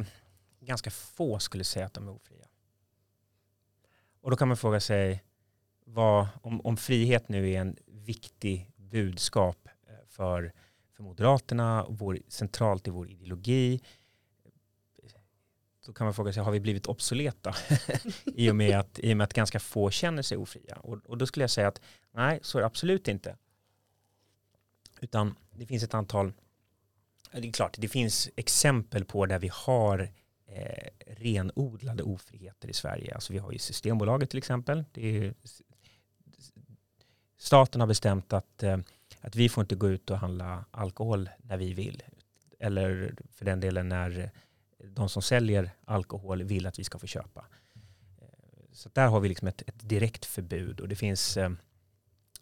ganska 0.60 0.92
få 0.92 1.40
skulle 1.40 1.64
säga 1.64 1.86
att 1.86 1.94
de 1.94 2.08
är 2.08 2.12
ofria. 2.12 2.48
Och 4.22 4.32
då 4.32 4.38
kan 4.38 4.48
man 4.48 4.58
fråga 4.58 4.80
sig, 4.80 5.24
vad, 5.86 6.28
om, 6.42 6.62
om 6.62 6.78
frihet 6.78 7.30
nu 7.30 7.52
är 7.52 7.62
en 7.62 7.78
viktig 7.86 8.72
budskap 8.76 9.68
eh, 9.88 10.08
för, 10.08 10.54
för 10.92 11.04
Moderaterna, 11.04 11.84
och 11.84 11.98
vår, 11.98 12.20
centralt 12.28 12.88
i 12.88 12.92
vår 12.92 13.10
ideologi, 13.10 13.82
då 15.86 15.94
kan 15.94 16.06
man 16.06 16.14
fråga 16.14 16.34
sig, 16.34 16.44
har 16.44 16.52
vi 16.52 16.60
blivit 16.60 16.86
obsoleta 16.86 17.56
I, 18.26 18.50
och 18.50 18.56
med 18.56 18.80
att, 18.80 19.00
i 19.00 19.14
och 19.14 19.18
med 19.18 19.26
att 19.26 19.34
ganska 19.34 19.60
få 19.60 19.90
känner 19.90 20.22
sig 20.22 20.38
ofria? 20.38 20.76
Och, 20.76 20.98
och 21.06 21.18
då 21.18 21.28
skulle 21.28 21.44
jag 21.44 21.50
säga 21.50 21.68
att 21.68 21.82
nej, 22.12 22.40
så 22.42 22.58
är 22.58 22.62
det 22.62 22.66
absolut 22.66 23.08
inte. 23.08 23.38
Utan 25.02 25.36
det 25.52 25.66
finns 25.66 25.84
ett 25.84 25.94
antal, 25.94 26.34
det 27.32 27.48
är 27.48 27.52
klart, 27.52 27.76
det 27.78 27.88
finns 27.88 28.30
exempel 28.36 29.06
på 29.06 29.26
där 29.26 29.40
vi 29.40 29.50
har 29.54 30.12
eh, 30.48 30.90
renodlade 31.08 32.04
ofriheter 32.04 32.70
i 32.70 32.74
Sverige. 32.74 33.16
Alltså 33.16 33.34
vi 33.34 33.40
har 33.40 33.52
ju 33.52 33.60
Systembolaget 33.60 34.30
till 34.30 34.38
exempel. 34.38 34.86
Det 34.92 35.18
är, 35.18 35.34
staten 37.38 37.82
har 37.82 37.88
bestämt 37.88 38.34
att, 38.34 38.64
eh, 38.64 38.78
att 39.22 39.36
vi 39.36 39.50
får 39.50 39.62
inte 39.62 39.76
gå 39.76 39.90
ut 39.90 40.10
och 40.10 40.18
handla 40.18 40.66
alkohol 40.72 41.30
när 41.38 41.58
vi 41.58 41.74
vill. 41.74 42.04
Eller 42.60 43.16
för 43.32 43.46
den 43.46 43.60
delen 43.60 43.90
när 43.90 44.32
de 44.90 45.10
som 45.10 45.22
säljer 45.22 45.72
alkohol 45.86 46.44
vill 46.44 46.68
att 46.68 46.80
vi 46.80 46.84
ska 46.84 47.00
få 47.00 47.08
köpa. 47.08 47.46
Eh, 48.22 48.28
så 48.72 48.90
där 48.94 49.08
har 49.08 49.20
vi 49.20 49.30
liksom 49.30 49.48
ett, 49.48 49.62
ett 49.62 49.90
direkt 49.90 50.26
förbud 50.26 50.80
och 50.80 50.88
det 50.88 50.96
finns 50.96 51.38
eh, 51.38 51.50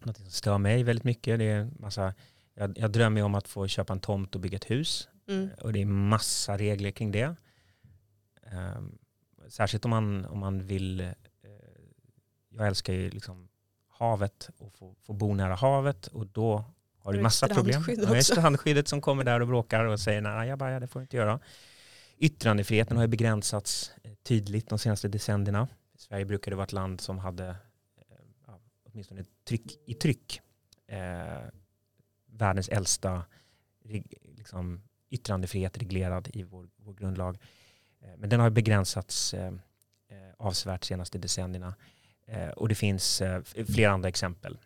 något 0.00 0.16
som 0.16 0.30
stör 0.30 0.58
mig 0.58 0.82
väldigt 0.82 1.04
mycket. 1.04 1.38
Det 1.38 1.44
är 1.44 1.70
massa, 1.78 2.14
jag, 2.54 2.78
jag 2.78 2.90
drömmer 2.90 3.22
om 3.22 3.34
att 3.34 3.48
få 3.48 3.66
köpa 3.68 3.92
en 3.92 4.00
tomt 4.00 4.34
och 4.34 4.40
bygga 4.40 4.56
ett 4.56 4.70
hus. 4.70 5.08
Mm. 5.28 5.50
Och 5.60 5.72
det 5.72 5.80
är 5.80 5.86
massa 5.86 6.58
regler 6.58 6.90
kring 6.90 7.12
det. 7.12 7.36
Um, 8.76 8.98
särskilt 9.48 9.84
om 9.84 9.90
man, 9.90 10.24
om 10.24 10.38
man 10.38 10.66
vill, 10.66 11.00
uh, 11.00 11.10
jag 12.48 12.66
älskar 12.66 12.92
ju 12.92 13.10
liksom 13.10 13.48
havet 13.88 14.50
och 14.58 14.74
få, 14.74 14.94
få 15.06 15.12
bo 15.12 15.34
nära 15.34 15.54
havet 15.54 16.06
och 16.06 16.26
då 16.26 16.64
har 16.98 17.12
du 17.12 17.20
massa 17.20 17.48
problem. 17.48 17.82
Det 17.86 18.18
är 18.18 18.22
strandskyddet 18.22 18.88
som 18.88 19.00
kommer 19.00 19.24
där 19.24 19.40
och 19.40 19.46
bråkar 19.46 19.84
och 19.84 20.00
säger 20.00 20.20
nej, 20.20 20.48
jag 20.48 20.58
bara, 20.58 20.80
det 20.80 20.86
får 20.86 21.00
du 21.00 21.04
inte 21.04 21.16
göra. 21.16 21.40
Yttrandefriheten 22.22 22.96
har 22.96 23.04
ju 23.04 23.08
begränsats 23.08 23.92
eh, 24.02 24.12
tydligt 24.22 24.68
de 24.68 24.78
senaste 24.78 25.08
decennierna. 25.08 25.68
Sverige 25.94 26.24
brukade 26.24 26.56
vara 26.56 26.64
ett 26.64 26.72
land 26.72 27.00
som 27.00 27.18
hade 27.18 27.48
eh, 27.48 28.16
ja, 28.46 28.60
åtminstone 28.82 29.24
tryck, 29.44 29.78
i 29.86 29.94
tryck 29.94 30.40
eh, 30.86 31.42
världens 32.26 32.68
äldsta 32.68 33.24
liksom, 34.22 34.82
yttrandefrihet 35.10 35.78
reglerad 35.78 36.28
i 36.32 36.42
vår, 36.42 36.68
vår 36.76 36.94
grundlag. 36.94 37.38
Eh, 38.00 38.16
men 38.18 38.30
den 38.30 38.40
har 38.40 38.50
begränsats 38.50 39.34
eh, 39.34 39.52
eh, 40.08 40.32
avsevärt 40.38 40.80
de 40.80 40.86
senaste 40.86 41.18
decennierna. 41.18 41.74
Eh, 42.26 42.48
och 42.48 42.68
det 42.68 42.74
finns 42.74 43.20
eh, 43.20 43.42
flera 43.42 43.90
andra 43.90 44.08
exempel. 44.08 44.58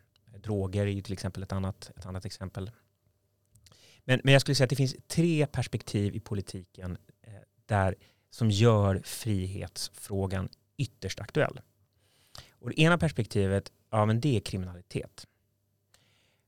Droger 0.43 0.81
är 0.81 0.91
ju 0.91 1.01
till 1.01 1.13
exempel 1.13 1.43
ett 1.43 1.51
annat, 1.51 1.91
ett 1.97 2.05
annat 2.05 2.25
exempel. 2.25 2.71
Men, 4.05 4.21
men 4.23 4.33
jag 4.33 4.41
skulle 4.41 4.55
säga 4.55 4.65
att 4.65 4.69
det 4.69 4.75
finns 4.75 4.95
tre 5.07 5.47
perspektiv 5.47 6.15
i 6.15 6.19
politiken 6.19 6.97
där, 7.67 7.95
som 8.29 8.51
gör 8.51 9.01
frihetsfrågan 9.05 10.49
ytterst 10.77 11.19
aktuell. 11.19 11.59
Och 12.59 12.69
det 12.69 12.81
ena 12.81 12.97
perspektivet, 12.97 13.71
ja 13.89 14.05
men 14.05 14.21
det 14.21 14.35
är 14.35 14.39
kriminalitet. 14.39 15.27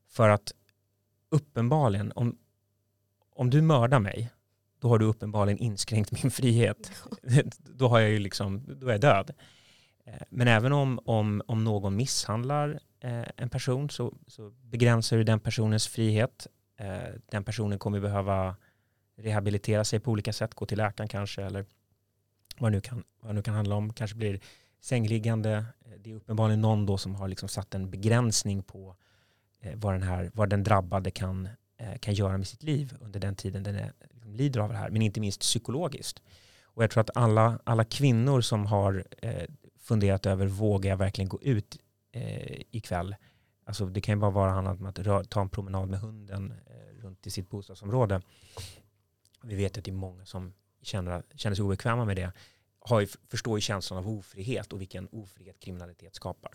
För 0.08 0.28
att 0.28 0.52
uppenbarligen, 1.28 2.12
om, 2.14 2.38
om 3.30 3.50
du 3.50 3.62
mördar 3.62 4.00
mig, 4.00 4.30
då 4.78 4.88
har 4.88 4.98
du 4.98 5.04
uppenbarligen 5.04 5.58
inskränkt 5.58 6.22
min 6.22 6.30
frihet. 6.30 6.92
då, 7.58 7.88
har 7.88 8.00
jag 8.00 8.10
ju 8.10 8.18
liksom, 8.18 8.64
då 8.80 8.86
är 8.86 8.92
jag 8.92 9.00
död. 9.00 9.30
Eh, 10.04 10.22
men 10.30 10.48
även 10.48 10.72
om, 10.72 11.00
om, 11.04 11.42
om 11.46 11.64
någon 11.64 11.96
misshandlar 11.96 12.80
eh, 13.00 13.24
en 13.36 13.50
person 13.50 13.90
så, 13.90 14.14
så 14.26 14.50
begränsar 14.50 15.16
du 15.16 15.24
den 15.24 15.40
personens 15.40 15.88
frihet. 15.88 16.46
Eh, 16.76 17.14
den 17.30 17.44
personen 17.44 17.78
kommer 17.78 18.00
behöva 18.00 18.56
rehabilitera 19.22 19.84
sig 19.84 20.00
på 20.00 20.10
olika 20.10 20.32
sätt, 20.32 20.54
gå 20.54 20.66
till 20.66 20.78
läkaren 20.78 21.08
kanske 21.08 21.42
eller 21.42 21.64
vad 22.58 22.72
det 22.72 22.76
nu 22.76 22.80
kan, 22.80 23.04
vad 23.20 23.30
det 23.30 23.34
nu 23.34 23.42
kan 23.42 23.54
handla 23.54 23.74
om. 23.74 23.92
Kanske 23.92 24.16
blir 24.16 24.40
sängliggande. 24.80 25.64
Det 25.98 26.10
är 26.10 26.14
uppenbarligen 26.14 26.60
någon 26.60 26.86
då 26.86 26.98
som 26.98 27.14
har 27.14 27.28
liksom 27.28 27.48
satt 27.48 27.74
en 27.74 27.90
begränsning 27.90 28.62
på 28.62 28.96
eh, 29.60 29.72
vad, 29.76 29.94
den 29.94 30.02
här, 30.02 30.30
vad 30.34 30.50
den 30.50 30.62
drabbade 30.62 31.10
kan, 31.10 31.48
eh, 31.76 31.98
kan 32.00 32.14
göra 32.14 32.38
med 32.38 32.46
sitt 32.46 32.62
liv 32.62 32.96
under 33.00 33.20
den 33.20 33.36
tiden 33.36 33.62
den 33.62 33.76
är, 33.76 33.92
liksom 34.10 34.34
lider 34.34 34.60
av 34.60 34.68
det 34.68 34.76
här, 34.76 34.90
men 34.90 35.02
inte 35.02 35.20
minst 35.20 35.40
psykologiskt. 35.40 36.22
Och 36.64 36.82
jag 36.82 36.90
tror 36.90 37.00
att 37.00 37.16
alla, 37.16 37.58
alla 37.64 37.84
kvinnor 37.84 38.40
som 38.40 38.66
har 38.66 39.04
eh, 39.22 39.44
funderat 39.80 40.26
över, 40.26 40.46
vågar 40.46 40.90
jag 40.90 40.96
verkligen 40.96 41.28
gå 41.28 41.42
ut 41.42 41.78
eh, 42.12 42.60
ikväll? 42.70 43.16
Alltså 43.64 43.86
det 43.86 44.00
kan 44.00 44.14
ju 44.14 44.20
bara 44.20 44.30
vara 44.30 44.50
handlat 44.50 44.80
om 44.80 44.86
att 44.86 44.98
rör, 44.98 45.24
ta 45.24 45.40
en 45.40 45.48
promenad 45.48 45.88
med 45.88 46.00
hunden 46.00 46.54
eh, 46.66 47.02
runt 47.02 47.26
i 47.26 47.30
sitt 47.30 47.50
bostadsområde 47.50 48.22
vi 49.42 49.54
vet 49.54 49.78
att 49.78 49.84
det 49.84 49.90
är 49.90 49.92
många 49.92 50.26
som 50.26 50.54
känner, 50.82 51.22
känner 51.34 51.56
sig 51.56 51.64
obekväma 51.64 52.04
med 52.04 52.16
det, 52.16 52.32
har 52.78 53.00
ju, 53.00 53.06
förstår 53.28 53.58
ju 53.58 53.60
känslan 53.60 53.98
av 53.98 54.08
ofrihet 54.08 54.72
och 54.72 54.80
vilken 54.80 55.08
ofrihet 55.12 55.60
kriminalitet 55.60 56.14
skapar. 56.14 56.52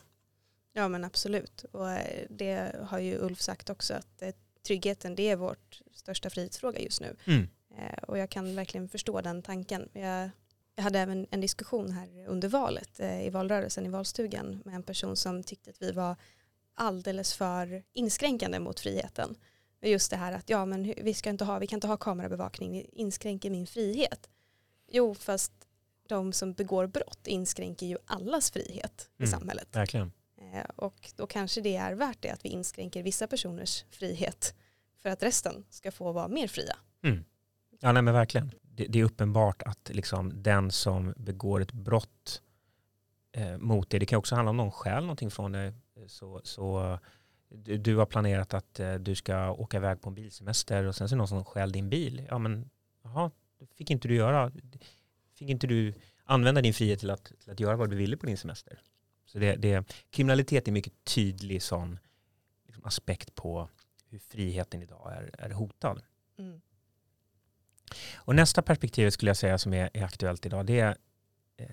Ja 0.73 0.87
men 0.87 1.03
absolut. 1.03 1.65
Och 1.71 1.91
eh, 1.91 2.25
det 2.29 2.75
har 2.81 2.99
ju 2.99 3.17
Ulf 3.17 3.41
sagt 3.41 3.69
också 3.69 3.93
att 3.93 4.21
eh, 4.21 4.31
tryggheten 4.67 5.15
det 5.15 5.29
är 5.29 5.35
vårt 5.35 5.81
största 5.93 6.29
frihetsfråga 6.29 6.79
just 6.79 7.01
nu. 7.01 7.15
Mm. 7.25 7.47
Eh, 7.77 8.03
och 8.03 8.17
jag 8.17 8.29
kan 8.29 8.55
verkligen 8.55 8.89
förstå 8.89 9.21
den 9.21 9.41
tanken. 9.41 9.89
Jag, 9.93 10.29
jag 10.75 10.83
hade 10.83 10.99
även 10.99 11.27
en 11.31 11.41
diskussion 11.41 11.91
här 11.91 12.27
under 12.27 12.49
valet 12.49 12.99
i 12.99 13.29
valrörelsen 13.29 13.85
i 13.85 13.89
valstugan 13.89 14.61
med 14.65 14.75
en 14.75 14.83
person 14.83 15.15
som 15.15 15.43
tyckte 15.43 15.69
att 15.69 15.81
vi 15.81 15.91
var 15.91 16.15
alldeles 16.73 17.33
för 17.33 17.83
inskränkande 17.93 18.59
mot 18.59 18.79
friheten. 18.79 19.35
Just 19.89 20.11
det 20.11 20.17
här 20.17 20.31
att 20.31 20.49
ja, 20.49 20.65
men 20.65 20.93
vi, 20.97 21.13
ska 21.13 21.29
inte 21.29 21.45
ha, 21.45 21.59
vi 21.59 21.67
kan 21.67 21.77
inte 21.77 21.87
ha 21.87 21.97
kamerabevakning, 21.97 22.73
det 22.73 22.99
inskränker 22.99 23.49
min 23.49 23.67
frihet. 23.67 24.29
Jo, 24.91 25.15
fast 25.15 25.51
de 26.07 26.33
som 26.33 26.53
begår 26.53 26.87
brott 26.87 27.27
inskränker 27.27 27.85
ju 27.85 27.97
allas 28.05 28.51
frihet 28.51 29.09
mm, 29.17 29.27
i 29.27 29.31
samhället. 29.31 29.75
Verkligen. 29.75 30.11
Eh, 30.37 30.65
och 30.75 31.11
då 31.15 31.27
kanske 31.27 31.61
det 31.61 31.75
är 31.75 31.93
värt 31.93 32.21
det 32.21 32.29
att 32.29 32.45
vi 32.45 32.49
inskränker 32.49 33.03
vissa 33.03 33.27
personers 33.27 33.85
frihet 33.89 34.55
för 35.01 35.09
att 35.09 35.23
resten 35.23 35.65
ska 35.69 35.91
få 35.91 36.11
vara 36.11 36.27
mer 36.27 36.47
fria. 36.47 36.77
Mm. 37.03 37.25
Ja, 37.79 37.91
nej 37.91 38.01
men 38.01 38.13
verkligen. 38.13 38.51
Det, 38.61 38.85
det, 38.85 38.99
är 38.99 39.03
uppenbart 39.03 39.61
att 39.63 39.89
liksom 39.93 40.43
den 40.43 40.71
som 40.71 41.13
begår 41.17 41.61
ett 41.61 41.71
brott 41.71 42.41
eh, 43.31 43.57
mot 43.57 43.89
det, 43.89 43.99
det 43.99 44.05
kan 44.05 44.19
också 44.19 44.35
handla 44.35 44.49
om 44.49 44.57
någon 44.57 44.71
skäl 44.71 45.03
någonting 45.03 45.31
från 45.31 45.51
det, 45.51 45.73
så, 46.07 46.41
så 46.43 46.99
du 47.79 47.95
har 47.95 48.05
planerat 48.05 48.53
att 48.53 48.79
eh, 48.79 48.93
du 48.93 49.15
ska 49.15 49.51
åka 49.51 49.77
iväg 49.77 50.01
på 50.01 50.10
en 50.10 50.15
bilsemester 50.15 50.84
och 50.84 50.95
sen 50.95 51.10
så 51.10 51.13
är 51.13 51.15
det 51.15 51.19
någon 51.19 51.27
som 51.27 51.45
stjäl 51.45 51.71
din 51.71 51.89
bil. 51.89 52.27
Ja 52.29 52.38
men, 52.38 52.69
jaha, 53.03 53.31
det 53.60 53.65
fick 53.75 53.89
inte 53.89 54.08
du 54.08 54.15
göra. 54.15 54.51
Fick 55.34 55.49
inte 55.49 55.67
du 55.67 55.93
använda 56.23 56.62
din 56.62 56.73
frihet 56.73 56.99
till 56.99 57.10
att, 57.10 57.23
till 57.39 57.51
att 57.51 57.60
göra 57.60 57.75
vad 57.75 57.89
du 57.89 57.95
ville 57.95 58.17
på 58.17 58.25
din 58.25 58.38
semester. 58.38 58.79
Så 59.25 59.39
det, 59.39 59.55
det, 59.55 59.93
kriminalitet 60.10 60.67
är 60.67 60.71
mycket 60.71 60.93
tydlig 61.03 61.62
sån 61.62 61.99
liksom, 62.65 62.86
aspekt 62.86 63.36
på 63.36 63.69
hur 64.10 64.19
friheten 64.19 64.81
idag 64.81 65.13
är, 65.13 65.31
är 65.38 65.49
hotad. 65.49 66.01
Mm. 66.38 66.62
Och 68.15 68.36
nästa 68.36 68.62
perspektiv 68.62 69.10
skulle 69.10 69.29
jag 69.29 69.38
säga 69.38 69.58
som 69.58 69.73
är, 69.73 69.89
är 69.93 70.03
aktuellt 70.03 70.45
idag, 70.45 70.65
det 70.65 70.79
är, 70.79 70.97
eh, 71.58 71.69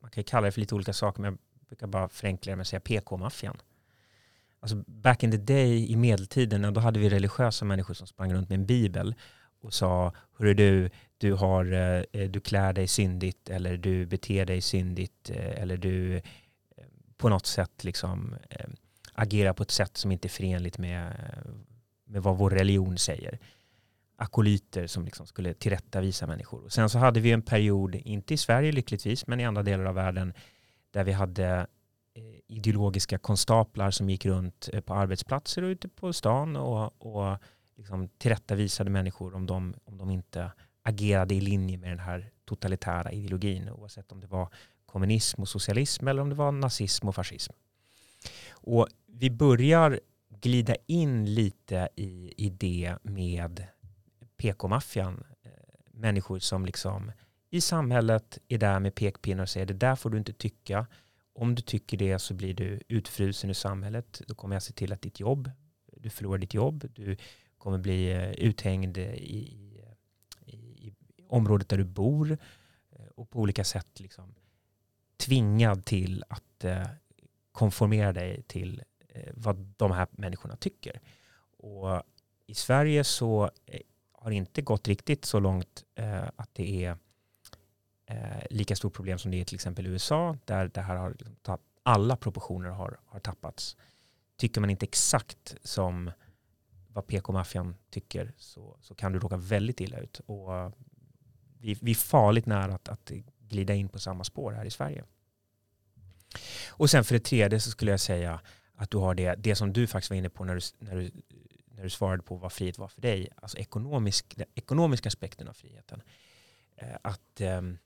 man 0.00 0.10
kan 0.10 0.24
kalla 0.24 0.44
det 0.44 0.52
för 0.52 0.60
lite 0.60 0.74
olika 0.74 0.92
saker, 0.92 1.22
men 1.22 1.38
jag 1.58 1.66
brukar 1.66 1.86
bara 1.86 2.08
förenkla 2.08 2.52
det 2.52 2.56
med 2.56 2.62
att 2.62 2.68
säga 2.68 2.80
PK-maffian 2.80 3.62
alltså 4.62 4.76
back 4.86 5.22
in 5.22 5.30
the 5.30 5.36
day 5.36 5.92
i 5.92 5.96
medeltiden, 5.96 6.74
då 6.74 6.80
hade 6.80 7.00
vi 7.00 7.08
religiösa 7.08 7.64
människor 7.64 7.94
som 7.94 8.06
sprang 8.06 8.34
runt 8.34 8.48
med 8.48 8.58
en 8.58 8.66
bibel 8.66 9.14
och 9.60 9.74
sa, 9.74 10.12
hörru 10.38 10.54
du, 10.54 10.90
du, 11.18 11.32
har, 11.32 11.72
eh, 11.72 12.04
eh, 12.12 12.30
du 12.30 12.40
klär 12.40 12.72
dig 12.72 12.88
syndigt 12.88 13.50
eller 13.50 13.76
du 13.76 14.06
beter 14.06 14.46
dig 14.46 14.60
syndigt 14.60 15.30
eh, 15.30 15.62
eller 15.62 15.76
du 15.76 16.20
på 17.16 17.28
något 17.28 17.46
sätt 17.46 17.84
liksom, 17.84 18.34
agerar 19.12 19.52
på 19.52 19.62
ett 19.62 19.70
sätt 19.70 19.96
som 19.96 20.12
inte 20.12 20.26
är 20.26 20.30
förenligt 20.30 20.78
med, 20.78 21.12
med 22.04 22.22
vad 22.22 22.38
vår 22.38 22.50
religion 22.50 22.98
säger. 22.98 23.38
Akolyter 24.16 24.86
som 24.86 25.04
liksom 25.04 25.26
skulle 25.26 25.54
tillrättavisa 25.54 26.26
människor. 26.26 26.64
Och 26.64 26.72
sen 26.72 26.90
så 26.90 26.98
hade 26.98 27.20
vi 27.20 27.32
en 27.32 27.42
period, 27.42 27.94
inte 27.94 28.34
i 28.34 28.36
Sverige 28.36 28.72
lyckligtvis, 28.72 29.26
men 29.26 29.40
i 29.40 29.44
andra 29.44 29.62
delar 29.62 29.84
av 29.84 29.94
världen, 29.94 30.34
där 30.90 31.04
vi 31.04 31.12
hade 31.12 31.66
Eh, 32.14 32.40
ideologiska 32.48 33.18
konstaplar 33.18 33.90
som 33.90 34.10
gick 34.10 34.26
runt 34.26 34.68
eh, 34.72 34.80
på 34.80 34.94
arbetsplatser 34.94 35.62
och 35.62 35.68
ute 35.68 35.88
på 35.88 36.12
stan 36.12 36.56
och, 36.56 37.06
och 37.06 37.38
liksom 37.76 38.08
tillrättavisade 38.08 38.90
människor 38.90 39.34
om 39.34 39.46
de, 39.46 39.74
om 39.84 39.98
de 39.98 40.10
inte 40.10 40.52
agerade 40.82 41.34
i 41.34 41.40
linje 41.40 41.78
med 41.78 41.90
den 41.90 41.98
här 41.98 42.30
totalitära 42.44 43.12
ideologin 43.12 43.70
oavsett 43.70 44.12
om 44.12 44.20
det 44.20 44.26
var 44.26 44.48
kommunism 44.86 45.42
och 45.42 45.48
socialism 45.48 46.08
eller 46.08 46.22
om 46.22 46.28
det 46.28 46.34
var 46.34 46.52
nazism 46.52 47.08
och 47.08 47.14
fascism. 47.14 47.52
Och 48.50 48.88
vi 49.06 49.30
börjar 49.30 50.00
glida 50.28 50.74
in 50.86 51.34
lite 51.34 51.88
i, 51.96 52.34
i 52.36 52.50
det 52.50 52.96
med 53.02 53.66
PK-maffian. 54.36 55.24
Eh, 55.42 55.50
människor 55.90 56.38
som 56.38 56.66
liksom 56.66 57.12
i 57.50 57.60
samhället 57.60 58.38
är 58.48 58.58
där 58.58 58.80
med 58.80 58.94
pekpinnar 58.94 59.42
och 59.42 59.48
säger 59.48 59.66
det 59.66 59.74
där 59.74 59.96
får 59.96 60.10
du 60.10 60.18
inte 60.18 60.32
tycka. 60.32 60.86
Om 61.34 61.54
du 61.54 61.62
tycker 61.62 61.96
det 61.96 62.18
så 62.18 62.34
blir 62.34 62.54
du 62.54 62.80
utfrusen 62.88 63.50
i 63.50 63.54
samhället. 63.54 64.22
Då 64.26 64.34
kommer 64.34 64.56
jag 64.56 64.62
se 64.62 64.72
till 64.72 64.92
att 64.92 65.02
ditt 65.02 65.20
jobb, 65.20 65.50
du 65.96 66.10
förlorar 66.10 66.38
ditt 66.38 66.54
jobb. 66.54 66.88
Du 66.94 67.16
kommer 67.58 67.78
bli 67.78 68.12
eh, 68.12 68.30
uthängd 68.30 68.98
i, 68.98 69.02
i, 70.46 70.56
i 70.56 70.92
området 71.28 71.68
där 71.68 71.76
du 71.76 71.84
bor 71.84 72.38
eh, 72.90 73.06
och 73.14 73.30
på 73.30 73.40
olika 73.40 73.64
sätt 73.64 74.00
liksom 74.00 74.34
tvingad 75.16 75.84
till 75.84 76.24
att 76.28 76.64
eh, 76.64 76.86
konformera 77.52 78.12
dig 78.12 78.42
till 78.42 78.82
vad 79.34 79.56
de 79.76 79.90
här 79.90 80.06
människorna 80.10 80.56
tycker. 80.56 81.00
Och 81.56 82.02
i 82.46 82.54
Sverige 82.54 83.04
så 83.04 83.50
har 84.12 84.30
det 84.30 84.36
inte 84.36 84.62
gått 84.62 84.88
riktigt 84.88 85.24
så 85.24 85.40
långt 85.40 85.84
att 86.36 86.54
det 86.54 86.84
är 86.84 86.96
eh, 88.12 88.46
lika 88.50 88.76
stort 88.76 88.94
problem 88.94 89.18
som 89.18 89.30
det 89.30 89.40
är 89.40 89.44
till 89.44 89.54
exempel 89.54 89.86
i 89.86 89.90
USA 89.90 90.36
där 90.44 90.68
det 90.74 90.80
här 90.80 90.96
har 90.96 91.14
liksom 91.18 91.58
alla 91.82 92.16
proportioner 92.16 92.70
har, 92.70 93.00
har 93.06 93.20
tappats. 93.20 93.76
Tycker 94.36 94.60
man 94.60 94.70
inte 94.70 94.86
exakt 94.86 95.54
som 95.62 96.10
vad 96.88 97.06
PK-maffian 97.06 97.76
tycker 97.90 98.32
så, 98.36 98.76
så 98.80 98.94
kan 98.94 99.12
du 99.12 99.18
råka 99.18 99.36
väldigt 99.36 99.80
illa 99.80 99.98
ut. 99.98 100.20
Och 100.26 100.72
vi, 101.58 101.78
vi 101.80 101.90
är 101.90 101.94
farligt 101.94 102.46
nära 102.46 102.74
att, 102.74 102.88
att 102.88 103.12
glida 103.38 103.74
in 103.74 103.88
på 103.88 103.98
samma 103.98 104.24
spår 104.24 104.52
här 104.52 104.64
i 104.64 104.70
Sverige. 104.70 105.04
Och 106.68 106.90
sen 106.90 107.04
för 107.04 107.14
det 107.14 107.24
tredje 107.24 107.60
så 107.60 107.70
skulle 107.70 107.90
jag 107.90 108.00
säga 108.00 108.40
att 108.74 108.90
du 108.90 108.98
har 108.98 109.14
det, 109.14 109.34
det 109.34 109.54
som 109.54 109.72
du 109.72 109.86
faktiskt 109.86 110.10
var 110.10 110.16
inne 110.16 110.30
på 110.30 110.44
när 110.44 110.54
du, 110.54 110.60
när 110.78 110.96
du 110.96 111.10
när 111.82 111.82
du 111.82 111.90
svarade 111.90 112.22
på 112.22 112.36
vad 112.36 112.52
frihet 112.52 112.78
var 112.78 112.88
för 112.88 113.00
dig, 113.00 113.28
alltså 113.36 113.58
ekonomisk, 113.58 114.36
den 114.36 114.46
ekonomiska 114.54 115.08
aspekten 115.08 115.48
av 115.48 115.52
friheten. 115.52 116.02
Eh, 116.76 116.96
att, 117.02 117.40
ehm, 117.40 117.78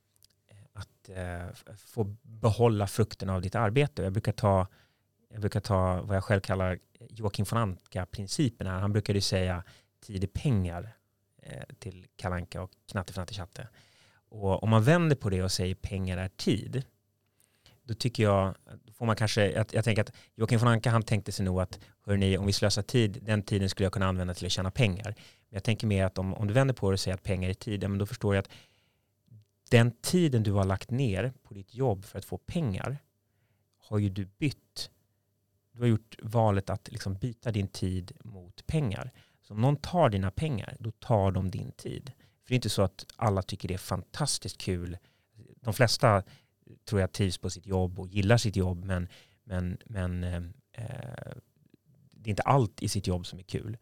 att 0.77 1.09
eh, 1.09 1.75
få 1.77 2.05
behålla 2.23 2.87
frukten 2.87 3.31
av 3.31 3.43
ditt 3.43 3.55
arbete. 3.55 4.03
Jag 4.03 4.13
brukar 4.13 4.33
ta, 4.33 4.67
jag 5.29 5.41
brukar 5.41 5.61
ta 5.61 6.03
vad 6.03 6.17
jag 6.17 6.25
själv 6.25 6.41
kallar 6.41 6.79
Joakim 7.11 7.47
von 7.51 7.59
Anka-principen. 7.59 8.67
Han 8.67 8.93
brukade 8.93 9.21
säga 9.21 9.65
tid 10.07 10.25
är 10.25 10.29
pengar 10.29 10.97
eh, 11.43 11.63
till 11.79 12.07
Kalanka 12.17 12.63
och 12.63 12.71
Knatte 12.91 13.35
Chatte. 13.35 13.69
Och 14.29 14.63
om 14.63 14.71
man 14.71 14.83
vänder 14.83 15.17
på 15.17 15.31
det 15.31 15.43
och 15.43 15.53
säger 15.53 15.75
pengar 15.75 16.19
är 16.19 16.29
tid, 16.29 16.85
då 17.83 17.95
tycker 17.95 18.23
jag, 18.23 18.55
får 18.95 19.07
man 19.07 19.17
kanske, 19.17 19.51
jag, 19.51 19.67
jag 19.73 19.85
tänker 19.85 20.03
att 20.03 20.13
Joakim 20.35 20.59
von 20.59 20.69
Anka 20.69 20.91
han 20.91 21.03
tänkte 21.03 21.33
sig 21.33 21.45
nog 21.45 21.61
att 21.61 21.81
hörni, 22.07 22.39
om 22.39 22.47
vi 22.47 22.53
slösar 22.53 22.83
tid, 22.83 23.19
den 23.23 23.43
tiden 23.43 23.69
skulle 23.69 23.85
jag 23.85 23.93
kunna 23.93 24.07
använda 24.07 24.35
till 24.35 24.47
att 24.47 24.53
tjäna 24.53 24.71
pengar. 24.71 25.15
Men 25.49 25.57
jag 25.57 25.65
tänker 25.65 25.87
mer 25.87 26.05
att 26.05 26.19
om, 26.19 26.35
om 26.35 26.47
du 26.47 26.55
vänder 26.55 26.75
på 26.75 26.91
det 26.91 26.95
och 26.95 27.01
säger 27.01 27.15
att 27.15 27.23
pengar 27.23 27.51
är 27.51 27.55
tid, 27.55 27.85
ja, 27.85 27.89
men 27.89 27.99
då 27.99 28.07
förstår 28.07 28.35
jag 28.35 28.43
att 28.43 28.51
den 29.71 29.91
tiden 29.91 30.43
du 30.43 30.53
har 30.53 30.65
lagt 30.65 30.91
ner 30.91 31.33
på 31.43 31.55
ditt 31.55 31.75
jobb 31.75 32.05
för 32.05 32.19
att 32.19 32.25
få 32.25 32.39
pengar 32.39 32.99
har 33.79 33.99
ju 33.99 34.09
du 34.09 34.25
bytt. 34.25 34.91
Du 35.73 35.81
har 35.81 35.87
gjort 35.87 36.17
valet 36.23 36.71
att 36.71 36.93
liksom 36.93 37.15
byta 37.15 37.53
din 37.53 37.69
tid 37.69 38.13
mot 38.25 38.67
pengar. 38.67 39.13
Så 39.43 39.55
om 39.55 39.61
någon 39.61 39.77
tar 39.77 40.11
dina 40.11 40.31
pengar, 40.31 40.77
då 40.81 40.91
tar 40.91 41.31
de 41.31 41.51
din 41.51 41.73
tid. 41.73 42.13
För 42.17 42.49
det 42.49 42.55
är 42.55 42.57
inte 42.57 42.71
så 42.71 42.83
att 42.83 43.07
alla 43.17 43.43
tycker 43.43 43.69
det 43.69 43.75
är 43.75 43.79
fantastiskt 43.79 44.59
kul. 44.59 44.99
De 45.61 45.75
flesta 45.75 46.23
tror 46.85 47.01
jag 47.01 47.13
trivs 47.13 47.39
på 47.39 47.51
sitt 47.51 47.67
jobb 47.67 47.99
och 48.01 48.09
gillar 48.09 48.37
sitt 48.37 48.57
jobb, 48.57 48.85
men, 48.85 49.09
men, 49.45 49.79
men 49.87 50.25
eh, 50.25 50.43
eh 50.73 51.37
det 52.27 52.31
är 52.31 52.33
inte 52.33 52.43
allt 52.43 52.83
i 52.83 52.89
sitt 52.89 53.07
jobb 53.07 53.27
som 53.27 53.39
är 53.39 53.43
kul. 53.43 53.77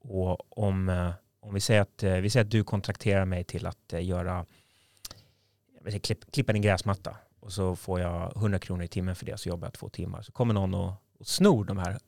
Och 0.00 0.58
om, 0.58 0.88
eh, 0.88 1.12
om 1.40 1.54
vi, 1.54 1.60
säger 1.60 1.80
att, 1.80 2.02
eh, 2.02 2.14
vi 2.14 2.30
säger 2.30 2.44
att 2.44 2.50
du 2.50 2.64
kontrakterar 2.64 3.24
mig 3.24 3.44
till 3.44 3.66
att 3.66 3.92
eh, 3.92 4.06
göra, 4.06 4.46
säga, 5.84 5.98
klipp, 5.98 6.32
klippa 6.32 6.52
din 6.52 6.62
gräsmatta 6.62 7.16
och 7.40 7.52
så 7.52 7.76
får 7.76 8.00
jag 8.00 8.36
100 8.36 8.58
kronor 8.58 8.84
i 8.84 8.88
timmen 8.88 9.16
för 9.16 9.26
det 9.26 9.38
så 9.38 9.48
jobbar 9.48 9.66
jag 9.66 9.74
två 9.74 9.88
timmar. 9.88 10.22
Så 10.22 10.32
kommer 10.32 10.54
någon 10.54 10.74
och, 10.74 10.92
och 11.18 11.26
snor 11.26 11.64
de 11.64 11.78
här, 11.78 11.98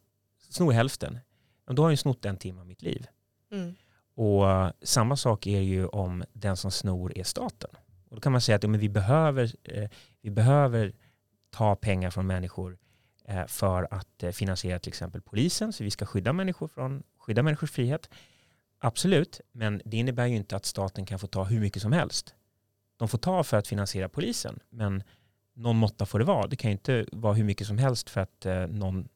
snor 0.49 0.73
hälften. 0.73 1.19
Och 1.67 1.75
då 1.75 1.83
har 1.83 1.87
han 1.87 1.93
ju 1.93 1.97
snott 1.97 2.25
en 2.25 2.37
timme 2.37 2.61
av 2.61 2.67
mitt 2.67 2.83
liv. 2.83 3.07
Mm. 3.53 3.75
Och 4.15 4.73
samma 4.83 5.17
sak 5.17 5.47
är 5.47 5.61
ju 5.61 5.87
om 5.87 6.25
den 6.33 6.57
som 6.57 6.71
snor 6.71 7.19
är 7.19 7.25
staten. 7.25 7.71
Och 8.09 8.17
då 8.17 8.21
kan 8.21 8.33
man 8.33 8.41
säga 8.41 8.57
att 8.57 8.63
ja, 8.63 8.69
men 8.69 8.81
vi, 8.81 8.89
behöver, 8.89 9.55
eh, 9.65 9.91
vi 10.21 10.31
behöver 10.31 10.93
ta 11.51 11.77
pengar 11.77 12.11
från 12.11 12.27
människor 12.27 12.79
Eh, 13.31 13.47
för 13.47 13.89
att 13.91 14.23
eh, 14.23 14.31
finansiera 14.31 14.79
till 14.79 14.89
exempel 14.89 15.21
polisen, 15.21 15.73
så 15.73 15.85
vi 15.85 15.91
ska 15.91 16.07
skydda 16.07 16.33
människor 16.33 16.69
från 16.69 17.03
skydda 17.19 17.43
människors 17.43 17.71
frihet. 17.71 18.11
Absolut, 18.79 19.41
men 19.53 19.83
det 19.85 19.97
innebär 19.97 20.27
ju 20.27 20.37
inte 20.37 20.57
att 20.57 20.65
staten 20.65 21.07
kan 21.07 21.19
få 21.19 21.27
ta 21.27 21.45
hur 21.45 21.61
mycket 21.61 21.83
som 21.83 21.93
helst. 21.93 22.35
De 23.01 23.09
får 23.09 23.19
ta 23.19 23.45
för 23.45 23.57
att 23.57 23.69
finansiera 23.69 24.09
polisen, 24.09 24.59
men 24.71 25.03
någon 25.55 25.77
måtta 25.77 26.07
får 26.07 26.19
det 26.19 26.25
vara. 26.25 26.47
Det 26.47 26.57
kan 26.57 26.71
ju 26.71 26.73
inte 26.73 27.07
vara 27.13 27.35
hur 27.35 27.45
mycket 27.45 27.67
som 27.67 27.79
helst 27.79 28.11
för 28.11 28.21
att, 28.21 28.47
eh, 28.47 28.67
någon, 28.67 29.09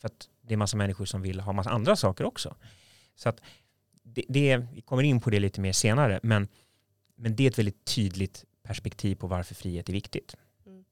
för 0.00 0.08
att 0.08 0.28
det 0.40 0.54
är 0.54 0.56
massa 0.56 0.76
människor 0.76 1.04
som 1.04 1.22
vill 1.22 1.40
ha 1.40 1.52
massa 1.52 1.70
andra 1.70 1.96
saker 1.96 2.24
också. 2.24 2.56
Så 3.14 3.28
att 3.28 3.40
det, 4.02 4.24
det, 4.28 4.56
vi 4.56 4.80
kommer 4.80 5.02
in 5.02 5.20
på 5.20 5.30
det 5.30 5.40
lite 5.40 5.60
mer 5.60 5.72
senare, 5.72 6.20
men, 6.22 6.48
men 7.16 7.36
det 7.36 7.44
är 7.44 7.50
ett 7.50 7.58
väldigt 7.58 7.84
tydligt 7.84 8.44
perspektiv 8.62 9.16
på 9.16 9.26
varför 9.26 9.54
frihet 9.54 9.88
är 9.88 9.92
viktigt. 9.92 10.36
Mm. 10.66 10.84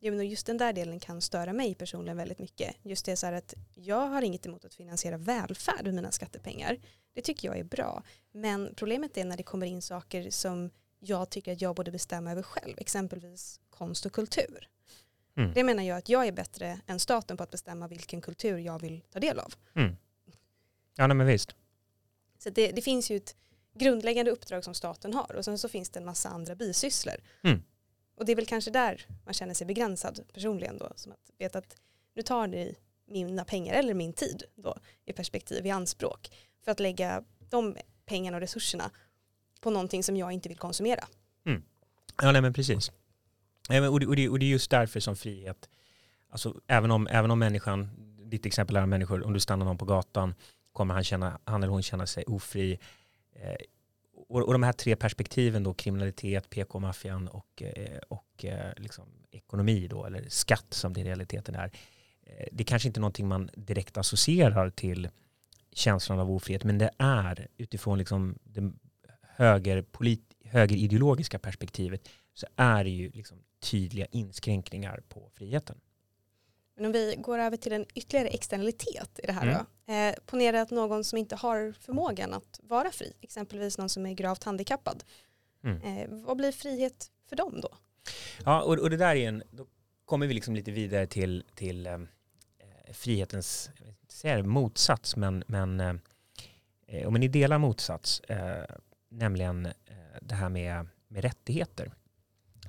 Ja, 0.00 0.12
men 0.12 0.28
just 0.28 0.46
den 0.46 0.58
där 0.58 0.72
delen 0.72 1.00
kan 1.00 1.20
störa 1.20 1.52
mig 1.52 1.74
personligen 1.74 2.16
väldigt 2.16 2.38
mycket. 2.38 2.76
Just 2.82 3.06
det 3.06 3.16
så 3.16 3.26
här 3.26 3.32
att 3.32 3.54
jag 3.74 4.06
har 4.06 4.22
inget 4.22 4.46
emot 4.46 4.64
att 4.64 4.74
finansiera 4.74 5.16
välfärd 5.16 5.84
med 5.84 5.94
mina 5.94 6.10
skattepengar. 6.10 6.78
Det 7.14 7.22
tycker 7.22 7.48
jag 7.48 7.58
är 7.58 7.64
bra. 7.64 8.02
Men 8.32 8.74
problemet 8.76 9.16
är 9.16 9.24
när 9.24 9.36
det 9.36 9.42
kommer 9.42 9.66
in 9.66 9.82
saker 9.82 10.30
som 10.30 10.70
jag 10.98 11.30
tycker 11.30 11.52
att 11.52 11.60
jag 11.60 11.76
borde 11.76 11.90
bestämma 11.90 12.32
över 12.32 12.42
själv. 12.42 12.74
Exempelvis 12.78 13.60
konst 13.70 14.06
och 14.06 14.12
kultur. 14.12 14.68
Mm. 15.36 15.52
Det 15.54 15.64
menar 15.64 15.82
jag 15.82 15.98
att 15.98 16.08
jag 16.08 16.26
är 16.26 16.32
bättre 16.32 16.80
än 16.86 17.00
staten 17.00 17.36
på 17.36 17.42
att 17.42 17.50
bestämma 17.50 17.88
vilken 17.88 18.20
kultur 18.20 18.58
jag 18.58 18.78
vill 18.78 19.00
ta 19.10 19.20
del 19.20 19.38
av. 19.38 19.54
Mm. 19.74 19.96
Ja, 20.96 21.06
nej, 21.06 21.16
men 21.16 21.26
visst. 21.26 21.54
Så 22.38 22.50
det, 22.50 22.72
det, 22.72 22.82
finns 22.82 23.10
ju 23.10 23.16
ett 23.16 23.36
grundläggande 23.74 24.30
uppdrag 24.30 24.64
som 24.64 24.74
staten 24.74 25.14
har 25.14 25.34
och 25.36 25.44
sen 25.44 25.58
så 25.58 25.68
finns 25.68 25.90
det 25.90 26.00
en 26.00 26.04
massa 26.04 26.28
andra 26.28 26.54
bisysslor. 26.54 27.14
Mm. 27.42 27.62
Och 28.16 28.24
det 28.24 28.32
är 28.32 28.36
väl 28.36 28.46
kanske 28.46 28.70
där 28.70 29.06
man 29.24 29.34
känner 29.34 29.54
sig 29.54 29.66
begränsad 29.66 30.20
personligen 30.32 30.78
då. 30.78 30.92
Som 30.96 31.12
att 31.12 31.30
veta 31.38 31.58
att 31.58 31.76
nu 32.14 32.22
tar 32.22 32.46
ni 32.46 32.74
mina 33.06 33.44
pengar 33.44 33.74
eller 33.74 33.94
min 33.94 34.12
tid 34.12 34.42
då 34.54 34.76
i 35.04 35.12
perspektiv 35.12 35.66
i 35.66 35.70
anspråk 35.70 36.30
för 36.64 36.72
att 36.72 36.80
lägga 36.80 37.24
de 37.50 37.76
pengarna 38.06 38.36
och 38.36 38.40
resurserna 38.40 38.90
på 39.60 39.70
någonting 39.70 40.02
som 40.02 40.16
jag 40.16 40.32
inte 40.32 40.48
vill 40.48 40.58
konsumera. 40.58 41.04
Mm. 41.46 41.62
Ja, 42.22 42.32
nej 42.32 42.42
men 42.42 42.52
precis. 42.52 42.90
Och 43.68 44.00
det, 44.00 44.06
och, 44.06 44.16
det, 44.16 44.28
och 44.28 44.38
det 44.38 44.46
är 44.46 44.50
just 44.50 44.70
därför 44.70 45.00
som 45.00 45.16
frihet, 45.16 45.68
alltså 46.30 46.60
även 46.66 46.90
om, 46.90 47.06
även 47.10 47.30
om 47.30 47.38
människan, 47.38 47.88
ditt 48.30 48.46
exempel 48.46 48.76
är 48.76 48.86
människor, 48.86 49.26
om 49.26 49.32
du 49.32 49.40
stannar 49.40 49.66
någon 49.66 49.78
på 49.78 49.84
gatan 49.84 50.34
kommer 50.72 50.94
han, 50.94 51.04
känna, 51.04 51.38
han 51.44 51.62
eller 51.62 51.72
hon 51.72 51.82
känna 51.82 52.06
sig 52.06 52.24
ofri. 52.24 52.78
Eh, 53.32 53.56
och, 54.28 54.42
och 54.42 54.52
de 54.52 54.62
här 54.62 54.72
tre 54.72 54.96
perspektiven 54.96 55.62
då, 55.62 55.74
kriminalitet, 55.74 56.50
PK-maffian 56.50 57.28
och, 57.28 57.62
eh, 57.62 57.98
och 58.08 58.44
eh, 58.44 58.72
liksom 58.76 59.04
ekonomi 59.30 59.88
då, 59.88 60.04
eller 60.04 60.28
skatt 60.28 60.66
som 60.74 60.92
det 60.92 61.00
i 61.00 61.04
realiteten 61.04 61.54
är. 61.54 61.70
Eh, 62.22 62.46
det 62.52 62.62
är 62.62 62.66
kanske 62.66 62.88
inte 62.88 62.98
är 62.98 63.00
någonting 63.00 63.28
man 63.28 63.50
direkt 63.54 63.96
associerar 63.96 64.70
till 64.70 65.08
känslan 65.72 66.18
av 66.18 66.30
ofrihet, 66.30 66.64
men 66.64 66.78
det 66.78 66.90
är 66.98 67.48
utifrån 67.56 67.98
liksom 67.98 68.38
den 68.44 68.78
högerpolit, 69.38 70.34
högerideologiska 70.44 71.38
perspektivet 71.38 72.08
så 72.34 72.46
är 72.56 72.84
det 72.84 72.90
ju 72.90 73.10
liksom 73.10 73.38
tydliga 73.60 74.06
inskränkningar 74.10 75.02
på 75.08 75.30
friheten. 75.34 75.80
Men 76.76 76.86
om 76.86 76.92
vi 76.92 77.14
går 77.18 77.38
över 77.38 77.56
till 77.56 77.72
en 77.72 77.86
ytterligare 77.94 78.28
externalitet 78.28 79.20
i 79.22 79.26
det 79.26 79.32
här 79.32 79.42
mm. 79.42 79.54
då. 79.86 79.92
Eh, 79.92 80.14
ponera 80.26 80.62
att 80.62 80.70
någon 80.70 81.04
som 81.04 81.18
inte 81.18 81.36
har 81.36 81.74
förmågan 81.80 82.34
att 82.34 82.60
vara 82.62 82.90
fri, 82.90 83.12
exempelvis 83.20 83.78
någon 83.78 83.88
som 83.88 84.06
är 84.06 84.12
gravt 84.12 84.44
handikappad. 84.44 85.04
Mm. 85.64 85.82
Eh, 85.82 86.08
vad 86.10 86.36
blir 86.36 86.52
frihet 86.52 87.10
för 87.28 87.36
dem 87.36 87.60
då? 87.60 87.68
Ja, 88.44 88.62
och, 88.62 88.78
och 88.78 88.90
det 88.90 88.96
där 88.96 89.16
är 89.16 89.28
en, 89.28 89.42
då 89.50 89.66
kommer 90.04 90.26
vi 90.26 90.34
liksom 90.34 90.54
lite 90.54 90.70
vidare 90.70 91.06
till, 91.06 91.44
till 91.54 91.86
eh, 91.86 91.98
frihetens, 92.92 93.70
jag 94.22 94.38
det, 94.38 94.42
motsats, 94.42 95.16
men, 95.16 95.44
men 95.46 95.80
eh, 96.86 97.08
om 97.08 97.16
en 97.16 97.32
delar 97.32 97.58
motsats, 97.58 98.20
eh, 98.20 98.64
nämligen 99.10 99.66
eh, 99.66 99.72
det 100.22 100.34
här 100.34 100.48
med, 100.48 100.86
med 101.08 101.22
rättigheter. 101.22 101.92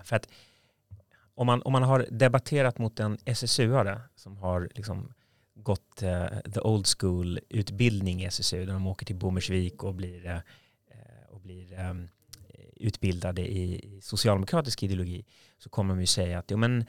För 0.03 0.15
att 0.15 0.29
om 1.35 1.45
man, 1.45 1.61
om 1.61 1.71
man 1.71 1.83
har 1.83 2.05
debatterat 2.11 2.77
mot 2.77 2.99
en 2.99 3.17
SSU-are 3.17 4.01
som 4.15 4.37
har 4.37 4.69
liksom 4.75 5.13
gått 5.55 6.03
uh, 6.03 6.51
the 6.53 6.59
old 6.59 6.87
school 6.99 7.39
utbildning 7.49 8.21
i 8.21 8.25
SSU 8.25 8.65
där 8.65 8.73
de 8.73 8.87
åker 8.87 9.05
till 9.05 9.15
Bommersvik 9.15 9.83
och 9.83 9.95
blir, 9.95 10.25
uh, 10.25 10.39
och 11.29 11.41
blir 11.41 11.89
um, 11.89 12.09
utbildade 12.75 13.41
i, 13.41 13.95
i, 13.95 14.01
socialdemokratisk 14.01 14.83
ideologi 14.83 15.25
så 15.57 15.69
kommer 15.69 15.93
de 15.93 15.99
ju 15.99 16.05
säga 16.05 16.39
att 16.39 16.51
jo, 16.51 16.57
men, 16.57 16.85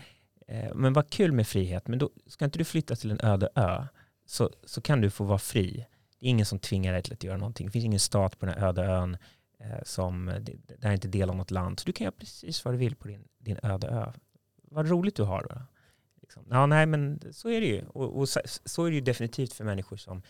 uh, 0.52 0.74
men 0.74 0.92
vad 0.92 1.10
kul 1.10 1.32
med 1.32 1.46
frihet 1.48 1.88
men 1.88 1.98
då 1.98 2.10
ska 2.26 2.44
inte 2.44 2.58
du 2.58 2.64
flytta 2.64 2.96
till 2.96 3.10
en 3.10 3.20
öde 3.20 3.48
ö 3.54 3.84
så, 4.26 4.50
så 4.64 4.80
kan 4.80 5.00
du 5.00 5.10
få 5.10 5.24
vara 5.24 5.38
fri. 5.38 5.86
Det 6.18 6.26
är 6.26 6.30
ingen 6.30 6.46
som 6.46 6.58
tvingar 6.58 6.92
dig 6.92 7.02
till 7.02 7.12
att 7.12 7.24
göra 7.24 7.36
någonting. 7.36 7.66
Det 7.66 7.72
finns 7.72 7.84
ingen 7.84 8.00
stat 8.00 8.38
på 8.38 8.46
den 8.46 8.54
här 8.54 8.68
öde 8.68 8.82
ön 8.82 9.16
Eh, 9.60 9.82
som 9.82 10.28
eh, 10.28 10.40
det 10.40 10.84
är 10.84 10.92
inte 10.92 11.08
del 11.08 11.30
av 11.30 11.36
något 11.36 11.50
land. 11.50 11.80
Så 11.80 11.86
du 11.86 11.92
kan 11.92 12.04
göra 12.04 12.14
precis 12.18 12.64
vad 12.64 12.74
du 12.74 12.78
vill 12.78 12.96
på 12.96 13.08
din, 13.08 13.28
din 13.38 13.58
öde 13.62 13.86
ö. 13.86 14.12
Vad 14.62 14.88
roligt 14.88 15.16
du 15.16 15.22
har 15.22 15.46
då. 15.50 15.62
Liksom. 16.20 16.46
Ja, 16.50 16.66
nej, 16.66 16.86
men 16.86 17.20
så 17.32 17.48
är 17.48 17.60
det 17.60 17.66
ju. 17.66 17.84
Och, 17.86 18.18
och 18.18 18.28
så, 18.28 18.40
så, 18.64 18.84
är 18.84 18.90
det 18.90 18.94
ju 18.94 19.00
definitivt 19.00 19.52
för 19.52 19.64
människor 19.64 19.96
som 19.96 20.22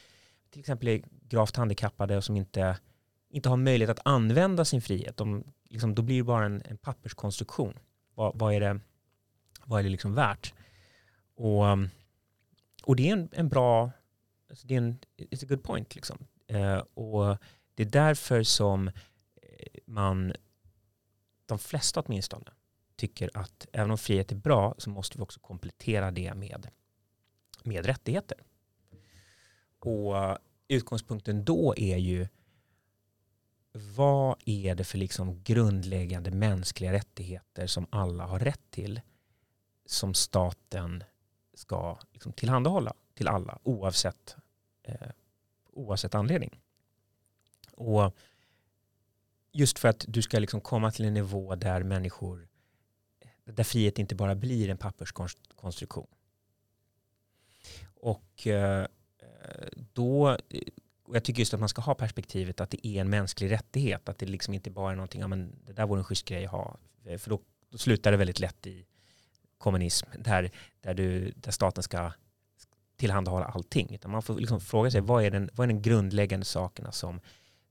till 0.50 0.60
exempel 0.60 0.88
är 0.88 1.02
gravt 1.28 1.56
handikappade 1.56 2.16
och 2.16 2.24
som 2.24 2.36
inte, 2.36 2.78
inte 3.28 3.48
har 3.48 3.56
möjlighet 3.56 3.98
att 3.98 4.06
använda 4.06 4.64
sin 4.64 4.82
frihet. 4.82 5.16
De, 5.16 5.44
liksom, 5.68 5.94
då 5.94 6.02
blir 6.02 6.16
det 6.16 6.24
bara 6.24 6.44
en, 6.44 6.62
en 6.64 6.78
papperskonstruktion. 6.78 7.78
Vad, 8.14 8.38
vad, 8.38 8.54
är 8.54 8.60
det, 8.60 8.80
vad 9.64 9.80
är 9.80 9.84
det 9.84 9.90
liksom 9.90 10.14
värt? 10.14 10.54
Och, 11.34 11.64
och 12.84 12.96
det 12.96 13.08
är 13.08 13.12
en, 13.12 13.28
en 13.32 13.48
bra, 13.48 13.90
alltså 14.50 14.66
det 14.66 14.74
är 14.74 14.78
en, 14.78 14.98
it's 15.16 15.44
a 15.44 15.46
good 15.48 15.62
point. 15.62 15.94
Liksom. 15.94 16.18
Eh, 16.46 16.78
och 16.78 17.38
det 17.74 17.82
är 17.82 17.90
därför 17.90 18.42
som 18.42 18.90
man, 19.86 20.32
de 21.46 21.58
flesta 21.58 22.00
åtminstone, 22.00 22.50
tycker 22.96 23.30
att 23.34 23.66
även 23.72 23.90
om 23.90 23.98
frihet 23.98 24.32
är 24.32 24.36
bra 24.36 24.74
så 24.78 24.90
måste 24.90 25.18
vi 25.18 25.24
också 25.24 25.40
komplettera 25.40 26.10
det 26.10 26.34
med, 26.34 26.70
med 27.64 27.86
rättigheter. 27.86 28.38
Och 29.78 30.18
eh, 30.18 30.36
utgångspunkten 30.68 31.44
då 31.44 31.74
är 31.76 31.96
ju 31.96 32.28
vad 33.72 34.42
är 34.44 34.74
det 34.74 34.84
för 34.84 34.98
liksom 34.98 35.42
grundläggande 35.42 36.30
mänskliga 36.30 36.92
rättigheter 36.92 37.66
som 37.66 37.86
alla 37.90 38.26
har 38.26 38.38
rätt 38.38 38.70
till 38.70 39.00
som 39.86 40.14
staten 40.14 41.04
ska 41.54 41.98
liksom 42.12 42.32
tillhandahålla 42.32 42.94
till 43.14 43.28
alla 43.28 43.58
oavsett, 43.62 44.36
eh, 44.82 45.10
oavsett 45.72 46.14
anledning. 46.14 46.60
Och 47.72 48.16
just 49.52 49.78
för 49.78 49.88
att 49.88 50.04
du 50.08 50.22
ska 50.22 50.38
liksom 50.38 50.60
komma 50.60 50.90
till 50.90 51.04
en 51.04 51.14
nivå 51.14 51.54
där 51.54 51.82
människor 51.82 52.48
där 53.44 53.64
frihet 53.64 53.98
inte 53.98 54.14
bara 54.14 54.34
blir 54.34 54.68
en 54.68 54.78
papperskonstruktion. 54.78 56.06
Och 57.94 58.46
eh, 58.46 58.86
då, 59.92 60.38
och 61.02 61.16
jag 61.16 61.24
tycker 61.24 61.40
just 61.40 61.54
att 61.54 61.60
man 61.60 61.68
ska 61.68 61.82
ha 61.82 61.94
perspektivet 61.94 62.60
att 62.60 62.70
det 62.70 62.86
är 62.86 63.00
en 63.00 63.10
mänsklig 63.10 63.50
rättighet, 63.50 64.08
att 64.08 64.18
det 64.18 64.26
liksom 64.26 64.54
inte 64.54 64.70
bara 64.70 64.92
är 64.92 64.96
någonting, 64.96 65.20
ja 65.20 65.28
men 65.28 65.52
det 65.66 65.72
där 65.72 65.86
vore 65.86 66.00
en 66.00 66.04
schysst 66.04 66.24
grej 66.28 66.44
att 66.44 66.50
ha, 66.50 66.76
för 67.18 67.30
då, 67.30 67.40
då 67.70 67.78
slutar 67.78 68.10
det 68.10 68.16
väldigt 68.16 68.40
lätt 68.40 68.66
i 68.66 68.86
kommunism, 69.58 70.06
där, 70.18 70.50
där, 70.80 70.94
du, 70.94 71.32
där 71.36 71.50
staten 71.50 71.82
ska 71.82 72.12
tillhandahålla 72.96 73.46
allting. 73.46 73.94
Utan 73.94 74.10
man 74.10 74.22
får 74.22 74.40
liksom 74.40 74.60
fråga 74.60 74.90
sig, 74.90 75.00
vad 75.00 75.24
är, 75.24 75.30
den, 75.30 75.50
vad 75.52 75.64
är 75.64 75.72
den 75.72 75.82
grundläggande 75.82 76.46
sakerna 76.46 76.92
som 76.92 77.20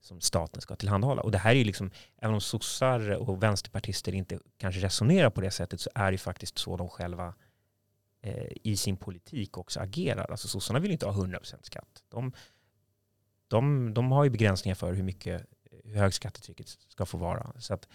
som 0.00 0.20
staten 0.20 0.60
ska 0.60 0.76
tillhandahålla. 0.76 1.22
Och 1.22 1.30
det 1.30 1.38
här 1.38 1.50
är 1.50 1.54
ju 1.54 1.64
liksom, 1.64 1.90
även 2.18 2.34
om 2.34 2.40
sossar 2.40 3.10
och 3.10 3.42
vänsterpartister 3.42 4.14
inte 4.14 4.38
kanske 4.56 4.80
resonerar 4.80 5.30
på 5.30 5.40
det 5.40 5.50
sättet 5.50 5.80
så 5.80 5.90
är 5.94 6.12
det 6.12 6.18
faktiskt 6.18 6.58
så 6.58 6.76
de 6.76 6.88
själva 6.88 7.34
eh, 8.22 8.52
i 8.62 8.76
sin 8.76 8.96
politik 8.96 9.58
också 9.58 9.80
agerar. 9.80 10.30
Alltså 10.30 10.48
sossarna 10.48 10.78
vill 10.78 10.90
inte 10.90 11.06
ha 11.06 11.12
100% 11.12 11.62
skatt. 11.62 12.04
De, 12.08 12.32
de, 13.48 13.94
de 13.94 14.12
har 14.12 14.24
ju 14.24 14.30
begränsningar 14.30 14.74
för 14.74 14.92
hur 14.92 15.02
mycket 15.02 15.46
hur 15.84 15.94
hög 15.94 16.14
skattetrycket 16.14 16.68
ska 16.68 17.06
få 17.06 17.18
vara. 17.18 17.52
Så, 17.58 17.74
att, 17.74 17.88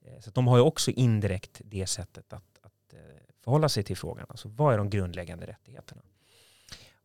eh, 0.00 0.20
så 0.20 0.28
att 0.28 0.34
de 0.34 0.46
har 0.46 0.56
ju 0.56 0.62
också 0.62 0.90
indirekt 0.90 1.60
det 1.64 1.86
sättet 1.86 2.32
att, 2.32 2.58
att 2.62 2.92
eh, 2.92 2.98
förhålla 3.44 3.68
sig 3.68 3.82
till 3.82 3.96
frågan. 3.96 4.26
Alltså 4.28 4.48
vad 4.48 4.74
är 4.74 4.78
de 4.78 4.90
grundläggande 4.90 5.46
rättigheterna? 5.46 6.02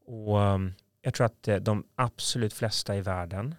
Och 0.06 0.42
ehm, 0.42 0.74
jag 1.02 1.14
tror 1.14 1.26
att 1.26 1.48
eh, 1.48 1.56
de 1.56 1.88
absolut 1.96 2.54
flesta 2.54 2.96
i 2.96 3.02
världen 3.02 3.56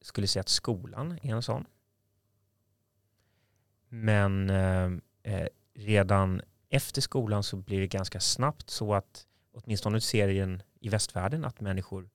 skulle 0.00 0.26
säga 0.26 0.40
att 0.40 0.48
skolan 0.48 1.18
är 1.22 1.34
en 1.34 1.42
sån. 1.42 1.66
Men 3.88 4.50
eh, 4.50 4.90
eh, 5.22 5.48
redan 5.74 6.42
efter 6.68 7.00
skolan 7.00 7.42
så 7.42 7.56
blir 7.56 7.80
det 7.80 7.86
ganska 7.86 8.20
snabbt 8.20 8.70
så 8.70 8.94
att 8.94 9.26
åtminstone 9.52 10.00
ser 10.00 10.28
i, 10.28 10.58
i 10.80 10.88
västvärlden 10.88 11.44
att 11.44 11.60
människor 11.60 12.10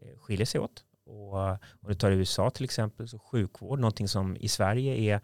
eh, 0.00 0.18
skiljer 0.18 0.46
sig 0.46 0.60
åt. 0.60 0.84
Och 1.04 1.34
om 1.60 1.88
du 1.88 1.94
tar 1.94 2.10
USA 2.10 2.50
till 2.50 2.64
exempel 2.64 3.08
så 3.08 3.18
sjukvård, 3.18 3.78
någonting 3.78 4.08
som 4.08 4.36
i 4.36 4.48
Sverige 4.48 4.96
är 4.96 5.20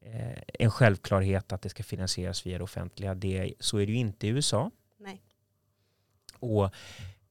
eh, 0.00 0.42
en 0.58 0.70
självklarhet 0.70 1.52
att 1.52 1.62
det 1.62 1.68
ska 1.68 1.82
finansieras 1.82 2.46
via 2.46 2.58
det 2.58 2.64
offentliga. 2.64 3.14
Det, 3.14 3.54
så 3.60 3.78
är 3.78 3.86
det 3.86 3.92
ju 3.92 3.98
inte 3.98 4.26
i 4.26 4.30
USA. 4.30 4.70
Nej. 4.98 5.22
Och 6.38 6.74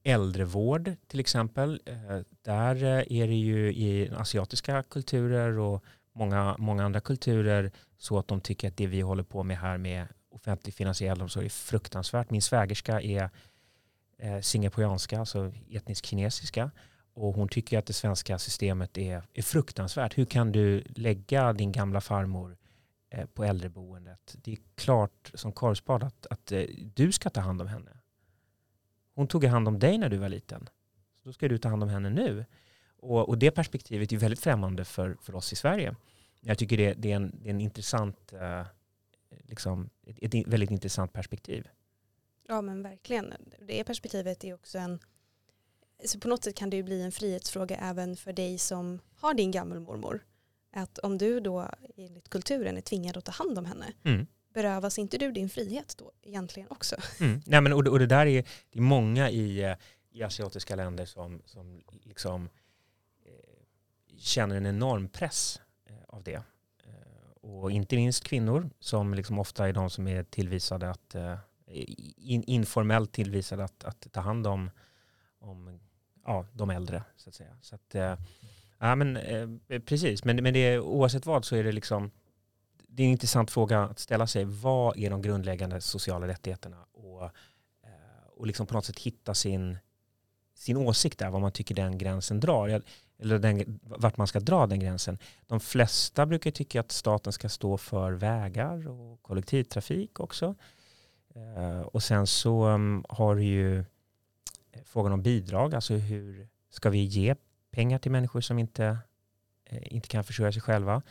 äldrevård 0.02 0.94
till 1.06 1.20
exempel. 1.20 1.80
Eh, 1.86 2.20
där 2.42 2.84
eh, 2.84 3.20
är 3.20 3.26
det 3.26 3.34
ju 3.34 3.72
i 3.72 4.10
asiatiska 4.16 4.82
kulturer 4.82 5.58
och 5.58 5.84
många, 6.12 6.56
många 6.58 6.84
andra 6.84 7.00
kulturer 7.00 7.72
så 7.98 8.18
att 8.18 8.28
de 8.28 8.40
tycker 8.40 8.68
att 8.68 8.76
det 8.76 8.86
vi 8.86 9.00
håller 9.00 9.22
på 9.22 9.42
med 9.42 9.58
här 9.58 9.78
med 9.78 10.06
offentlig 10.30 10.74
finansiell 10.74 11.10
äldreomsorg 11.10 11.46
är 11.46 11.50
fruktansvärt. 11.50 12.30
Min 12.30 12.42
svägerska 12.42 13.00
är 13.00 13.30
eh, 14.18 14.40
singaporianska, 14.40 15.18
alltså 15.18 15.52
etnisk 15.70 16.06
kinesiska. 16.06 16.70
Och 17.14 17.34
hon 17.34 17.48
tycker 17.48 17.78
att 17.78 17.86
det 17.86 17.92
svenska 17.92 18.38
systemet 18.38 18.98
är, 18.98 19.22
är 19.32 19.42
fruktansvärt. 19.42 20.18
Hur 20.18 20.24
kan 20.24 20.52
du 20.52 20.84
lägga 20.94 21.52
din 21.52 21.72
gamla 21.72 22.00
farmor 22.00 22.56
eh, 23.10 23.26
på 23.26 23.44
äldreboendet? 23.44 24.36
Det 24.42 24.52
är 24.52 24.58
klart 24.74 25.30
som 25.34 25.52
korvspad 25.52 26.02
att, 26.02 26.26
att 26.26 26.52
du 26.94 27.12
ska 27.12 27.30
ta 27.30 27.40
hand 27.40 27.60
om 27.60 27.68
henne. 27.68 28.01
Hon 29.14 29.26
tog 29.26 29.44
hand 29.44 29.68
om 29.68 29.78
dig 29.78 29.98
när 29.98 30.08
du 30.08 30.16
var 30.16 30.28
liten. 30.28 30.68
Så 31.22 31.28
då 31.28 31.32
ska 31.32 31.48
du 31.48 31.58
ta 31.58 31.68
hand 31.68 31.82
om 31.82 31.88
henne 31.88 32.10
nu. 32.10 32.44
Och, 32.96 33.28
och 33.28 33.38
det 33.38 33.50
perspektivet 33.50 34.12
är 34.12 34.16
väldigt 34.16 34.40
främmande 34.40 34.84
för, 34.84 35.16
för 35.22 35.34
oss 35.34 35.52
i 35.52 35.56
Sverige. 35.56 35.96
Jag 36.40 36.58
tycker 36.58 36.76
det, 36.76 36.94
det, 36.94 37.12
är, 37.12 37.16
en, 37.16 37.38
det 37.42 37.48
är 37.48 37.50
en 37.50 37.60
intressant, 37.60 38.32
eh, 38.32 38.66
liksom, 39.30 39.90
ett, 40.06 40.34
ett, 40.34 40.46
väldigt 40.46 40.70
intressant 40.70 41.12
perspektiv. 41.12 41.68
Ja 42.48 42.62
men 42.62 42.82
verkligen. 42.82 43.34
Det 43.68 43.84
perspektivet 43.84 44.44
är 44.44 44.54
också 44.54 44.78
en, 44.78 44.98
så 46.04 46.20
på 46.20 46.28
något 46.28 46.44
sätt 46.44 46.54
kan 46.54 46.70
det 46.70 46.76
ju 46.76 46.82
bli 46.82 47.02
en 47.02 47.12
frihetsfråga 47.12 47.76
även 47.76 48.16
för 48.16 48.32
dig 48.32 48.58
som 48.58 49.00
har 49.16 49.34
din 49.34 49.50
gammelmormor. 49.50 50.24
Att 50.72 50.98
om 50.98 51.18
du 51.18 51.40
då 51.40 51.68
enligt 51.96 52.28
kulturen 52.28 52.76
är 52.76 52.80
tvingad 52.80 53.16
att 53.16 53.24
ta 53.24 53.32
hand 53.32 53.58
om 53.58 53.64
henne, 53.64 53.92
mm 54.02 54.26
berövas 54.52 54.98
inte 54.98 55.18
du 55.18 55.32
din 55.32 55.48
frihet 55.48 55.94
då 55.98 56.12
egentligen 56.22 56.68
också? 56.70 56.96
Mm. 57.20 57.42
Nej, 57.46 57.60
men, 57.60 57.72
och, 57.72 57.84
det, 57.84 57.90
och 57.90 57.98
det 57.98 58.06
där 58.06 58.26
är, 58.26 58.44
det 58.70 58.78
är 58.78 58.82
många 58.82 59.30
i, 59.30 59.76
i 60.10 60.22
asiatiska 60.22 60.76
länder 60.76 61.04
som, 61.04 61.42
som 61.44 61.82
liksom, 62.02 62.48
eh, 63.24 64.16
känner 64.18 64.56
en 64.56 64.66
enorm 64.66 65.08
press 65.08 65.60
eh, 65.86 65.94
av 66.08 66.22
det. 66.22 66.42
Eh, 66.84 67.50
och 67.50 67.70
inte 67.70 67.96
minst 67.96 68.24
kvinnor 68.24 68.70
som 68.80 69.14
liksom 69.14 69.38
ofta 69.38 69.68
är 69.68 69.72
de 69.72 69.90
som 69.90 70.08
är 70.08 70.22
tillvisade 70.22 70.90
att 70.90 71.14
eh, 71.14 71.38
in, 72.16 72.44
informellt 72.46 73.12
tillvisade 73.12 73.64
att, 73.64 73.84
att 73.84 74.12
ta 74.12 74.20
hand 74.20 74.46
om, 74.46 74.70
om 75.38 75.80
ja, 76.24 76.46
de 76.52 76.70
äldre. 76.70 77.02
Så 77.16 77.28
att 77.28 77.34
säga. 77.34 77.56
Så 77.62 77.74
att, 77.74 77.94
eh, 77.94 78.16
ja, 78.78 78.94
men, 78.94 79.16
eh, 79.16 79.80
precis, 79.80 80.24
men, 80.24 80.36
men 80.36 80.54
det, 80.54 80.78
oavsett 80.78 81.26
vad 81.26 81.44
så 81.44 81.56
är 81.56 81.64
det 81.64 81.72
liksom 81.72 82.10
det 82.94 83.02
är 83.02 83.06
en 83.06 83.12
intressant 83.12 83.50
fråga 83.50 83.82
att 83.82 83.98
ställa 83.98 84.26
sig. 84.26 84.44
Vad 84.44 84.98
är 84.98 85.10
de 85.10 85.22
grundläggande 85.22 85.80
sociala 85.80 86.28
rättigheterna? 86.28 86.76
Och, 86.92 87.24
eh, 87.24 87.30
och 88.36 88.46
liksom 88.46 88.66
på 88.66 88.74
något 88.74 88.84
sätt 88.84 88.98
hitta 88.98 89.34
sin, 89.34 89.78
sin 90.54 90.76
åsikt 90.76 91.18
där, 91.18 91.30
vad 91.30 91.40
man 91.40 91.52
tycker 91.52 91.74
den 91.74 91.98
gränsen 91.98 92.40
drar. 92.40 92.82
Eller 93.18 93.38
den, 93.38 93.80
vart 93.82 94.16
man 94.16 94.26
ska 94.26 94.40
dra 94.40 94.66
den 94.66 94.80
gränsen. 94.80 95.18
De 95.46 95.60
flesta 95.60 96.26
brukar 96.26 96.50
tycka 96.50 96.80
att 96.80 96.92
staten 96.92 97.32
ska 97.32 97.48
stå 97.48 97.78
för 97.78 98.12
vägar 98.12 98.88
och 98.88 99.22
kollektivtrafik 99.22 100.20
också. 100.20 100.54
Eh, 101.34 101.80
och 101.80 102.02
sen 102.02 102.26
så 102.26 102.62
mm, 102.62 103.04
har 103.08 103.36
du 103.36 103.44
ju 103.44 103.78
eh, 103.78 103.84
frågan 104.84 105.12
om 105.12 105.22
bidrag, 105.22 105.74
alltså 105.74 105.94
hur 105.94 106.48
ska 106.70 106.90
vi 106.90 107.04
ge 107.04 107.34
pengar 107.70 107.98
till 107.98 108.12
människor 108.12 108.40
som 108.40 108.58
inte, 108.58 108.98
inte 109.70 110.08
kan 110.08 110.24
försörja 110.24 110.52
sig 110.52 110.62
själva. 110.62 111.02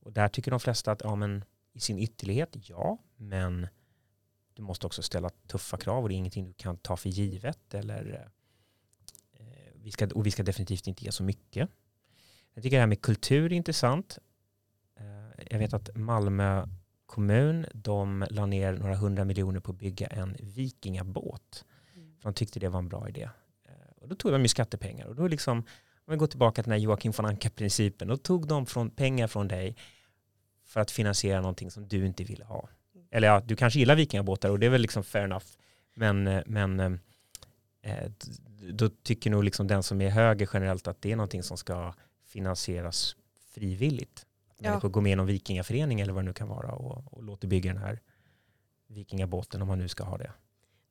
Och 0.00 0.12
där 0.12 0.28
tycker 0.28 0.50
de 0.50 0.60
flesta 0.60 0.92
att 0.92 1.00
ja, 1.04 1.14
men, 1.14 1.44
i 1.72 1.80
sin 1.80 1.98
ytterlighet, 1.98 2.56
ja, 2.68 2.98
men 3.16 3.66
du 4.54 4.62
måste 4.62 4.86
också 4.86 5.02
ställa 5.02 5.30
tuffa 5.46 5.76
krav 5.76 6.02
och 6.02 6.08
det 6.08 6.14
är 6.14 6.16
ingenting 6.16 6.46
du 6.46 6.52
kan 6.52 6.76
ta 6.76 6.96
för 6.96 7.08
givet. 7.08 7.74
Eller, 7.74 8.28
eh, 9.32 9.46
vi 9.74 9.90
ska, 9.90 10.06
och 10.06 10.26
vi 10.26 10.30
ska 10.30 10.42
definitivt 10.42 10.86
inte 10.86 11.04
ge 11.04 11.12
så 11.12 11.22
mycket. 11.22 11.68
Jag 12.54 12.62
tycker 12.62 12.76
det 12.76 12.80
här 12.80 12.86
med 12.86 13.02
kultur 13.02 13.52
är 13.52 13.56
intressant. 13.56 14.18
Eh, 14.96 15.44
jag 15.50 15.58
vet 15.58 15.72
att 15.72 15.96
Malmö 15.96 16.66
kommun 17.06 17.66
de 17.74 18.26
la 18.30 18.46
ner 18.46 18.72
några 18.72 18.96
hundra 18.96 19.24
miljoner 19.24 19.60
på 19.60 19.72
att 19.72 19.78
bygga 19.78 20.06
en 20.06 20.36
vikingabåt. 20.40 21.64
Mm. 21.94 22.16
För 22.16 22.28
de 22.28 22.34
tyckte 22.34 22.60
det 22.60 22.68
var 22.68 22.78
en 22.78 22.88
bra 22.88 23.08
idé. 23.08 23.28
Eh, 23.64 23.72
och 24.00 24.08
då 24.08 24.16
tog 24.16 24.32
de 24.32 24.42
ju 24.42 24.48
skattepengar. 24.48 25.06
Och 25.06 25.14
då 25.14 25.28
liksom, 25.28 25.64
om 26.08 26.12
vi 26.12 26.18
går 26.18 26.26
tillbaka 26.26 26.62
till 26.62 26.70
den 26.70 26.80
här 26.80 26.84
Joakim 26.84 27.12
von 27.12 27.26
Anka-principen, 27.26 28.08
då 28.08 28.16
tog 28.16 28.48
de 28.48 28.66
från, 28.66 28.90
pengar 28.90 29.26
från 29.26 29.48
dig 29.48 29.76
för 30.64 30.80
att 30.80 30.90
finansiera 30.90 31.40
någonting 31.40 31.70
som 31.70 31.88
du 31.88 32.06
inte 32.06 32.24
ville 32.24 32.44
ha. 32.44 32.68
Eller 33.10 33.28
ja, 33.28 33.42
du 33.46 33.56
kanske 33.56 33.78
gillar 33.78 33.96
vikingabåtar 33.96 34.50
och 34.50 34.58
det 34.58 34.66
är 34.66 34.70
väl 34.70 34.80
liksom 34.80 35.04
fair 35.04 35.24
enough. 35.24 35.46
Men, 35.94 36.26
eh, 36.26 36.42
men 36.46 36.80
eh, 36.80 36.92
eh, 37.82 38.10
då 38.72 38.88
tycker 38.88 39.30
nog 39.30 39.44
liksom 39.44 39.66
den 39.66 39.82
som 39.82 40.00
är 40.00 40.10
höger 40.10 40.48
generellt 40.52 40.88
att 40.88 41.02
det 41.02 41.12
är 41.12 41.16
någonting 41.16 41.42
som 41.42 41.56
ska 41.56 41.94
finansieras 42.26 43.16
frivilligt. 43.54 44.26
Ja. 44.58 44.70
Människor 44.70 44.88
går 44.88 45.00
med 45.00 45.12
i 45.12 45.16
någon 45.16 45.26
vikingaförening 45.26 46.00
eller 46.00 46.12
vad 46.12 46.24
det 46.24 46.26
nu 46.26 46.32
kan 46.32 46.48
vara 46.48 46.72
och, 46.72 47.14
och 47.14 47.22
låter 47.22 47.48
bygga 47.48 47.72
den 47.72 47.82
här 47.82 48.00
vikingabåten 48.86 49.62
om 49.62 49.68
man 49.68 49.78
nu 49.78 49.88
ska 49.88 50.04
ha 50.04 50.18
det. 50.18 50.32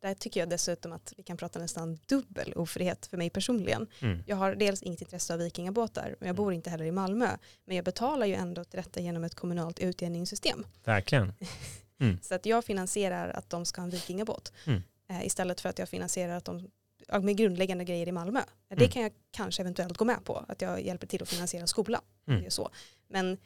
Där 0.08 0.14
tycker 0.14 0.40
jag 0.40 0.50
dessutom 0.50 0.94
att 0.94 1.14
vi 1.18 1.24
kan 1.24 1.38
prata 1.38 1.60
nästan 1.60 2.00
dubbel 2.06 2.54
ofrihet 2.54 3.06
för 3.06 3.18
mig 3.18 3.30
personligen. 3.30 3.88
Mm. 4.00 4.24
Jag 4.26 4.36
har 4.36 4.56
dels 4.56 4.84
inget 4.84 5.02
intresse 5.02 5.34
av 5.34 5.40
vikingabåtar, 5.40 6.04
men 6.04 6.16
jag 6.20 6.28
mm. 6.28 6.36
bor 6.36 6.54
inte 6.54 6.70
heller 6.70 6.86
i 6.86 6.92
Malmö. 6.92 7.38
Men 7.66 7.76
jag 7.76 7.86
betalar 7.86 8.26
ju 8.26 8.34
ändå 8.34 8.64
till 8.64 8.78
detta 8.78 9.00
genom 9.00 9.24
ett 9.24 9.36
kommunalt 9.36 9.80
utjämningssystem. 9.80 10.66
Verkligen. 10.84 11.34
Mm. 12.00 12.20
Så 12.22 12.36
att 12.36 12.46
jag 12.46 12.66
finansierar 12.66 13.30
att 13.30 13.50
de 13.50 13.66
ska 13.66 13.82
ha 13.82 13.84
en 13.84 13.90
vikingabåt. 13.90 14.54
Mm. 14.66 14.84
Eh, 15.10 15.26
istället 15.26 15.62
för 15.62 15.70
att 15.70 15.80
jag 15.80 15.90
finansierar 15.90 16.38
att 16.38 16.46
de 16.46 16.70
med 17.22 17.38
grundläggande 17.38 17.84
grejer 17.84 18.08
i 18.08 18.12
Malmö. 18.12 18.42
Det 18.70 18.76
mm. 18.76 18.90
kan 18.90 19.02
jag 19.02 19.12
kanske 19.32 19.62
eventuellt 19.62 19.98
gå 19.98 20.06
med 20.06 20.24
på, 20.24 20.46
att 20.48 20.62
jag 20.62 20.82
hjälper 20.82 21.08
till 21.08 21.24
att 21.24 21.30
finansiera 21.30 21.68
skolan. 21.68 22.02
Mm. 22.28 22.42
Det 22.42 22.46
är 22.46 22.50
så. 22.50 22.70
Men 23.08 23.38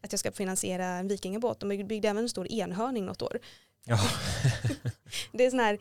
att 0.00 0.12
jag 0.12 0.18
ska 0.18 0.32
finansiera 0.32 0.86
en 0.86 1.08
vikingabåt, 1.08 1.60
de 1.60 1.68
byggde 1.68 2.08
även 2.08 2.22
en 2.22 2.28
stor 2.28 2.52
enhörning 2.52 3.04
något 3.04 3.22
år. 3.22 3.38
Ja. 3.84 3.98
det 5.32 5.46
är 5.46 5.50
sån 5.50 5.60
här, 5.60 5.78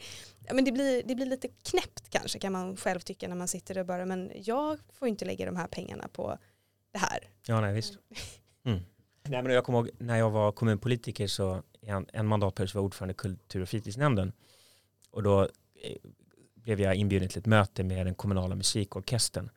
men 0.53 0.65
det 0.65 0.71
blir, 0.71 1.03
det 1.05 1.15
blir 1.15 1.25
lite 1.25 1.47
knäppt 1.47 2.09
kanske 2.09 2.39
kan 2.39 2.51
man 2.53 2.77
själv 2.77 2.99
tycka 2.99 3.27
när 3.27 3.35
man 3.35 3.47
sitter 3.47 3.77
och 3.77 3.85
bara, 3.85 4.05
men 4.05 4.31
jag 4.35 4.79
får 4.93 5.07
inte 5.07 5.25
lägga 5.25 5.45
de 5.45 5.55
här 5.55 5.67
pengarna 5.67 6.07
på 6.07 6.37
det 6.91 6.99
här. 6.99 7.19
Ja, 7.47 7.61
nej 7.61 7.73
visst. 7.73 7.97
Mm. 8.63 8.79
Nej, 9.23 9.43
men 9.43 9.53
jag 9.53 9.63
kommer 9.63 9.79
ihåg 9.79 9.89
när 9.97 10.17
jag 10.17 10.29
var 10.29 10.51
kommunpolitiker 10.51 11.27
så 11.27 11.63
en, 11.81 12.05
en 12.13 12.27
mandatperiod 12.27 12.69
så 12.69 12.77
var 12.77 12.81
jag 12.81 12.85
ordförande 12.85 13.11
i 13.11 13.15
kultur 13.15 13.61
och 13.61 13.69
fritidsnämnden. 13.69 14.33
Och 15.11 15.23
då 15.23 15.41
eh, 15.41 15.97
blev 16.55 16.81
jag 16.81 16.95
inbjuden 16.95 17.29
till 17.29 17.39
ett 17.39 17.45
möte 17.45 17.83
med 17.83 18.05
den 18.05 18.15
kommunala 18.15 18.55
musikorkestern. 18.55 19.49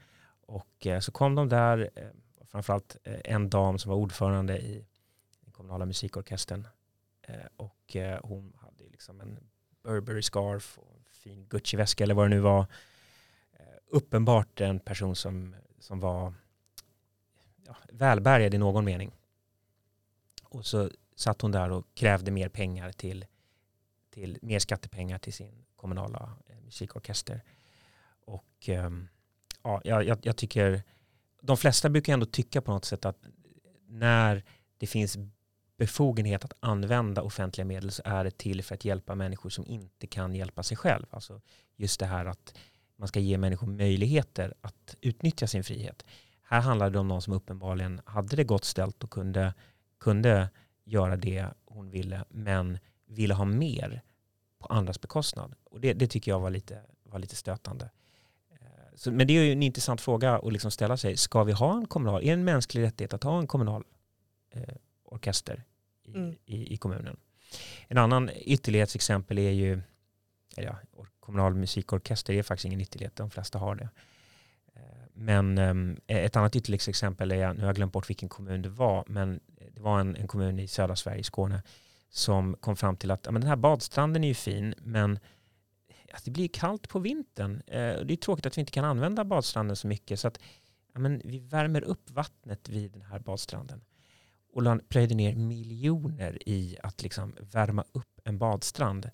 Och 0.47 0.87
eh, 0.87 1.01
så 1.01 1.13
kom 1.13 1.35
de 1.35 1.49
där, 1.49 1.91
eh, 1.95 2.07
framförallt 2.51 2.97
eh, 3.05 3.21
en 3.25 3.51
dam 3.51 3.79
som 3.79 3.91
var 3.91 3.97
ordförande 3.97 4.59
i 4.59 4.87
den 5.41 5.53
kommunala 5.53 5.87
musikorkestern. 5.87 6.69
Eh, 7.23 7.35
och 7.57 7.97
eh, 7.97 8.21
hon 8.23 8.53
hade 8.61 8.85
liksom 8.91 9.21
en 9.21 9.39
Burberry 9.83 10.23
scarf 10.23 10.79
och 10.79 10.97
en 10.97 11.05
fin 11.13 11.47
Gucci-väska 11.49 12.05
eller 12.05 12.15
vad 12.15 12.25
det 12.25 12.37
nu 12.37 12.41
var. 12.41 12.67
Eh, 13.53 13.67
uppenbart 13.87 14.61
en 14.61 14.81
person 14.81 15.17
som, 15.17 15.57
som 15.79 16.01
var 16.01 16.35
ja, 17.67 17.77
välbärgad 17.89 18.55
i 18.55 18.59
någon 18.59 18.85
mening. 18.85 19.13
Och 20.43 20.67
så 20.67 20.91
satt 21.17 21.43
hon 21.43 21.53
där 21.53 21.71
och 21.71 21.87
krävde 21.95 22.31
mer 22.31 22.49
pengar 22.49 22.93
till, 22.93 23.27
till 24.11 24.39
mer 24.43 24.59
skattepengar 24.59 25.19
till 25.19 25.33
sin 25.33 25.65
kommunala 25.77 26.37
eh, 26.47 26.57
musikorkester. 26.65 27.43
Och 28.25 28.69
ehm, 28.69 29.09
ja, 29.63 29.81
jag, 29.85 30.27
jag 30.27 30.37
tycker, 30.37 30.83
de 31.41 31.57
flesta 31.57 31.89
brukar 31.89 32.13
ändå 32.13 32.27
tycka 32.27 32.61
på 32.63 32.73
något 32.73 32.85
sätt 32.85 33.05
att 33.05 33.27
när 33.87 34.45
det 34.79 34.87
finns 34.87 35.17
befogenhet 35.77 36.45
att 36.45 36.53
använda 36.61 37.23
offentliga 37.23 37.65
medel 37.65 37.91
så 37.91 38.03
är 38.05 38.25
det 38.25 38.39
till 38.39 38.63
för 38.63 38.75
att 38.75 38.85
hjälpa 38.85 39.15
människor 39.15 39.51
som 39.51 39.67
inte 39.67 40.07
kan 40.07 40.35
hjälpa 40.35 40.63
sig 40.63 40.77
själv. 40.77 41.07
Alltså 41.11 41.41
just 41.77 42.01
det 42.01 42.07
här 42.07 42.27
att 42.27 42.55
man 42.97 43.09
ska 43.09 43.21
ge 43.21 43.39
människor 43.39 43.67
möjligheter 43.67 44.55
att 44.61 44.97
utnyttja 45.01 45.47
sin 45.47 45.65
frihet. 45.65 46.05
Här 46.43 46.61
handlar 46.61 46.91
det 46.91 46.99
om 46.99 47.09
någon 47.09 47.23
som 47.23 47.33
uppenbarligen 47.33 48.01
hade 48.05 48.37
det 48.37 48.45
gott 48.45 48.65
ställt 48.65 49.05
och 49.05 49.11
kunde, 49.11 49.55
kunde 50.01 50.51
göra 50.85 51.17
det 51.17 51.47
hon 51.65 51.91
ville 51.91 52.25
men 52.29 52.79
ville 53.07 53.35
ha 53.35 53.45
mer 53.45 54.03
på 54.59 54.67
andras 54.67 55.01
bekostnad. 55.01 55.55
Och 55.65 55.81
det, 55.81 55.93
det 55.93 56.07
tycker 56.07 56.31
jag 56.31 56.41
var 56.41 56.51
lite, 56.51 56.81
var 57.03 57.19
lite 57.19 57.37
stötande. 57.37 57.91
Eh, 58.51 58.97
så, 58.97 59.13
men 59.13 59.27
det 59.27 59.39
är 59.39 59.43
ju 59.43 59.53
en 59.53 59.63
intressant 59.63 60.01
fråga 60.01 60.39
att 60.39 60.53
liksom 60.53 60.71
ställa 60.71 60.97
sig. 60.97 61.17
Ska 61.17 61.45
vi 61.45 61.53
ha 61.53 61.77
en 61.77 61.87
kommunal, 61.87 62.23
är 62.23 62.27
det 62.27 62.33
en 62.33 62.45
mänsklig 62.45 62.83
rättighet 62.83 63.15
att 63.15 63.25
ha 63.25 63.39
en 63.39 63.47
kommunal 63.47 63.85
eh, 64.51 64.75
orkester 65.13 65.65
i, 66.05 66.15
mm. 66.15 66.35
i, 66.45 66.75
i, 66.75 66.77
kommunen? 66.77 67.17
En 67.89 67.99
annan 67.99 68.31
ytterlighetsexempel 68.35 69.39
är 69.39 69.51
ju, 69.51 69.81
ja, 70.57 70.77
kommunal 71.21 71.55
musikorkester 71.55 72.35
är 72.35 72.43
faktiskt 72.43 72.65
ingen 72.65 72.81
ytterlighet, 72.81 73.17
de 73.17 73.31
flesta 73.31 73.59
har 73.59 73.75
det. 73.75 73.89
Eh, 74.75 75.07
men 75.13 75.59
um, 75.59 75.97
ett 76.07 76.37
annat 76.37 76.57
ytterlighetsexempel 76.57 77.33
är, 77.33 77.55
nu 77.55 77.61
har 77.61 77.67
jag 77.67 77.77
glömt 77.77 77.93
bort 77.93 78.11
vilken 78.11 78.29
kommun 78.29 78.63
det 78.63 78.69
var, 78.69 79.05
men 79.07 79.41
det 79.75 79.81
var 79.81 80.01
en, 80.01 80.17
en 80.17 80.29
kommun 80.29 80.59
i 80.59 80.69
södra 80.69 80.97
Sverige, 80.97 81.25
Skåne, 81.25 81.63
som 82.11 82.57
kom 82.61 82.77
fram 82.77 82.97
till 82.97 83.11
att 83.11 83.27
ja, 83.27 83.33
men 83.33 83.41
den 83.41 83.49
här 83.49 83.57
badstranden 83.57 84.25
är 84.25 84.29
ju 84.29 84.35
fin, 84.35 84.75
men 84.79 85.19
ja, 86.09 86.19
det 86.25 86.31
blir 86.31 86.49
kallt 86.49 86.89
på 86.89 86.99
vintern. 86.99 87.63
Eh, 87.67 88.01
det 88.05 88.15
är 88.15 88.17
tråkigt 88.17 88.47
att 88.47 88.57
vi 88.57 88.61
inte 88.61 88.73
kan 88.73 88.85
använda 88.85 89.25
badstranden 89.25 89.77
så 89.77 89.87
mycket, 89.87 90.21
så 90.21 90.29
att 90.29 90.39
ja, 90.93 91.01
men 91.01 91.23
vi 91.25 91.39
värmer 91.39 91.83
upp 91.83 92.11
vattnet 92.11 92.69
vid 92.69 92.93
den 92.93 93.03
här 93.03 93.19
badstranden. 93.19 93.81
Och 94.53 94.89
plöjde 94.89 95.15
ner 95.15 95.35
miljoner 95.35 96.49
i 96.49 96.79
att 96.83 97.03
liksom 97.03 97.37
värma 97.53 97.85
upp 97.93 98.21
en 98.25 98.39
badstrand. 98.39 99.11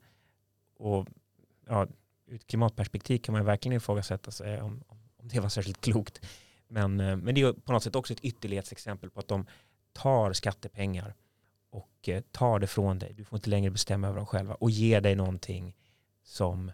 Och 0.76 1.08
ja, 1.66 1.86
ur 2.26 2.36
ett 2.36 2.46
klimatperspektiv 2.46 3.18
kan 3.18 3.32
man 3.32 3.44
verkligen 3.44 3.76
ifrågasätta 3.76 4.30
sig 4.30 4.62
om, 4.62 4.84
om 5.16 5.28
det 5.28 5.40
var 5.40 5.48
särskilt 5.48 5.80
klokt. 5.80 6.20
Men, 6.68 7.00
eh, 7.00 7.16
men 7.16 7.34
det 7.34 7.40
är 7.40 7.52
på 7.52 7.72
något 7.72 7.82
sätt 7.82 7.96
också 7.96 8.12
ett 8.12 8.20
ytterlighetsexempel 8.24 9.10
på 9.10 9.20
att 9.20 9.28
de 9.28 9.46
tar 9.92 10.32
skattepengar 10.32 11.14
och 11.70 12.08
eh, 12.08 12.20
tar 12.20 12.58
det 12.58 12.66
från 12.66 12.98
dig. 12.98 13.12
Du 13.14 13.24
får 13.24 13.36
inte 13.36 13.50
längre 13.50 13.70
bestämma 13.70 14.06
över 14.06 14.16
dem 14.16 14.26
själva 14.26 14.54
och 14.54 14.70
ger 14.70 15.00
dig 15.00 15.14
någonting 15.14 15.76
som, 16.22 16.68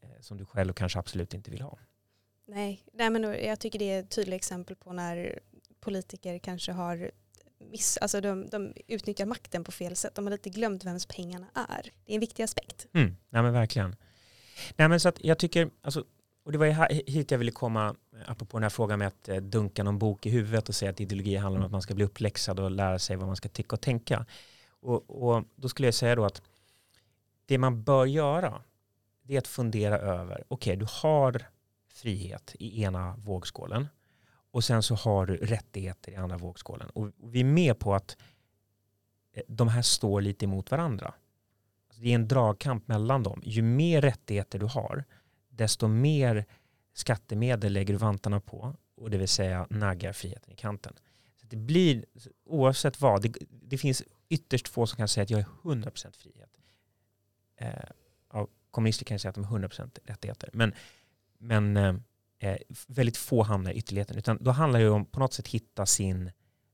eh, 0.00 0.20
som 0.20 0.36
du 0.36 0.44
själv 0.44 0.72
kanske 0.72 0.98
absolut 0.98 1.34
inte 1.34 1.50
vill 1.50 1.60
ha. 1.62 1.78
Nej, 2.46 2.82
nej 2.92 3.10
men 3.10 3.22
jag 3.22 3.60
tycker 3.60 3.78
det 3.78 3.90
är 3.90 4.00
ett 4.00 4.10
tydligt 4.10 4.34
exempel 4.34 4.76
på 4.76 4.92
när 4.92 5.38
politiker 5.80 6.38
kanske 6.38 6.72
har 6.72 7.10
miss, 7.58 7.96
alltså 7.96 8.20
de, 8.20 8.46
de 8.46 8.72
utnyttjar 8.86 9.26
makten 9.26 9.64
på 9.64 9.72
fel 9.72 9.96
sätt. 9.96 10.14
De 10.14 10.24
har 10.24 10.32
lite 10.32 10.50
glömt 10.50 10.84
vems 10.84 11.06
pengarna 11.06 11.46
är. 11.54 11.92
Det 12.04 12.12
är 12.12 12.14
en 12.14 12.20
viktig 12.20 12.42
aspekt. 12.42 12.86
Mm, 12.92 13.16
nej 13.30 13.42
men 13.42 13.52
verkligen. 13.52 13.96
Nej 14.76 14.88
men 14.88 15.00
så 15.00 15.08
att 15.08 15.24
jag 15.24 15.38
tycker, 15.38 15.70
alltså, 15.82 16.04
och 16.44 16.52
det 16.52 16.58
var 16.58 17.10
hit 17.10 17.30
jag 17.30 17.38
ville 17.38 17.52
komma, 17.52 17.96
apropå 18.26 18.56
den 18.56 18.62
här 18.62 18.70
frågan 18.70 18.98
med 18.98 19.08
att 19.08 19.28
eh, 19.28 19.36
dunka 19.36 19.82
någon 19.82 19.98
bok 19.98 20.26
i 20.26 20.30
huvudet 20.30 20.68
och 20.68 20.74
säga 20.74 20.90
att 20.90 21.00
ideologi 21.00 21.36
handlar 21.36 21.60
om 21.60 21.66
att 21.66 21.72
man 21.72 21.82
ska 21.82 21.94
bli 21.94 22.04
uppläxad 22.04 22.60
och 22.60 22.70
lära 22.70 22.98
sig 22.98 23.16
vad 23.16 23.26
man 23.26 23.36
ska 23.36 23.48
tycka 23.48 23.76
och 23.76 23.80
tänka. 23.80 24.26
Och, 24.80 25.22
och 25.22 25.44
då 25.54 25.68
skulle 25.68 25.88
jag 25.88 25.94
säga 25.94 26.14
då 26.14 26.24
att 26.24 26.42
det 27.46 27.58
man 27.58 27.82
bör 27.82 28.06
göra 28.06 28.62
det 29.22 29.34
är 29.34 29.38
att 29.38 29.48
fundera 29.48 29.98
över, 29.98 30.34
okej 30.34 30.46
okay, 30.48 30.76
du 30.76 30.86
har 30.88 31.42
frihet 31.94 32.54
i 32.58 32.82
ena 32.82 33.16
vågskålen 33.16 33.88
och 34.56 34.64
sen 34.64 34.82
så 34.82 34.94
har 34.94 35.26
du 35.26 35.36
rättigheter 35.36 36.12
i 36.12 36.16
andra 36.16 36.38
vågskålen. 36.38 36.90
Och 36.90 37.12
vi 37.22 37.40
är 37.40 37.44
med 37.44 37.78
på 37.78 37.94
att 37.94 38.16
eh, 39.32 39.42
de 39.48 39.68
här 39.68 39.82
står 39.82 40.20
lite 40.20 40.44
emot 40.44 40.70
varandra. 40.70 41.14
Alltså, 41.88 42.02
det 42.02 42.10
är 42.10 42.14
en 42.14 42.28
dragkamp 42.28 42.88
mellan 42.88 43.22
dem. 43.22 43.42
Ju 43.44 43.62
mer 43.62 44.02
rättigheter 44.02 44.58
du 44.58 44.66
har, 44.66 45.04
desto 45.48 45.88
mer 45.88 46.44
skattemedel 46.92 47.72
lägger 47.72 47.94
du 47.94 47.98
vantarna 47.98 48.40
på 48.40 48.76
och 48.96 49.10
det 49.10 49.18
vill 49.18 49.28
säga 49.28 49.66
naggar 49.70 50.12
friheten 50.12 50.52
i 50.52 50.56
kanten. 50.56 50.92
Så 51.36 51.46
det 51.46 51.56
blir, 51.56 52.04
oavsett 52.44 53.00
vad, 53.00 53.22
det, 53.22 53.34
det 53.50 53.78
finns 53.78 54.02
ytterst 54.28 54.68
få 54.68 54.86
som 54.86 54.96
kan 54.96 55.08
säga 55.08 55.22
att 55.22 55.30
jag 55.30 55.40
är 55.40 55.46
100% 55.62 56.16
frihet. 56.16 56.58
Eh, 57.56 58.46
kommunister 58.70 59.04
kan 59.04 59.18
säga 59.18 59.30
att 59.30 59.34
de 59.34 59.44
är 59.44 59.68
100% 59.68 59.98
rättigheter. 60.04 60.50
Men, 60.52 60.74
men 61.38 61.76
eh, 61.76 61.94
eh, 62.46 62.56
väldigt 62.86 63.16
få 63.16 63.42
hamnar 63.42 63.70
i 63.70 63.74
ytterligheten. 63.74 64.18
Utan 64.18 64.38
då 64.40 64.50
handlar 64.50 64.80
det 64.80 64.90
om 64.90 65.04
på 65.04 65.20
något 65.20 65.32
sätt 65.32 65.48
hitta 65.48 65.86
sin, 65.86 66.30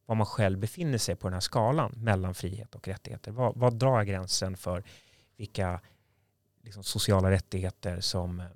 var 0.07 0.15
man 0.15 0.27
själv 0.27 0.59
befinner 0.59 0.99
sig 0.99 1.17
på 1.17 1.27
den 1.27 1.35
här 1.35 1.41
skalan 1.41 1.93
mellan 1.97 2.35
frihet 2.35 2.75
och 2.75 2.89
rättigheter. 2.89 3.31
Vad, 3.33 3.57
vad 3.57 3.75
drar 3.75 4.03
gränsen 4.03 4.57
för 4.57 4.85
vilka 5.37 5.81
liksom, 6.63 6.83
sociala 6.83 7.31
rättigheter 7.31 8.01
som 8.01 8.41
eh, 8.41 8.47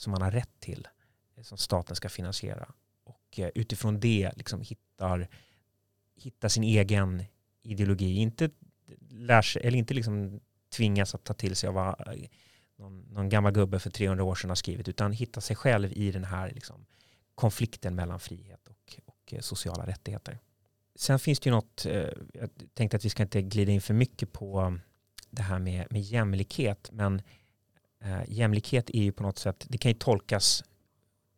som 0.00 0.10
man 0.10 0.22
har 0.22 0.30
rätt 0.30 0.60
till, 0.60 0.88
eh, 1.36 1.42
som 1.42 1.58
staten 1.58 1.96
ska 1.96 2.08
finansiera. 2.08 2.72
Och 3.04 3.38
eh, 3.38 3.50
utifrån 3.54 4.00
det 4.00 4.30
liksom 4.36 4.60
hittar, 4.60 5.28
hittar 6.16 6.48
sin 6.48 6.64
egen 6.64 7.24
ideologi. 7.62 8.16
Inte, 8.16 8.50
lär 9.10 9.42
sig, 9.42 9.62
eller 9.66 9.78
inte 9.78 9.94
liksom 9.94 10.40
tvingas 10.76 11.14
att 11.14 11.24
ta 11.24 11.34
till 11.34 11.56
sig 11.56 11.68
av 11.68 11.78
eh, 11.78 11.94
någon, 12.80 13.00
någon 13.10 13.28
gammal 13.28 13.52
gubbe 13.52 13.78
för 13.78 13.90
300 13.90 14.24
år 14.24 14.34
sedan 14.34 14.50
har 14.50 14.54
skrivit 14.54 14.88
utan 14.88 15.12
hitta 15.12 15.40
sig 15.40 15.56
själv 15.56 15.92
i 15.92 16.10
den 16.10 16.24
här 16.24 16.50
liksom, 16.50 16.86
konflikten 17.34 17.94
mellan 17.94 18.20
frihet 18.20 18.68
och, 18.68 18.98
och 19.04 19.34
eh, 19.34 19.40
sociala 19.40 19.86
rättigheter. 19.86 20.38
Sen 20.94 21.18
finns 21.18 21.40
det 21.40 21.48
ju 21.48 21.54
något, 21.54 21.86
eh, 21.86 22.08
jag 22.32 22.50
tänkte 22.74 22.96
att 22.96 23.04
vi 23.04 23.10
ska 23.10 23.22
inte 23.22 23.42
glida 23.42 23.72
in 23.72 23.80
för 23.80 23.94
mycket 23.94 24.32
på 24.32 24.60
um, 24.60 24.80
det 25.30 25.42
här 25.42 25.58
med, 25.58 25.86
med 25.90 26.02
jämlikhet, 26.02 26.90
men 26.92 27.22
eh, 28.04 28.22
jämlikhet 28.28 28.90
är 28.90 29.02
ju 29.02 29.12
på 29.12 29.22
något 29.22 29.38
sätt, 29.38 29.66
det 29.68 29.78
kan 29.78 29.90
ju 29.90 29.98
tolkas 29.98 30.64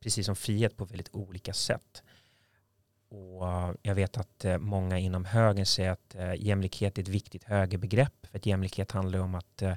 precis 0.00 0.26
som 0.26 0.36
frihet 0.36 0.76
på 0.76 0.84
väldigt 0.84 1.10
olika 1.12 1.52
sätt. 1.52 2.02
Och 3.08 3.48
eh, 3.48 3.74
jag 3.82 3.94
vet 3.94 4.16
att 4.16 4.44
många 4.60 4.98
inom 4.98 5.24
högern 5.24 5.66
säger 5.66 5.90
att 5.90 6.16
jämlikhet 6.38 6.98
är 6.98 7.02
ett 7.02 7.08
viktigt 7.08 7.44
högerbegrepp, 7.44 8.26
för 8.26 8.38
att 8.38 8.46
jämlikhet 8.46 8.92
handlar 8.92 9.18
om 9.18 9.34
att 9.34 9.62
eh, 9.62 9.74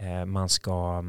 Eh, 0.00 0.24
man 0.24 0.48
ska, 0.48 1.04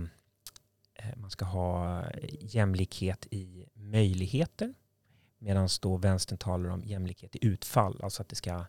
eh, 0.94 1.18
man 1.18 1.32
ska 1.32 1.46
ha 1.46 2.04
jämlikhet 2.42 3.28
i 3.32 3.66
möjligheter, 3.74 4.74
medan 5.38 5.70
då 5.82 5.98
vänstern 5.98 6.38
talar 6.38 6.70
om 6.70 6.84
jämlikhet 6.84 7.36
i 7.36 7.46
utfall, 7.46 8.02
alltså 8.04 8.22
att 8.22 8.30
det 8.30 8.36
ska, 8.36 8.66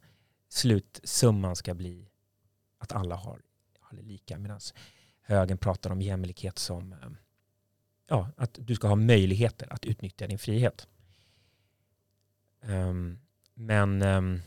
slutsumman 0.48 1.56
ska 1.56 1.74
bli 1.74 2.10
att 2.78 2.92
alla 2.92 3.14
har, 3.16 3.42
har 3.80 3.96
det 3.96 4.02
lika, 4.02 4.38
medan 4.38 4.60
högern 5.22 5.58
pratar 5.58 5.90
om 5.90 6.02
jämlikhet 6.02 6.58
som 6.58 6.92
eh, 6.92 6.98
ja, 8.08 8.28
att 8.36 8.58
du 8.60 8.74
ska 8.74 8.88
ha 8.88 8.96
möjligheter 8.96 9.72
att 9.72 9.84
utnyttja 9.84 10.26
din 10.26 10.38
frihet. 10.38 10.88
Um, 12.62 13.18
men 13.54 14.02
um, 14.02 14.40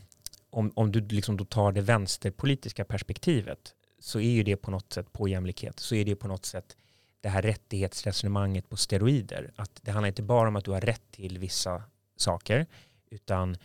om, 0.50 0.72
om 0.74 0.92
du 0.92 1.00
liksom 1.00 1.36
då 1.36 1.44
tar 1.44 1.72
det 1.72 1.80
vänsterpolitiska 1.80 2.84
perspektivet 2.84 3.74
så 4.04 4.20
är 4.20 4.30
ju 4.30 4.42
det 4.42 4.56
på 4.56 4.70
något 4.70 4.92
sätt 4.92 5.12
på 5.12 5.28
jämlikhet, 5.28 5.80
så 5.80 5.94
är 5.94 6.04
det 6.04 6.16
på 6.16 6.28
något 6.28 6.44
sätt 6.44 6.76
det 7.20 7.28
här 7.28 7.42
rättighetsresonemanget 7.42 8.68
på 8.68 8.76
steroider. 8.76 9.52
Att 9.56 9.80
det 9.82 9.90
handlar 9.90 10.08
inte 10.08 10.22
bara 10.22 10.48
om 10.48 10.56
att 10.56 10.64
du 10.64 10.70
har 10.70 10.80
rätt 10.80 11.10
till 11.10 11.38
vissa 11.38 11.82
saker, 12.16 12.66
utan 13.10 13.56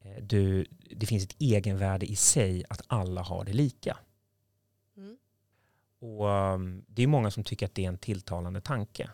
eh, 0.00 0.22
du, 0.22 0.66
det 0.90 1.06
finns 1.06 1.24
ett 1.24 1.36
egenvärde 1.38 2.06
i 2.06 2.16
sig 2.16 2.64
att 2.68 2.82
alla 2.86 3.22
har 3.22 3.44
det 3.44 3.52
lika. 3.52 3.98
Mm. 4.96 5.16
Och 5.98 6.26
um, 6.26 6.84
Det 6.88 7.02
är 7.02 7.06
många 7.06 7.30
som 7.30 7.44
tycker 7.44 7.66
att 7.66 7.74
det 7.74 7.84
är 7.84 7.88
en 7.88 7.98
tilltalande 7.98 8.60
tanke. 8.60 9.10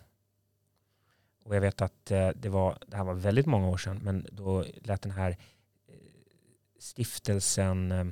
Och 1.44 1.56
jag 1.56 1.60
vet 1.60 1.80
att 1.80 2.10
eh, 2.10 2.28
det, 2.28 2.48
var, 2.48 2.78
det 2.86 2.96
här 2.96 3.04
var 3.04 3.14
väldigt 3.14 3.46
många 3.46 3.68
år 3.68 3.76
sedan, 3.76 4.00
men 4.02 4.26
då 4.32 4.64
lät 4.82 5.02
den 5.02 5.12
här 5.12 5.30
eh, 5.88 5.94
stiftelsen 6.78 7.92
eh, 7.92 8.06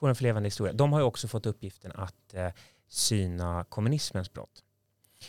Forum 0.00 0.14
för 0.14 0.22
levande 0.22 0.46
historia, 0.46 0.72
de 0.72 0.92
har 0.92 1.00
ju 1.00 1.06
också 1.06 1.28
fått 1.28 1.46
uppgiften 1.46 1.92
att 1.94 2.34
eh, 2.34 2.50
syna 2.88 3.64
kommunismens 3.68 4.32
brott. 4.32 4.64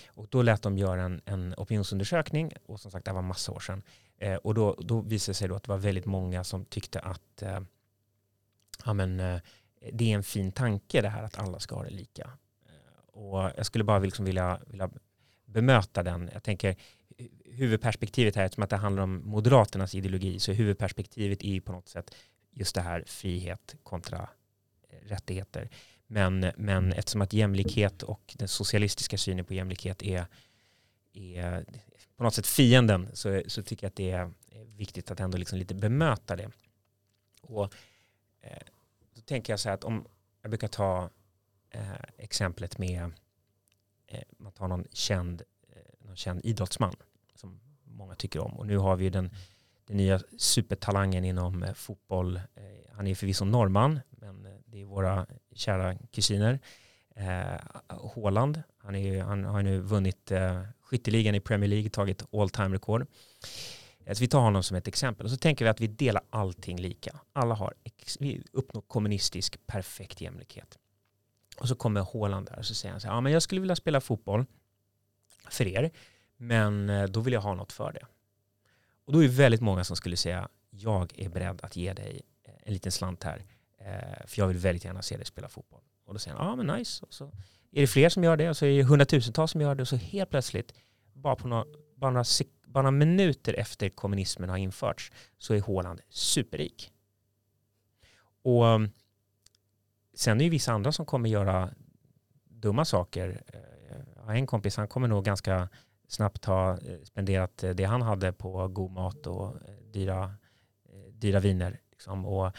Och 0.08 0.28
då 0.30 0.42
lät 0.42 0.62
de 0.62 0.78
göra 0.78 1.02
en, 1.02 1.22
en 1.26 1.54
opinionsundersökning, 1.58 2.54
och 2.66 2.80
som 2.80 2.92
sagt 2.92 3.06
det 3.06 3.14
var 3.14 3.22
massa 3.22 3.52
år 3.52 3.60
sedan. 3.60 3.84
Eh, 4.18 4.36
och 4.36 4.54
då, 4.54 4.76
då 4.80 5.02
visade 5.02 5.32
det 5.32 5.36
sig 5.38 5.48
då 5.48 5.56
att 5.56 5.64
det 5.64 5.70
var 5.70 5.78
väldigt 5.78 6.06
många 6.06 6.44
som 6.44 6.66
tyckte 6.66 7.00
att 7.00 7.42
eh, 7.42 7.60
ja, 8.86 8.94
men, 8.94 9.18
det 9.94 10.12
är 10.12 10.16
en 10.16 10.24
fin 10.24 10.52
tanke 10.52 11.02
det 11.02 11.10
här 11.10 11.24
att 11.24 11.40
alla 11.40 11.60
ska 11.60 11.76
ha 11.76 11.84
det 11.84 11.90
lika. 11.90 12.30
och 13.14 13.52
jag 13.58 13.66
skulle 13.66 13.84
bara 13.84 14.00
liksom 14.00 14.26
vilja, 14.26 14.60
vilja 14.68 14.90
bemöta 15.46 16.04
den. 16.04 16.30
Jag 16.34 16.44
tänker, 16.44 16.76
huvudperspektivet 17.46 18.36
här, 18.36 18.46
eftersom 18.46 18.64
att 18.64 18.70
det 18.70 18.76
handlar 18.76 19.04
om 19.04 19.22
Moderaternas 19.26 19.96
ideologi, 19.96 20.40
så 20.40 20.52
huvudperspektivet 20.52 21.44
är 21.44 21.50
ju 21.50 21.62
på 21.62 21.72
något 21.72 21.88
sätt 21.88 22.16
just 22.52 22.76
det 22.76 22.82
här 22.82 23.04
frihet 23.08 23.76
kontra 23.84 24.30
rättigheter. 25.06 25.70
Men, 26.08 26.52
men 26.58 26.94
eftersom 26.94 27.22
att 27.22 27.34
jämlikhet 27.34 28.04
och 28.04 28.36
den 28.38 28.48
socialistiska 28.48 29.18
synen 29.18 29.46
på 29.46 29.54
jämlikhet 29.54 30.04
är, 30.04 30.26
är 31.14 31.66
på 32.16 32.24
något 32.24 32.34
sätt 32.34 32.48
fienden 32.48 33.10
så, 33.14 33.42
så 33.48 33.64
tycker 33.64 33.86
jag 33.86 33.90
att 33.90 33.96
det 33.96 34.12
är 34.12 34.32
viktigt 34.66 35.12
att 35.12 35.20
ändå 35.20 35.38
liksom 35.38 35.60
lite 35.60 35.76
bemöta 35.76 36.36
det. 36.36 36.52
Och 37.42 37.74
eh, 38.42 38.58
då 39.16 39.22
tänker 39.22 39.54
jag 39.54 39.60
så 39.60 39.70
här 39.70 39.74
att 39.74 39.84
om 39.84 40.08
jag 40.42 40.52
brukar 40.52 40.68
ta 40.68 41.10
eh, 41.70 41.92
exemplet 42.18 42.78
med 42.78 43.12
eh, 44.08 44.24
man 44.38 44.52
tar 44.52 44.68
någon 44.68 44.86
känd, 44.92 45.42
eh, 45.70 46.08
någon 46.08 46.16
känd 46.16 46.46
idrottsman 46.46 46.96
som 47.36 47.60
många 47.84 48.16
tycker 48.16 48.40
om. 48.40 48.54
Och 48.54 48.68
nu 48.68 48.78
har 48.78 48.96
vi 48.96 49.04
ju 49.04 49.10
den, 49.10 49.30
den 49.92 49.98
nya 49.98 50.20
supertalangen 50.38 51.26
inom 51.26 51.64
eh, 51.64 51.74
fotboll. 51.74 52.36
Eh, 52.36 52.44
han 52.96 53.08
är 53.08 53.16
förvisso 53.16 53.46
norrman, 53.46 54.00
men 54.10 54.46
eh, 54.46 54.52
det 54.66 54.82
är 54.82 54.86
våra 54.86 55.26
kära 55.56 55.96
kusiner. 55.96 56.60
Håland, 57.88 58.64
han, 58.78 58.96
är, 58.96 59.24
han 59.24 59.44
har 59.44 59.62
nu 59.62 59.80
vunnit 59.80 60.32
skytteligan 60.82 61.36
i 61.36 61.40
Premier 61.40 61.70
League, 61.70 61.90
tagit 61.90 62.24
all 62.34 62.50
time 62.50 62.76
rekord. 62.76 63.08
Så 64.12 64.20
vi 64.20 64.28
tar 64.28 64.40
honom 64.40 64.64
som 64.64 64.78
ett 64.78 64.88
exempel 64.88 65.26
och 65.26 65.32
så 65.32 65.38
tänker 65.38 65.66
vi 65.66 65.70
att 65.70 65.82
vi 65.82 65.88
delar 65.88 66.24
allting 66.30 66.80
lika. 66.80 67.20
Alla 67.34 67.56
har, 67.56 67.74
vi 68.20 68.44
uppnår 68.52 68.82
kommunistisk 68.82 69.68
perfekt 69.68 70.22
jämlikhet. 70.22 70.78
Och 71.58 71.68
så 71.68 71.76
kommer 71.76 72.02
Håland 72.02 72.46
där 72.46 72.60
och 72.60 72.66
så 72.66 72.76
säger 72.76 72.92
han 72.92 73.02
så 73.02 73.08
här, 73.08 73.16
ja 73.16 73.22
men 73.22 73.32
jag 73.34 73.42
skulle 73.42 73.62
vilja 73.62 73.76
spela 73.76 74.02
fotboll 74.02 74.46
för 75.50 75.68
er. 75.68 75.92
Men 76.38 76.92
då 77.12 77.20
vill 77.20 77.34
jag 77.34 77.42
ha 77.42 77.56
något 77.56 77.72
för 77.72 77.92
det. 77.92 78.06
Och 79.12 79.18
då 79.18 79.24
är 79.24 79.28
det 79.28 79.34
väldigt 79.34 79.62
många 79.62 79.84
som 79.84 79.96
skulle 79.96 80.18
säga 80.18 80.50
jag 80.70 81.20
är 81.20 81.30
beredd 81.30 81.60
att 81.64 81.76
ge 81.76 81.94
dig 81.94 82.22
eh, 82.44 82.54
en 82.64 82.74
liten 82.74 82.92
slant 82.92 83.24
här. 83.24 83.46
Eh, 83.78 84.26
för 84.26 84.40
jag 84.40 84.48
vill 84.48 84.58
väldigt 84.58 84.86
gärna 84.86 85.02
se 85.02 85.18
dig 85.18 85.26
spela 85.26 85.50
fotboll. 85.50 85.82
Och 86.06 86.14
då 86.14 86.20
säger 86.20 86.38
han, 86.38 86.48
ja 86.48 86.56
men 86.56 86.78
nice. 86.78 87.06
Och 87.06 87.14
så 87.14 87.26
är 87.72 87.82
det 87.82 87.88
fler 87.88 88.10
som 88.10 88.24
gör 88.24 88.38
det 88.38 88.50
och 88.50 88.58
så 88.58 88.66
är 88.66 88.78
det 88.78 88.84
hundratusentals 88.84 89.52
som 89.52 89.62
gör 89.62 89.76
det 89.76 89.82
och 89.82 89.88
så 89.88 89.96
helt 89.96 90.30
plötsligt, 90.30 90.74
bara, 91.14 91.36
på 91.36 91.48
några, 91.48 91.66
bara, 91.96 92.12
några, 92.12 92.26
bara 92.66 92.82
några 92.82 92.92
minuter 92.92 93.54
efter 93.54 93.90
kommunismen 93.90 94.50
har 94.50 94.58
införts 94.58 95.12
så 95.38 95.54
är 95.54 95.62
Håland 95.62 96.02
superrik. 96.10 96.92
Och 98.44 98.68
mm, 98.68 98.90
sen 100.14 100.34
är 100.34 100.38
det 100.38 100.44
ju 100.44 100.50
vissa 100.50 100.74
andra 100.74 100.92
som 100.92 101.06
kommer 101.06 101.30
göra 101.30 101.70
dumma 102.44 102.86
saker. 102.86 103.44
Eh, 104.28 104.36
en 104.36 104.48
kompis, 104.48 104.78
han 104.78 104.88
kommer 104.88 105.08
nog 105.08 105.26
ganska 105.26 105.70
snabbt 106.12 106.46
ha 106.46 106.72
eh, 106.72 107.02
spenderat 107.04 107.64
eh, 107.64 107.70
det 107.70 107.84
han 107.84 108.02
hade 108.02 108.34
på 108.34 108.68
god 108.68 108.92
mat 108.92 109.28
och 109.28 109.48
eh, 109.48 109.76
dyra, 109.94 110.34
dyra 111.12 111.40
viner. 111.40 111.80
Liksom. 111.92 112.26
Och, 112.26 112.56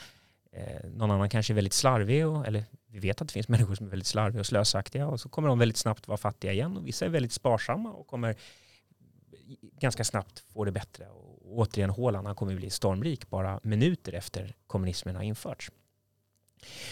någon 0.85 1.11
annan 1.11 1.29
kanske 1.29 1.53
är 1.53 1.55
väldigt 1.55 1.73
slarvig, 1.73 2.27
och, 2.27 2.47
eller 2.47 2.65
vi 2.87 2.99
vet 2.99 3.23
att 3.23 3.29
det 3.29 3.33
finns 3.33 3.49
människor 3.55 3.75
som 3.75 3.87
är 3.87 3.91
väldigt 3.91 4.07
slarviga 4.07 4.41
och 4.41 4.47
slösaktiga 4.47 5.07
och 5.07 5.21
så 5.21 5.29
kommer 5.29 5.49
de 5.49 5.59
väldigt 5.59 5.77
snabbt 5.77 6.09
vara 6.09 6.19
fattiga 6.19 6.53
igen 6.53 6.77
och 6.77 6.87
vissa 6.87 7.05
är 7.05 7.09
väldigt 7.09 7.33
sparsamma 7.33 7.93
och 7.93 8.07
kommer 8.07 8.37
ganska 9.81 10.05
snabbt 10.05 10.39
få 10.39 10.65
det 10.65 10.73
bättre. 10.73 11.09
Och 11.09 11.59
återigen 11.59 11.91
Håland, 11.91 12.27
han 12.27 12.37
kommer 12.37 12.55
bli 12.55 12.71
stormrik 12.71 13.31
bara 13.31 13.61
minuter 13.63 14.13
efter 14.13 14.57
kommunismen 14.67 15.17
har 15.17 15.23
införts. 15.23 15.71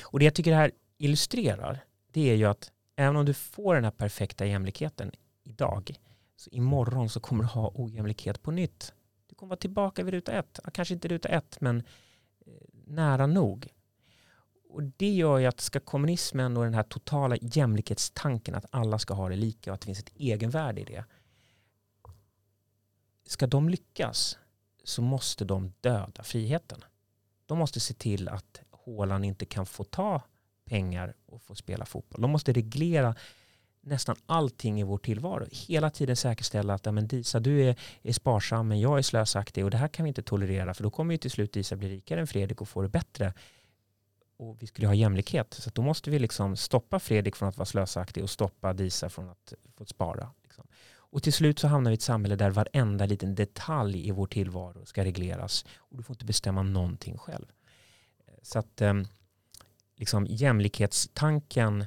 Och 0.03 0.19
det 0.19 0.25
jag 0.25 0.35
tycker 0.35 0.51
det 0.51 0.57
här 0.57 0.73
illustrerar, 0.99 1.85
det 2.13 2.31
är 2.31 2.35
ju 2.35 2.45
att 2.45 2.73
även 2.97 3.17
om 3.17 3.27
du 3.27 3.35
får 3.35 3.75
den 3.75 3.85
här 3.85 3.91
perfekta 3.91 4.47
jämlikheten 4.47 5.13
idag, 5.45 5.95
så 6.41 6.51
imorgon 6.51 7.09
så 7.09 7.20
kommer 7.20 7.45
du 7.45 7.49
ha 7.49 7.72
ojämlikhet 7.74 8.43
på 8.43 8.51
nytt. 8.51 8.95
Du 9.26 9.34
kommer 9.34 9.49
vara 9.49 9.61
tillbaka 9.61 10.05
vid 10.05 10.14
ruta 10.14 10.32
ett. 10.32 10.61
Kanske 10.72 10.95
inte 10.95 11.09
ruta 11.09 11.28
ett, 11.28 11.61
men 11.61 11.78
eh, 12.47 12.53
nära 12.86 13.26
nog. 13.26 13.68
Och 14.68 14.82
det 14.82 15.11
gör 15.11 15.38
ju 15.38 15.47
att 15.47 15.61
ska 15.61 15.80
kommunismen 15.80 16.57
och 16.57 16.64
den 16.64 16.74
här 16.74 16.82
totala 16.82 17.36
jämlikhetstanken 17.41 18.55
att 18.55 18.64
alla 18.70 18.99
ska 18.99 19.14
ha 19.14 19.28
det 19.28 19.36
lika 19.36 19.70
och 19.70 19.74
att 19.74 19.80
det 19.80 19.84
finns 19.84 19.99
ett 19.99 20.12
egenvärde 20.14 20.80
i 20.80 20.84
det. 20.84 21.05
Ska 23.26 23.47
de 23.47 23.68
lyckas 23.68 24.38
så 24.84 25.03
måste 25.03 25.45
de 25.45 25.72
döda 25.80 26.22
friheten. 26.22 26.84
De 27.47 27.59
måste 27.59 27.80
se 27.80 27.95
till 27.95 28.28
att 28.28 28.61
Håland 28.70 29.24
inte 29.24 29.47
kan 29.47 29.66
få 29.66 29.84
ta 29.84 30.22
pengar 30.64 31.14
och 31.26 31.43
få 31.43 31.55
spela 31.55 31.86
fotboll. 31.86 32.22
De 32.22 32.30
måste 32.30 32.53
reglera 32.53 33.14
nästan 33.83 34.16
allting 34.26 34.81
i 34.81 34.83
vår 34.83 34.99
tillvaro. 34.99 35.47
Hela 35.53 35.91
tiden 35.91 36.16
säkerställa 36.16 36.74
att 36.74 36.87
ja, 36.87 36.93
men 36.93 37.07
Disa, 37.07 37.41
du 37.41 37.64
är, 37.64 37.76
är 38.03 38.12
sparsam 38.12 38.68
men 38.68 38.81
jag 38.81 38.99
är 38.99 39.03
slösaktig 39.03 39.64
och 39.64 39.70
det 39.70 39.76
här 39.76 39.89
kan 39.89 40.05
vi 40.05 40.09
inte 40.09 40.22
tolerera 40.22 40.74
för 40.74 40.83
då 40.83 40.91
kommer 40.91 41.14
ju 41.14 41.18
till 41.18 41.31
slut 41.31 41.53
Disa 41.53 41.76
bli 41.76 41.89
rikare 41.89 42.20
än 42.20 42.26
Fredrik 42.26 42.61
och 42.61 42.68
få 42.68 42.83
det 42.83 42.89
bättre. 42.89 43.35
Och 44.37 44.62
vi 44.62 44.66
skulle 44.66 44.87
ha 44.87 44.95
jämlikhet 44.95 45.55
så 45.55 45.70
då 45.70 45.83
måste 45.83 46.11
vi 46.11 46.18
liksom 46.18 46.57
stoppa 46.57 46.99
Fredrik 46.99 47.37
från 47.37 47.49
att 47.49 47.57
vara 47.57 47.66
slösaktig 47.66 48.22
och 48.22 48.31
stoppa 48.31 48.72
Disa 48.72 49.09
från 49.09 49.28
att 49.28 49.55
få 49.76 49.85
spara. 49.85 50.31
Liksom. 50.43 50.66
Och 50.93 51.22
till 51.22 51.33
slut 51.33 51.59
så 51.59 51.68
hamnar 51.68 51.91
vi 51.91 51.95
i 51.95 51.97
ett 51.97 52.03
samhälle 52.03 52.37
där 52.37 52.51
varenda 52.51 53.07
liten 53.07 53.35
detalj 53.35 54.09
i 54.09 54.11
vår 54.11 54.26
tillvaro 54.26 54.87
ska 54.87 55.05
regleras 55.05 55.64
och 55.76 55.97
du 55.97 56.03
får 56.03 56.14
inte 56.14 56.24
bestämma 56.24 56.62
någonting 56.62 57.18
själv. 57.18 57.47
Så 58.43 58.59
att 58.59 58.81
ehm, 58.81 59.07
liksom, 59.97 60.26
jämlikhetstanken 60.26 61.85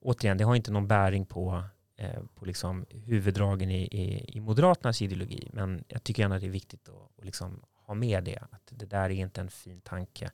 återigen, 0.00 0.38
det 0.38 0.44
har 0.44 0.56
inte 0.56 0.70
någon 0.70 0.88
bäring 0.88 1.26
på, 1.26 1.64
uh, 2.00 2.26
på 2.34 2.44
liksom 2.44 2.86
huvuddragen 2.90 3.70
i, 3.70 3.82
i, 3.82 4.36
i 4.36 4.40
Moderaternas 4.40 5.02
ideologi, 5.02 5.48
men 5.52 5.84
jag 5.88 6.04
tycker 6.04 6.22
gärna 6.22 6.38
det 6.38 6.46
är 6.46 6.50
viktigt 6.50 6.88
att, 6.88 7.18
att 7.18 7.24
liksom 7.24 7.62
ha 7.86 7.94
med 7.94 8.24
det, 8.24 8.38
att 8.50 8.62
det 8.70 8.86
där 8.86 9.04
är 9.04 9.10
inte 9.10 9.40
en 9.40 9.50
fin 9.50 9.80
tanke 9.80 10.30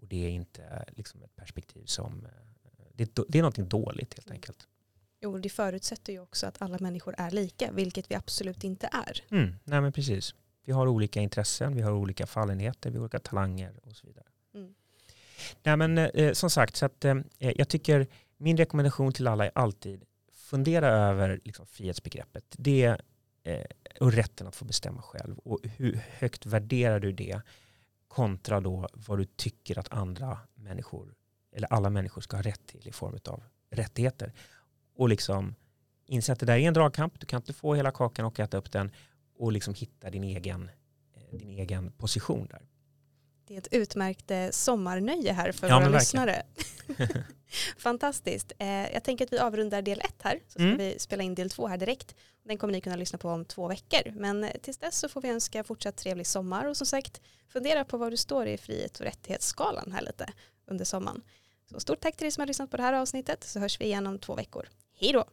och 0.00 0.06
det 0.06 0.26
är 0.26 0.30
inte 0.30 0.84
liksom 0.88 1.22
ett 1.22 1.36
perspektiv 1.36 1.84
som, 1.84 2.12
uh, 2.12 2.30
det, 2.94 3.18
det 3.28 3.38
är 3.38 3.42
någonting 3.42 3.68
dåligt 3.68 4.14
helt 4.14 4.30
enkelt. 4.30 4.66
Jo, 5.22 5.38
det 5.38 5.48
förutsätter 5.48 6.12
ju 6.12 6.20
också 6.20 6.46
att 6.46 6.62
alla 6.62 6.76
människor 6.80 7.14
är 7.18 7.30
lika, 7.30 7.72
vilket 7.72 8.10
vi 8.10 8.14
absolut 8.14 8.64
inte 8.64 8.88
är. 8.92 9.22
Mm, 9.30 9.54
nej 9.64 9.80
men 9.80 9.92
precis. 9.92 10.34
Vi 10.64 10.72
har 10.72 10.86
olika 10.86 11.20
intressen, 11.20 11.74
vi 11.76 11.82
har 11.82 11.92
olika 11.92 12.26
fallenheter, 12.26 12.90
vi 12.90 12.96
har 12.96 13.02
olika 13.02 13.18
talanger 13.18 13.80
och 13.82 13.96
så 13.96 14.06
vidare. 14.06 14.26
Mm. 14.54 14.74
Nej 15.62 15.76
men 15.76 15.98
eh, 15.98 16.32
som 16.32 16.50
sagt, 16.50 16.76
så 16.76 16.86
att, 16.86 17.04
eh, 17.04 17.14
jag 17.38 17.68
tycker 17.68 18.06
min 18.40 18.56
rekommendation 18.56 19.12
till 19.12 19.26
alla 19.26 19.46
är 19.46 19.50
alltid 19.54 20.04
fundera 20.32 20.88
över 20.88 21.40
liksom, 21.44 21.66
frihetsbegreppet. 21.66 22.44
Det 22.58 22.96
eh, 23.42 23.64
och 24.00 24.12
rätten 24.12 24.46
att 24.46 24.56
få 24.56 24.64
bestämma 24.64 25.02
själv. 25.02 25.38
Och 25.38 25.60
hur 25.76 26.00
högt 26.18 26.46
värderar 26.46 27.00
du 27.00 27.12
det 27.12 27.40
kontra 28.08 28.60
då 28.60 28.88
vad 28.92 29.18
du 29.18 29.24
tycker 29.24 29.78
att 29.78 29.92
andra 29.92 30.38
människor 30.54 31.14
eller 31.52 31.72
alla 31.72 31.90
människor 31.90 32.20
ska 32.20 32.36
ha 32.36 32.42
rätt 32.42 32.66
till 32.66 32.88
i 32.88 32.92
form 32.92 33.18
av 33.24 33.42
rättigheter. 33.70 34.32
Och 34.94 35.08
liksom 35.08 35.54
inse 36.06 36.32
att 36.32 36.40
det 36.40 36.46
där 36.46 36.56
är 36.56 36.68
en 36.68 36.74
dragkamp. 36.74 37.20
Du 37.20 37.26
kan 37.26 37.40
inte 37.40 37.52
få 37.52 37.74
hela 37.74 37.90
kakan 37.90 38.24
och 38.24 38.40
äta 38.40 38.56
upp 38.56 38.72
den 38.72 38.90
och 39.38 39.52
liksom 39.52 39.74
hitta 39.74 40.10
din 40.10 40.24
egen, 40.24 40.70
eh, 41.14 41.38
din 41.38 41.50
egen 41.50 41.92
position 41.92 42.46
där. 42.50 42.62
Det 43.50 43.54
är 43.54 43.58
ett 43.58 43.68
utmärkt 43.70 44.30
eh, 44.30 44.50
sommarnöje 44.50 45.32
här 45.32 45.52
för 45.52 45.68
ja, 45.68 45.78
våra 45.78 45.88
lyssnare. 45.88 46.42
Fantastiskt. 47.78 48.52
Eh, 48.58 48.92
jag 48.92 49.04
tänker 49.04 49.24
att 49.24 49.32
vi 49.32 49.38
avrundar 49.38 49.82
del 49.82 50.00
ett 50.00 50.22
här, 50.22 50.40
så 50.46 50.50
ska 50.50 50.62
mm. 50.62 50.78
vi 50.78 50.98
spela 50.98 51.22
in 51.22 51.34
del 51.34 51.50
två 51.50 51.66
här 51.66 51.76
direkt. 51.76 52.14
Den 52.44 52.58
kommer 52.58 52.72
ni 52.72 52.80
kunna 52.80 52.96
lyssna 52.96 53.18
på 53.18 53.28
om 53.28 53.44
två 53.44 53.68
veckor. 53.68 54.12
Men 54.14 54.46
tills 54.62 54.78
dess 54.78 54.98
så 54.98 55.08
får 55.08 55.20
vi 55.20 55.28
önska 55.28 55.64
fortsatt 55.64 55.96
trevlig 55.96 56.26
sommar 56.26 56.64
och 56.64 56.76
som 56.76 56.86
sagt 56.86 57.20
fundera 57.48 57.84
på 57.84 57.96
var 57.96 58.10
du 58.10 58.16
står 58.16 58.46
i 58.46 58.58
frihet 58.58 59.00
och 59.00 59.06
rättighetsskalan 59.06 59.92
här 59.92 60.02
lite 60.02 60.32
under 60.66 60.84
sommaren. 60.84 61.22
Så 61.70 61.80
stort 61.80 62.00
tack 62.00 62.16
till 62.16 62.24
dig 62.24 62.32
som 62.32 62.40
har 62.40 62.46
lyssnat 62.46 62.70
på 62.70 62.76
det 62.76 62.82
här 62.82 62.92
avsnittet 62.92 63.44
så 63.44 63.60
hörs 63.60 63.80
vi 63.80 63.84
igen 63.84 64.06
om 64.06 64.18
två 64.18 64.34
veckor. 64.34 64.68
Hej 65.00 65.12
då! 65.12 65.24